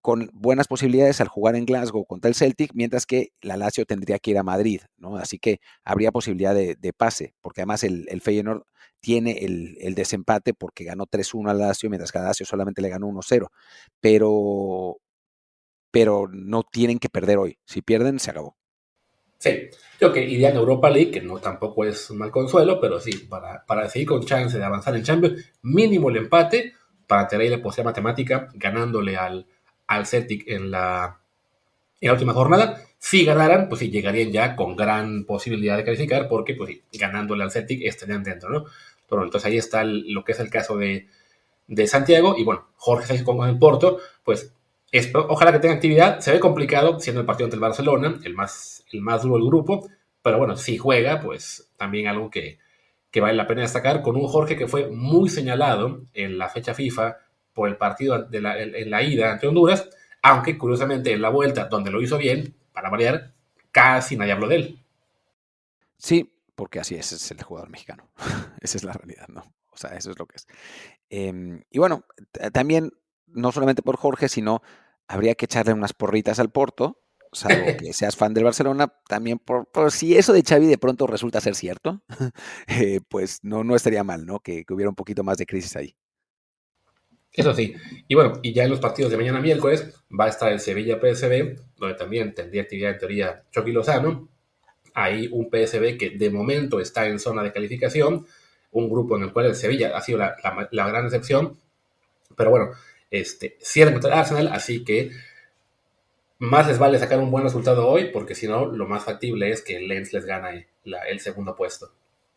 con 0.00 0.30
buenas 0.32 0.66
posibilidades 0.66 1.20
al 1.20 1.28
jugar 1.28 1.56
en 1.56 1.66
Glasgow 1.66 2.06
contra 2.06 2.30
el 2.30 2.34
Celtic, 2.34 2.70
mientras 2.74 3.04
que 3.04 3.32
la 3.42 3.58
Lazio 3.58 3.84
tendría 3.84 4.18
que 4.18 4.30
ir 4.30 4.38
a 4.38 4.42
Madrid, 4.42 4.80
¿no? 4.96 5.16
Así 5.16 5.38
que 5.38 5.60
habría 5.84 6.10
posibilidad 6.10 6.54
de, 6.54 6.92
pase, 6.96 7.34
porque 7.42 7.60
además 7.60 7.84
el, 7.84 8.06
el 8.08 8.22
Feyenoord 8.22 8.64
tiene 9.00 9.44
el, 9.44 9.76
el 9.80 9.94
desempate 9.94 10.54
porque 10.54 10.84
ganó 10.84 11.06
3-1 11.06 11.50
al 11.50 11.58
Lazio, 11.58 11.90
mientras 11.90 12.12
que 12.12 12.18
a 12.18 12.22
Lazio 12.22 12.46
solamente 12.46 12.80
le 12.80 12.88
ganó 12.88 13.08
1-0. 13.08 13.48
Pero, 14.00 14.98
pero 15.90 16.28
no 16.32 16.62
tienen 16.62 16.98
que 16.98 17.08
perder 17.08 17.38
hoy. 17.38 17.58
Si 17.64 17.82
pierden, 17.82 18.18
se 18.18 18.30
acabó. 18.30 18.56
Sí, 19.38 19.70
yo 19.98 20.12
que 20.12 20.22
iría 20.22 20.50
en 20.50 20.56
Europa 20.56 20.90
League, 20.90 21.10
que 21.10 21.22
no 21.22 21.38
tampoco 21.38 21.86
es 21.86 22.10
un 22.10 22.18
mal 22.18 22.30
consuelo, 22.30 22.78
pero 22.78 23.00
sí, 23.00 23.26
para, 23.28 23.64
para 23.64 23.88
seguir 23.88 24.08
con 24.08 24.24
chance 24.24 24.58
de 24.58 24.64
avanzar 24.64 24.94
en 24.94 25.02
Champions, 25.02 25.52
mínimo 25.62 26.10
el 26.10 26.18
empate 26.18 26.74
para 27.06 27.26
tener 27.26 27.50
la 27.50 27.62
posibilidad 27.62 27.90
matemática 27.90 28.48
ganándole 28.54 29.16
al, 29.16 29.46
al 29.86 30.06
Celtic 30.06 30.46
en 30.46 30.70
la, 30.70 31.20
en 32.00 32.06
la 32.06 32.12
última 32.12 32.34
jornada. 32.34 32.82
Si 32.98 33.24
ganaran, 33.24 33.70
pues 33.70 33.78
sí, 33.78 33.90
llegarían 33.90 34.30
ya 34.30 34.54
con 34.54 34.76
gran 34.76 35.24
posibilidad 35.24 35.78
de 35.78 35.84
calificar, 35.84 36.28
porque 36.28 36.54
pues 36.54 36.70
sí, 36.70 36.82
ganándole 36.92 37.42
al 37.42 37.50
Celtic 37.50 37.80
estarían 37.82 38.22
dentro, 38.22 38.50
¿no? 38.50 38.66
Pero 39.08 39.24
entonces 39.24 39.50
ahí 39.50 39.56
está 39.56 39.84
lo 39.84 40.22
que 40.22 40.32
es 40.32 40.40
el 40.40 40.50
caso 40.50 40.76
de, 40.76 41.08
de 41.66 41.86
Santiago, 41.86 42.34
y 42.36 42.44
bueno, 42.44 42.68
Jorge 42.76 43.06
Sánchez 43.06 43.24
con 43.24 43.48
el 43.48 43.58
Porto, 43.58 43.98
pues 44.22 44.52
ojalá 45.14 45.52
que 45.52 45.58
tenga 45.58 45.74
actividad. 45.74 46.20
Se 46.20 46.32
ve 46.32 46.40
complicado 46.40 46.98
siendo 47.00 47.20
el 47.20 47.26
partido 47.26 47.46
ante 47.46 47.56
el 47.56 47.60
Barcelona, 47.60 48.18
el 48.24 48.34
más, 48.34 48.84
el 48.92 49.00
más 49.00 49.22
duro 49.22 49.36
del 49.36 49.46
grupo. 49.46 49.88
Pero 50.22 50.38
bueno, 50.38 50.56
si 50.56 50.76
juega, 50.76 51.20
pues 51.20 51.70
también 51.76 52.06
algo 52.06 52.30
que, 52.30 52.58
vale 53.20 53.34
la 53.34 53.46
pena 53.46 53.62
destacar 53.62 54.02
con 54.02 54.16
un 54.16 54.26
Jorge 54.26 54.56
que 54.56 54.68
fue 54.68 54.88
muy 54.90 55.28
señalado 55.28 56.02
en 56.12 56.38
la 56.38 56.48
fecha 56.48 56.74
FIFA 56.74 57.16
por 57.54 57.68
el 57.68 57.76
partido 57.76 58.22
de 58.24 58.40
la, 58.40 58.60
en 58.60 58.90
la 58.90 59.02
ida 59.02 59.32
ante 59.32 59.46
Honduras, 59.46 59.88
aunque 60.22 60.58
curiosamente 60.58 61.12
en 61.12 61.22
la 61.22 61.30
vuelta, 61.30 61.64
donde 61.64 61.90
lo 61.90 62.02
hizo 62.02 62.18
bien, 62.18 62.54
para 62.72 62.90
variar, 62.90 63.32
casi 63.72 64.16
nadie 64.16 64.32
habló 64.32 64.48
de 64.48 64.56
él. 64.56 64.84
Sí, 65.96 66.32
porque 66.54 66.80
así 66.80 66.94
es, 66.94 67.12
es 67.12 67.30
el 67.30 67.42
jugador 67.42 67.70
mexicano. 67.70 68.10
Esa 68.60 68.76
es 68.78 68.84
la 68.84 68.92
realidad, 68.92 69.28
¿no? 69.28 69.42
O 69.72 69.76
sea, 69.76 69.96
eso 69.96 70.10
es 70.10 70.18
lo 70.18 70.26
que 70.26 70.36
es. 70.36 70.46
Em, 71.08 71.62
y 71.70 71.78
bueno, 71.78 72.04
también 72.52 72.92
no 73.28 73.52
solamente 73.52 73.82
por 73.82 73.96
Jorge, 73.96 74.28
sino 74.28 74.62
habría 75.10 75.34
que 75.34 75.46
echarle 75.46 75.72
unas 75.72 75.92
porritas 75.92 76.38
al 76.38 76.50
Porto, 76.50 77.00
salvo 77.32 77.76
que 77.76 77.92
seas 77.92 78.16
fan 78.16 78.32
del 78.32 78.44
Barcelona, 78.44 78.94
también 79.08 79.38
por, 79.38 79.66
si 79.90 80.16
eso 80.16 80.32
de 80.32 80.42
Xavi 80.42 80.66
de 80.66 80.78
pronto 80.78 81.06
resulta 81.08 81.40
ser 81.40 81.56
cierto, 81.56 82.02
eh, 82.68 83.00
pues 83.08 83.40
no, 83.42 83.64
no 83.64 83.74
estaría 83.74 84.04
mal, 84.04 84.24
¿no? 84.24 84.38
Que, 84.38 84.64
hubiera 84.70 84.88
un 84.88 84.94
poquito 84.94 85.24
más 85.24 85.36
de 85.36 85.46
crisis 85.46 85.74
ahí. 85.74 85.96
Eso 87.32 87.52
sí. 87.54 87.74
Y 88.06 88.14
bueno, 88.14 88.34
y 88.42 88.52
ya 88.52 88.64
en 88.64 88.70
los 88.70 88.80
partidos 88.80 89.10
de 89.10 89.16
mañana 89.16 89.40
miércoles 89.40 89.94
va 90.18 90.26
a 90.26 90.28
estar 90.28 90.52
el 90.52 90.60
Sevilla 90.60 91.00
PSB, 91.00 91.56
donde 91.76 91.94
también 91.96 92.32
tendría 92.32 92.62
actividad 92.62 92.92
en 92.92 92.98
teoría 92.98 93.44
Chucky 93.50 93.72
Lozano. 93.72 94.28
Hay 94.94 95.28
un 95.32 95.48
PSB 95.48 95.96
que 95.96 96.10
de 96.16 96.30
momento 96.30 96.80
está 96.80 97.06
en 97.06 97.18
zona 97.18 97.42
de 97.42 97.52
calificación, 97.52 98.26
un 98.72 98.88
grupo 98.88 99.16
en 99.16 99.24
el 99.24 99.32
cual 99.32 99.46
el 99.46 99.54
Sevilla 99.54 99.96
ha 99.96 100.00
sido 100.02 100.18
la, 100.18 100.36
la 100.70 100.88
gran 100.88 101.04
excepción. 101.04 101.56
Pero 102.36 102.50
bueno, 102.50 102.70
este, 103.10 103.58
cierran 103.60 103.94
contra 103.94 104.18
Arsenal, 104.18 104.48
así 104.48 104.84
que 104.84 105.10
más 106.38 106.66
les 106.66 106.78
vale 106.78 106.98
sacar 106.98 107.18
un 107.18 107.30
buen 107.30 107.44
resultado 107.44 107.86
hoy, 107.86 108.06
porque 108.12 108.34
si 108.34 108.48
no, 108.48 108.66
lo 108.66 108.86
más 108.86 109.04
factible 109.04 109.50
es 109.50 109.62
que 109.62 109.76
el 109.76 109.88
Lens 109.88 110.12
les 110.12 110.24
gane 110.24 110.68
el 110.84 111.20
segundo 111.20 111.54
puesto. 111.54 111.92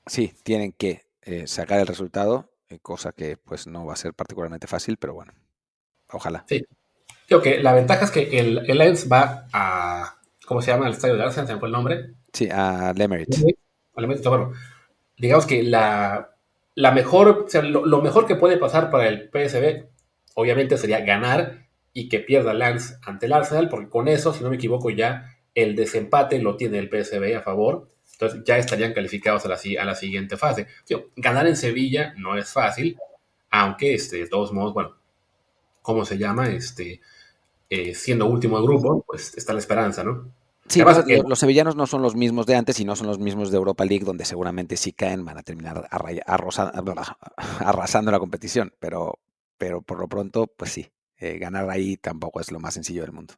Sí, 0.06 0.34
tienen 0.44 0.74
que 0.74 1.06
eh, 1.22 1.48
sacar 1.48 1.80
el 1.80 1.88
resultado, 1.88 2.50
eh, 2.70 2.80
cosa 2.82 3.14
que 3.14 3.38
pues 3.38 3.66
no 3.66 3.86
va 3.86 3.94
a 3.94 3.98
ser 3.98 4.14
particularmente 4.14 4.68
fácil, 4.68 4.98
pero 4.98 5.14
bueno, 5.14 5.34
ojalá. 6.12 6.44
Sí, 6.50 6.66
creo 7.28 7.42
que 7.42 7.60
la 7.64 7.74
ventaja 7.74 8.04
es 8.04 8.12
que 8.12 8.40
el, 8.40 8.56
Lens 8.78 9.10
va 9.10 9.48
a, 9.54 10.18
¿cómo 10.46 10.62
se 10.62 10.72
llama? 10.72 10.88
El 10.88 10.94
estadio 10.94 11.16
de 11.16 11.24
Arsenal, 11.24 11.48
¿se 11.48 11.54
me 11.54 11.60
fue 11.60 11.70
el 11.70 11.74
nombre? 11.74 12.12
Sí, 12.34 12.50
a 12.52 12.94
Lemerit. 12.94 13.30
Bueno, 13.94 14.52
digamos 15.18 15.46
que 15.46 15.64
la, 15.64 16.36
la 16.76 16.92
mejor, 16.92 17.46
o 17.46 17.50
sea, 17.50 17.62
lo, 17.62 17.86
lo, 17.86 18.02
mejor 18.02 18.26
que 18.26 18.36
puede 18.36 18.58
pasar 18.58 18.90
para 18.90 19.08
el 19.08 19.30
PSB 19.30 19.93
obviamente 20.36 20.78
sería 20.78 21.02
ganar 21.02 21.68
y 21.94 22.10
que 22.10 22.20
pierda 22.20 22.54
Lance 22.54 22.96
ante 23.04 23.28
el 23.28 23.34
Arsenal, 23.34 23.70
porque 23.70 23.90
con 23.90 24.08
eso, 24.08 24.34
si 24.34 24.44
no 24.44 24.50
me 24.50 24.56
equivoco, 24.56 24.90
ya 24.90 25.38
el 25.56 25.76
desempate 25.76 26.40
lo 26.40 26.56
tiene 26.58 26.80
el 26.80 26.90
PSV 26.90 27.38
a 27.38 27.42
favor. 27.42 27.90
Entonces 28.14 28.42
ya 28.46 28.58
estarían 28.58 28.94
calificados 28.94 29.46
a 29.46 29.50
la, 29.50 29.60
a 29.82 29.86
la 29.86 29.96
siguiente 29.96 30.38
fase. 30.38 30.68
ganar 31.16 31.48
en 31.48 31.56
Sevilla 31.56 32.14
no 32.18 32.38
es 32.38 32.52
fácil, 32.52 32.98
aunque 33.50 33.94
este, 33.94 34.18
de 34.18 34.28
todos 34.28 34.52
modos, 34.54 34.74
bueno, 34.74 34.96
¿cómo 35.82 36.06
se 36.06 36.18
llama? 36.18 36.50
Este, 36.50 37.02
eh, 37.70 37.94
siendo 37.94 38.26
último 38.28 38.58
de 38.60 38.64
grupo, 38.64 39.04
pues 39.06 39.36
está 39.38 39.54
la 39.54 39.60
esperanza, 39.60 40.04
¿no? 40.04 40.32
Sí, 40.68 40.82
los 41.28 41.40
sevillanos 41.40 41.76
no 41.76 41.86
son 41.86 42.02
los 42.02 42.16
mismos 42.16 42.46
de 42.46 42.56
antes 42.56 42.80
y 42.80 42.86
no 42.86 42.96
son 42.96 43.08
los 43.08 43.20
mismos 43.20 43.52
de 43.52 43.58
Europa 43.58 43.84
League, 43.84 44.06
donde 44.06 44.26
seguramente 44.26 44.78
si 44.78 44.94
caen 44.94 45.26
van 45.26 45.38
a 45.38 45.44
terminar 45.44 45.88
arrasando 47.60 48.12
la 48.12 48.20
competición, 48.20 48.74
pero, 48.80 49.20
pero 49.64 49.82
por 49.82 49.98
lo 49.98 50.10
pronto, 50.10 50.48
pues 50.48 50.74
sí, 50.74 50.92
eh, 51.18 51.38
ganar 51.38 51.70
ahí 51.70 51.96
tampoco 51.96 52.42
es 52.42 52.52
lo 52.52 52.60
más 52.60 52.74
sencillo 52.74 53.04
del 53.04 53.14
mundo. 53.14 53.36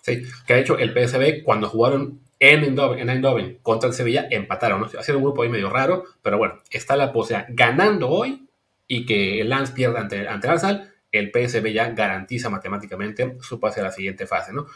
Sí, 0.00 0.22
que 0.46 0.54
ha 0.54 0.58
hecho 0.58 0.78
el 0.78 0.94
PSV 0.94 1.42
cuando 1.44 1.68
jugaron 1.68 2.22
en 2.38 2.64
Eindhoven, 2.64 3.58
contra 3.60 3.90
el 3.90 3.94
Sevilla, 3.94 4.26
empataron. 4.30 4.80
¿no? 4.80 4.86
Ha 4.98 5.02
sido 5.02 5.18
un 5.18 5.24
grupo 5.24 5.42
ahí 5.42 5.50
medio 5.50 5.68
raro, 5.68 6.04
pero 6.22 6.38
bueno, 6.38 6.54
está 6.70 6.96
la 6.96 7.12
posibilidad 7.12 7.48
ganando 7.50 8.08
hoy 8.08 8.48
y 8.86 9.04
que 9.04 9.42
el 9.42 9.50
Lance 9.50 9.74
pierda 9.74 10.00
ante, 10.00 10.26
ante 10.26 10.46
el 10.46 10.52
Arsenal, 10.54 10.94
el 11.12 11.32
PSV 11.32 11.70
ya 11.70 11.90
garantiza 11.90 12.48
matemáticamente 12.48 13.36
su 13.42 13.60
pase 13.60 13.80
a 13.80 13.82
la 13.82 13.92
siguiente 13.92 14.26
fase, 14.26 14.54
¿no? 14.54 14.68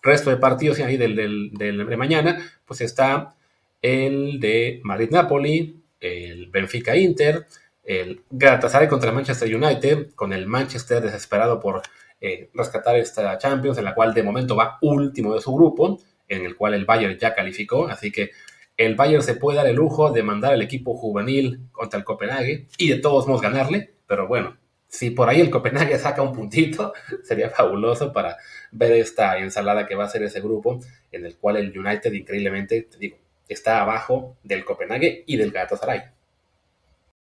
Resto 0.00 0.30
de 0.30 0.38
partidos 0.38 0.80
ahí 0.80 0.96
del, 0.96 1.16
del, 1.16 1.50
del 1.52 1.86
de 1.86 1.96
mañana, 1.98 2.50
pues 2.64 2.80
está 2.80 3.36
el 3.82 4.40
de 4.40 4.80
Madrid-Napoli, 4.84 5.82
el 6.00 6.46
Benfica-Inter, 6.46 7.46
el 7.82 8.22
Galatasaray 8.30 8.88
contra 8.88 9.10
el 9.10 9.16
Manchester 9.16 9.54
United, 9.54 10.14
con 10.14 10.32
el 10.32 10.46
Manchester 10.46 11.02
desesperado 11.02 11.58
por 11.60 11.82
eh, 12.20 12.50
rescatar 12.54 12.96
esta 12.96 13.38
Champions, 13.38 13.78
en 13.78 13.84
la 13.84 13.94
cual 13.94 14.12
de 14.14 14.22
momento 14.22 14.54
va 14.56 14.78
último 14.82 15.34
de 15.34 15.40
su 15.40 15.54
grupo, 15.54 15.98
en 16.28 16.44
el 16.44 16.56
cual 16.56 16.74
el 16.74 16.84
Bayern 16.84 17.18
ya 17.18 17.34
calificó, 17.34 17.88
así 17.88 18.12
que 18.12 18.30
el 18.76 18.94
Bayern 18.94 19.22
se 19.22 19.34
puede 19.34 19.58
dar 19.58 19.66
el 19.66 19.76
lujo 19.76 20.10
de 20.10 20.22
mandar 20.22 20.52
al 20.52 20.62
equipo 20.62 20.96
juvenil 20.96 21.68
contra 21.72 21.98
el 21.98 22.04
Copenhague 22.04 22.66
y 22.78 22.88
de 22.88 22.98
todos 22.98 23.26
modos 23.26 23.42
ganarle, 23.42 23.94
pero 24.06 24.26
bueno, 24.26 24.56
si 24.86 25.10
por 25.10 25.28
ahí 25.28 25.40
el 25.40 25.50
Copenhague 25.50 25.98
saca 25.98 26.22
un 26.22 26.32
puntito, 26.32 26.92
sería 27.22 27.50
fabuloso 27.50 28.12
para 28.12 28.36
ver 28.72 28.92
esta 28.92 29.38
ensalada 29.38 29.86
que 29.86 29.94
va 29.94 30.04
a 30.04 30.08
ser 30.08 30.22
ese 30.22 30.40
grupo, 30.40 30.80
en 31.12 31.24
el 31.24 31.36
cual 31.36 31.56
el 31.56 31.76
United 31.76 32.12
increíblemente, 32.12 32.82
te 32.82 32.98
digo, 32.98 33.18
está 33.48 33.80
abajo 33.80 34.36
del 34.42 34.64
Copenhague 34.64 35.24
y 35.26 35.36
del 35.36 35.50
Galatasaray. 35.50 36.19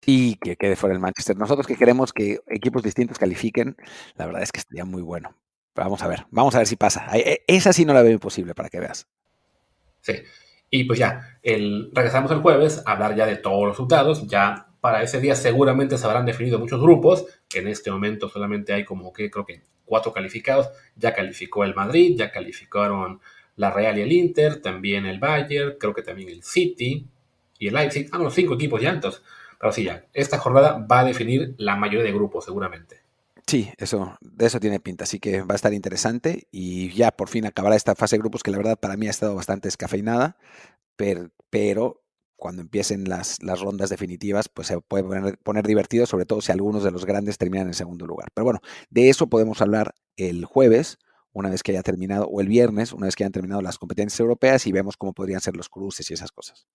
Y 0.06 0.36
que 0.36 0.56
quede 0.56 0.76
fuera 0.76 0.96
el 0.96 1.00
Manchester. 1.00 1.38
Nosotros 1.38 1.68
que 1.68 1.76
queremos 1.76 2.12
que 2.12 2.40
equipos 2.48 2.84
distintos 2.84 3.20
califiquen, 3.20 3.76
la 4.16 4.26
verdad 4.26 4.42
es 4.42 4.52
que 4.52 4.60
estaría 4.60 4.86
muy 4.86 5.02
bueno. 5.02 5.36
Vamos 5.76 6.02
a 6.02 6.08
ver, 6.08 6.26
vamos 6.32 6.56
a 6.56 6.60
ver 6.60 6.68
si 6.68 6.76
pasa. 6.76 7.08
E, 7.14 7.44
esa 7.48 7.72
sí 7.72 7.86
no 7.86 7.94
la 7.94 8.02
veo 8.02 8.12
imposible 8.12 8.54
para 8.56 8.70
que 8.70 8.80
veas. 8.80 9.08
Sí. 10.02 10.14
Y 10.70 10.86
pues 10.86 11.00
ya, 11.00 11.40
el, 11.44 11.92
regresamos 11.94 12.32
el 12.32 12.40
jueves 12.40 12.82
a 12.86 12.94
hablar 12.94 13.16
ya 13.16 13.26
de 13.26 13.36
todos 13.36 13.62
los 13.62 13.72
resultados. 13.72 14.28
Ya 14.28 14.68
para 14.80 15.04
ese 15.04 15.20
día 15.20 15.36
seguramente 15.36 15.98
se 15.98 16.06
habrán 16.06 16.26
definido 16.26 16.60
muchos 16.60 16.82
grupos. 16.82 17.26
En 17.54 17.68
este 17.68 17.92
momento 17.92 18.30
solamente 18.30 18.74
hay 18.74 18.84
como 18.84 19.14
que 19.14 19.30
creo 19.30 19.46
que 19.46 19.62
cuatro 19.86 20.12
calificados. 20.14 20.70
Ya 20.96 21.14
calificó 21.14 21.64
el 21.64 21.76
Madrid, 21.76 22.16
ya 22.18 22.32
calificaron 22.32 23.22
la 23.58 23.70
Real 23.72 23.98
y 23.98 24.02
el 24.02 24.12
Inter, 24.12 24.62
también 24.62 25.06
el 25.06 25.20
Bayern, 25.20 25.76
creo 25.78 25.94
que 25.94 26.02
también 26.02 26.30
el 26.30 26.44
City 26.44 27.06
y 27.60 27.68
el 27.68 27.74
Leipzig. 27.74 28.10
Ah, 28.12 28.18
no, 28.18 28.32
cinco 28.32 28.56
equipos 28.56 28.82
ya 28.82 28.90
entonces. 28.90 29.22
Pero 29.62 29.72
sí, 29.72 29.84
ya, 29.84 30.08
esta 30.14 30.40
jornada 30.40 30.86
va 30.92 31.02
a 31.02 31.06
definir 31.06 31.54
la 31.60 31.76
mayoría 31.76 32.04
de 32.04 32.12
grupos 32.12 32.46
seguramente. 32.46 33.02
Sí, 33.46 33.72
eso, 33.78 34.18
de 34.22 34.48
eso 34.48 34.60
tiene 34.60 34.80
pinta, 34.80 35.04
así 35.04 35.20
que 35.20 35.42
va 35.42 35.54
a 35.54 35.56
estar 35.56 35.72
interesante 35.74 36.48
y 36.52 36.90
ya 36.94 37.12
por 37.12 37.30
fin 37.30 37.46
acabará 37.46 37.76
esta 37.76 37.94
fase 37.94 38.16
de 38.16 38.22
grupos 38.22 38.42
que 38.42 38.50
la 38.50 38.58
verdad 38.58 38.80
para 38.80 38.98
mí 38.98 39.06
ha 39.08 39.12
estado 39.12 39.36
bastante 39.36 39.68
descafeinada, 39.68 40.38
pero, 40.96 42.02
cuando 42.38 42.64
empiecen 42.64 43.08
las, 43.08 43.44
las, 43.44 43.60
rondas 43.60 43.92
definitivas, 43.92 44.50
pues 44.50 44.68
se 44.68 44.80
puede 44.82 45.04
poner, 45.04 45.38
poner, 45.38 45.68
divertido, 45.68 46.08
sobre 46.08 46.26
todo 46.26 46.42
si 46.42 46.52
algunos 46.52 46.84
de 46.84 46.90
los 46.90 47.06
grandes 47.06 47.38
terminan 47.38 47.68
en 47.68 47.76
segundo 47.76 48.08
lugar. 48.08 48.30
Pero 48.34 48.46
bueno, 48.46 48.62
de 48.90 49.10
eso 49.10 49.28
podemos 49.28 49.62
hablar 49.62 49.94
el 50.18 50.46
jueves, 50.46 50.98
una 51.34 51.52
vez 51.52 51.62
que 51.62 51.72
haya 51.72 51.84
terminado, 51.84 52.26
o 52.26 52.42
el 52.42 52.48
viernes, 52.48 52.94
una 52.94 53.06
vez 53.06 53.16
que 53.16 53.24
hayan 53.24 53.32
terminado 53.32 53.62
las 53.62 53.78
competencias 53.78 54.20
europeas 54.20 54.66
y 54.66 54.72
vemos 54.72 54.98
cómo 54.98 55.14
podrían 55.14 55.42
ser 55.42 55.56
los 55.56 55.70
cruces 55.70 56.10
y 56.10 56.16
esas 56.16 56.32
cosas. 56.32 56.66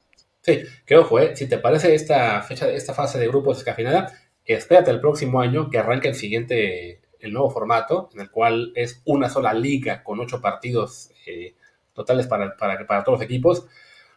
Sí, 0.47 0.63
que 0.85 0.97
ojo, 0.97 1.19
¿eh? 1.19 1.35
si 1.35 1.49
te 1.49 1.59
parece 1.59 1.93
esta 1.93 2.41
fecha, 2.41 2.71
esta 2.71 2.95
fase 2.95 3.19
de 3.19 3.27
grupos 3.27 3.57
descafeinada, 3.57 4.13
espérate 4.45 4.93
el 4.93 5.01
próximo 5.01 5.41
año 5.41 5.69
que 5.71 5.79
arranque 5.79 6.07
el 6.07 6.15
siguiente, 6.15 7.01
el 7.19 7.33
nuevo 7.33 7.51
formato, 7.51 8.11
en 8.15 8.21
el 8.21 8.31
cual 8.31 8.71
es 8.77 9.03
una 9.07 9.29
sola 9.29 9.53
liga 9.53 10.05
con 10.05 10.21
ocho 10.21 10.41
partidos 10.41 11.11
eh, 11.27 11.57
totales 11.95 12.29
para, 12.29 12.57
para, 12.57 12.87
para, 12.87 13.03
todos 13.03 13.19
los 13.19 13.25
equipos. 13.25 13.67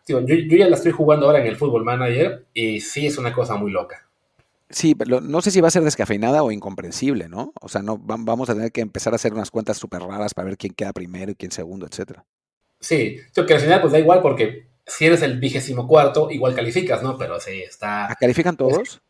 yo, 0.07 0.19
yo, 0.19 0.35
ya 0.35 0.69
la 0.69 0.75
estoy 0.75 0.91
jugando 0.91 1.25
ahora 1.25 1.39
en 1.39 1.47
el 1.47 1.55
Football 1.55 1.83
Manager 1.83 2.45
y 2.53 2.79
sí 2.79 3.07
es 3.07 3.17
una 3.17 3.33
cosa 3.33 3.55
muy 3.55 3.71
loca. 3.71 4.07
Sí, 4.69 4.93
pero 4.93 5.21
no 5.21 5.41
sé 5.41 5.49
si 5.49 5.61
va 5.61 5.69
a 5.69 5.71
ser 5.71 5.81
descafeinada 5.81 6.43
o 6.43 6.51
incomprensible, 6.51 7.27
¿no? 7.27 7.53
O 7.59 7.69
sea, 7.69 7.81
no 7.81 7.97
vamos 7.97 8.51
a 8.51 8.53
tener 8.53 8.71
que 8.71 8.81
empezar 8.81 9.13
a 9.13 9.15
hacer 9.15 9.33
unas 9.33 9.49
cuentas 9.49 9.77
súper 9.77 10.03
raras 10.03 10.35
para 10.35 10.45
ver 10.45 10.57
quién 10.59 10.75
queda 10.75 10.93
primero 10.93 11.31
y 11.31 11.35
quién 11.35 11.51
segundo, 11.51 11.87
etcétera. 11.87 12.23
Sí, 12.79 13.17
yo 13.35 13.47
que 13.47 13.55
al 13.55 13.61
final 13.61 13.81
pues 13.81 13.93
da 13.93 13.97
igual 13.97 14.21
porque 14.21 14.68
si 14.89 15.05
eres 15.05 15.21
el 15.21 15.39
vigésimo 15.39 15.87
cuarto, 15.87 16.29
igual 16.31 16.55
calificas, 16.55 17.01
¿no? 17.03 17.17
Pero 17.17 17.39
sí, 17.39 17.61
está... 17.61 18.15
¿Califican 18.19 18.57
todos? 18.57 19.01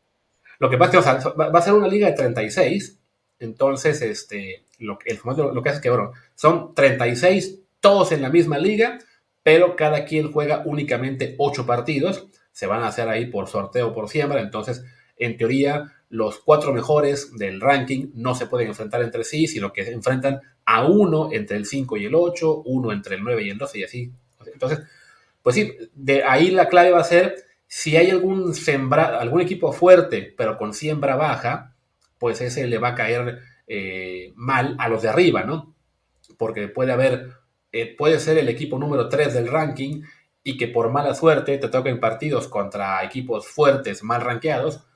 Lo 0.60 0.70
que 0.70 0.78
pasa 0.78 1.00
es 1.00 1.24
que 1.24 1.30
va, 1.32 1.48
a 1.48 1.62
ser 1.62 1.74
una 1.74 1.88
liga 1.88 2.08
de 2.08 2.14
36, 2.14 3.00
entonces 3.40 4.02
este, 4.02 4.66
lo, 4.78 5.00
el 5.06 5.20
lo, 5.24 5.64
que 5.64 5.70
hace 5.70 5.78
es 5.78 5.82
que, 5.82 5.90
bueno, 5.90 6.12
son 6.36 6.76
36 6.76 7.60
todos 7.80 8.12
en 8.12 8.22
la 8.22 8.30
misma 8.30 8.58
liga, 8.58 9.00
pero 9.42 9.78
cada 9.78 10.04
quien 10.04 10.34
juega 10.34 10.64
únicamente 10.66 11.36
8 11.38 11.66
partidos, 11.66 12.28
se 12.52 12.68
van 12.68 12.84
a 12.84 12.88
hacer 12.88 13.08
ahí 13.08 13.28
por 13.28 13.48
sorteo 13.48 13.94
por 13.94 14.10
siembra, 14.10 14.42
entonces, 14.42 14.84
en 15.16 15.38
teoría, 15.38 15.94
los 16.10 16.40
cuatro 16.40 16.74
mejores 16.74 17.38
del 17.38 17.62
ranking 17.62 18.10
no 18.16 18.36
se 18.36 18.48
pueden 18.48 18.68
enfrentar 18.68 19.02
entre 19.02 19.24
sí, 19.24 19.48
sino 19.48 19.72
que 19.72 19.86
se 19.86 19.94
enfrentan 19.94 20.42
a 20.66 20.86
uno 20.86 21.30
entre 21.32 21.56
el 21.56 21.66
5 21.66 21.98
y 21.98 22.06
el 22.06 22.16
8, 22.16 22.64
uno 22.66 22.92
entre 22.92 23.16
el 23.16 23.24
9 23.24 23.44
y 23.44 23.50
el 23.50 23.58
12 23.58 23.80
y 23.80 23.84
así. 23.84 24.12
Entonces, 24.54 24.80
pues 25.42 25.56
sí, 25.56 25.76
de 25.94 26.24
ahí 26.24 26.52
la 26.52 26.68
clave 26.68 26.92
va 26.92 27.00
a 27.00 27.04
ser 27.04 27.36
si 27.68 27.96
hay 27.96 28.10
algún, 28.10 28.56
sembra, 28.56 29.20
algún 29.20 29.42
equipo 29.42 29.72
fuerte, 29.72 30.34
pero 30.36 30.58
con 30.58 30.74
siembra 30.74 31.16
baja, 31.16 31.76
pues 32.18 32.42
ese 32.42 32.66
le 32.66 32.80
va 32.80 32.90
a 32.90 32.96
caer 32.96 33.40
eh, 33.68 34.34
mal 34.36 34.76
a 34.80 34.90
los 34.90 35.04
de 35.04 35.10
arriba, 35.10 35.44
¿no? 35.44 35.76
Porque 36.38 36.68
puede 36.68 36.92
haber, 36.92 37.30
eh, 37.72 37.96
puede 37.96 38.20
ser 38.20 38.40
el 38.40 38.50
equipo 38.50 38.80
número 38.80 39.08
3 39.08 39.36
del 39.36 39.48
ranking 39.48 40.02
y 40.44 40.58
que 40.58 40.68
por 40.68 40.90
mala 40.90 41.14
suerte 41.14 41.60
te 41.60 41.70
toquen 41.70 42.00
partidos 42.00 42.48
contra 42.48 43.04
equipos 43.04 43.48
fuertes, 43.48 44.04
mal 44.04 44.22
rankeados, 44.22 44.88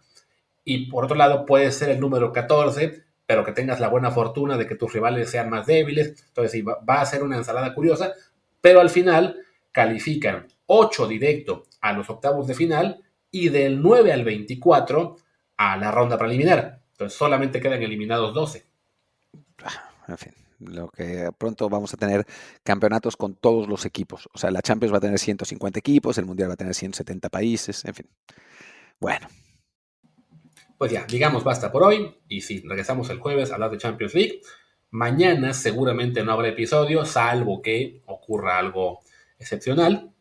y 0.65 0.89
por 0.89 1.05
otro 1.05 1.15
lado 1.15 1.45
puede 1.45 1.71
ser 1.71 1.89
el 1.89 1.99
número 1.99 2.31
14, 2.31 3.03
pero 3.27 3.45
que 3.45 3.51
tengas 3.51 3.79
la 3.79 3.89
buena 3.89 4.09
fortuna 4.09 4.57
de 4.57 4.65
que 4.65 4.75
tus 4.75 4.91
rivales 4.93 5.29
sean 5.29 5.51
más 5.51 5.67
débiles, 5.67 6.25
entonces 6.27 6.51
sí, 6.51 6.63
va, 6.63 6.79
va 6.79 7.01
a 7.01 7.05
ser 7.05 7.21
una 7.21 7.37
ensalada 7.37 7.75
curiosa, 7.75 8.13
pero 8.61 8.81
al 8.81 8.89
final 8.89 9.37
califican 9.73 10.47
8 10.67 11.07
directo 11.07 11.65
a 11.81 11.91
los 11.91 12.09
octavos 12.09 12.47
de 12.47 12.55
final 12.55 13.03
y 13.29 13.49
del 13.49 13.81
9 13.81 14.13
al 14.13 14.23
24 14.23 15.17
a 15.57 15.77
la 15.77 15.91
ronda 15.91 16.17
preliminar. 16.17 16.79
Entonces 16.91 17.17
solamente 17.17 17.59
quedan 17.59 17.81
eliminados 17.81 18.33
12. 18.33 18.65
Ah, 19.63 19.91
en 20.07 20.17
fin, 20.17 20.33
lo 20.59 20.89
que 20.89 21.29
pronto 21.37 21.67
vamos 21.67 21.93
a 21.93 21.97
tener 21.97 22.25
campeonatos 22.63 23.17
con 23.17 23.35
todos 23.35 23.67
los 23.67 23.85
equipos. 23.85 24.29
O 24.33 24.37
sea, 24.37 24.51
la 24.51 24.61
Champions 24.61 24.93
va 24.93 24.97
a 24.97 25.01
tener 25.01 25.19
150 25.19 25.79
equipos, 25.79 26.17
el 26.17 26.25
Mundial 26.25 26.49
va 26.49 26.53
a 26.53 26.57
tener 26.57 26.75
170 26.75 27.29
países, 27.29 27.83
en 27.85 27.95
fin. 27.95 28.07
Bueno. 28.99 29.27
Pues 30.77 30.91
ya, 30.91 31.05
digamos 31.05 31.43
basta 31.43 31.71
por 31.71 31.83
hoy. 31.83 32.15
Y 32.27 32.41
si 32.41 32.61
regresamos 32.61 33.09
el 33.09 33.19
jueves 33.19 33.51
a 33.51 33.55
hablar 33.55 33.71
de 33.71 33.77
Champions 33.77 34.13
League. 34.13 34.41
Mañana 34.91 35.53
seguramente 35.53 36.23
no 36.23 36.33
habrá 36.33 36.49
episodio, 36.49 37.03
salvo 37.03 37.63
que 37.63 38.03
ocurra 38.05 38.59
algo 38.59 39.01
excepcional 39.43 40.13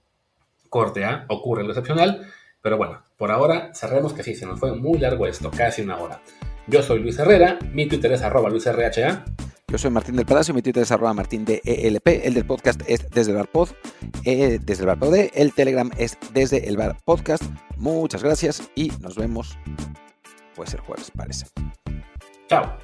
corte 0.72 1.04
A, 1.04 1.26
ocurre 1.28 1.62
lo 1.62 1.68
excepcional. 1.68 2.26
Pero 2.62 2.78
bueno, 2.78 3.02
por 3.16 3.30
ahora 3.30 3.72
cerremos 3.74 4.14
que 4.14 4.22
sí, 4.22 4.34
se 4.34 4.46
nos 4.46 4.58
fue 4.58 4.74
muy 4.74 4.98
largo 4.98 5.26
esto, 5.26 5.50
casi 5.50 5.82
una 5.82 5.98
hora. 5.98 6.20
Yo 6.66 6.82
soy 6.82 7.00
Luis 7.00 7.18
Herrera, 7.18 7.58
mi 7.72 7.86
Twitter 7.86 8.12
es 8.12 8.22
arroba 8.22 8.48
LuisRHA. 8.48 9.24
Yo 9.68 9.78
soy 9.78 9.90
Martín 9.90 10.16
del 10.16 10.26
Palacio, 10.26 10.54
mi 10.54 10.62
Twitter 10.62 10.82
es 10.82 10.92
arroba 10.92 11.12
Martín 11.12 11.44
de 11.44 11.60
ELP, 11.64 12.24
el 12.24 12.34
del 12.34 12.46
podcast 12.46 12.80
es 12.86 13.08
desde 13.10 13.32
el 13.32 13.38
bar 13.38 13.48
pod, 13.48 13.70
eh, 14.24 14.58
desde 14.62 14.82
el 14.82 14.86
bar 14.86 14.98
pod, 14.98 15.14
el 15.14 15.52
Telegram 15.52 15.90
es 15.98 16.16
desde 16.32 16.68
el 16.68 16.76
bar 16.76 16.96
podcast. 17.04 17.42
Muchas 17.76 18.22
gracias 18.22 18.70
y 18.74 18.92
nos 19.00 19.16
vemos 19.16 19.58
pues 20.54 20.72
el 20.74 20.80
jueves, 20.80 21.10
parece. 21.10 21.46
Chao. 22.48 22.78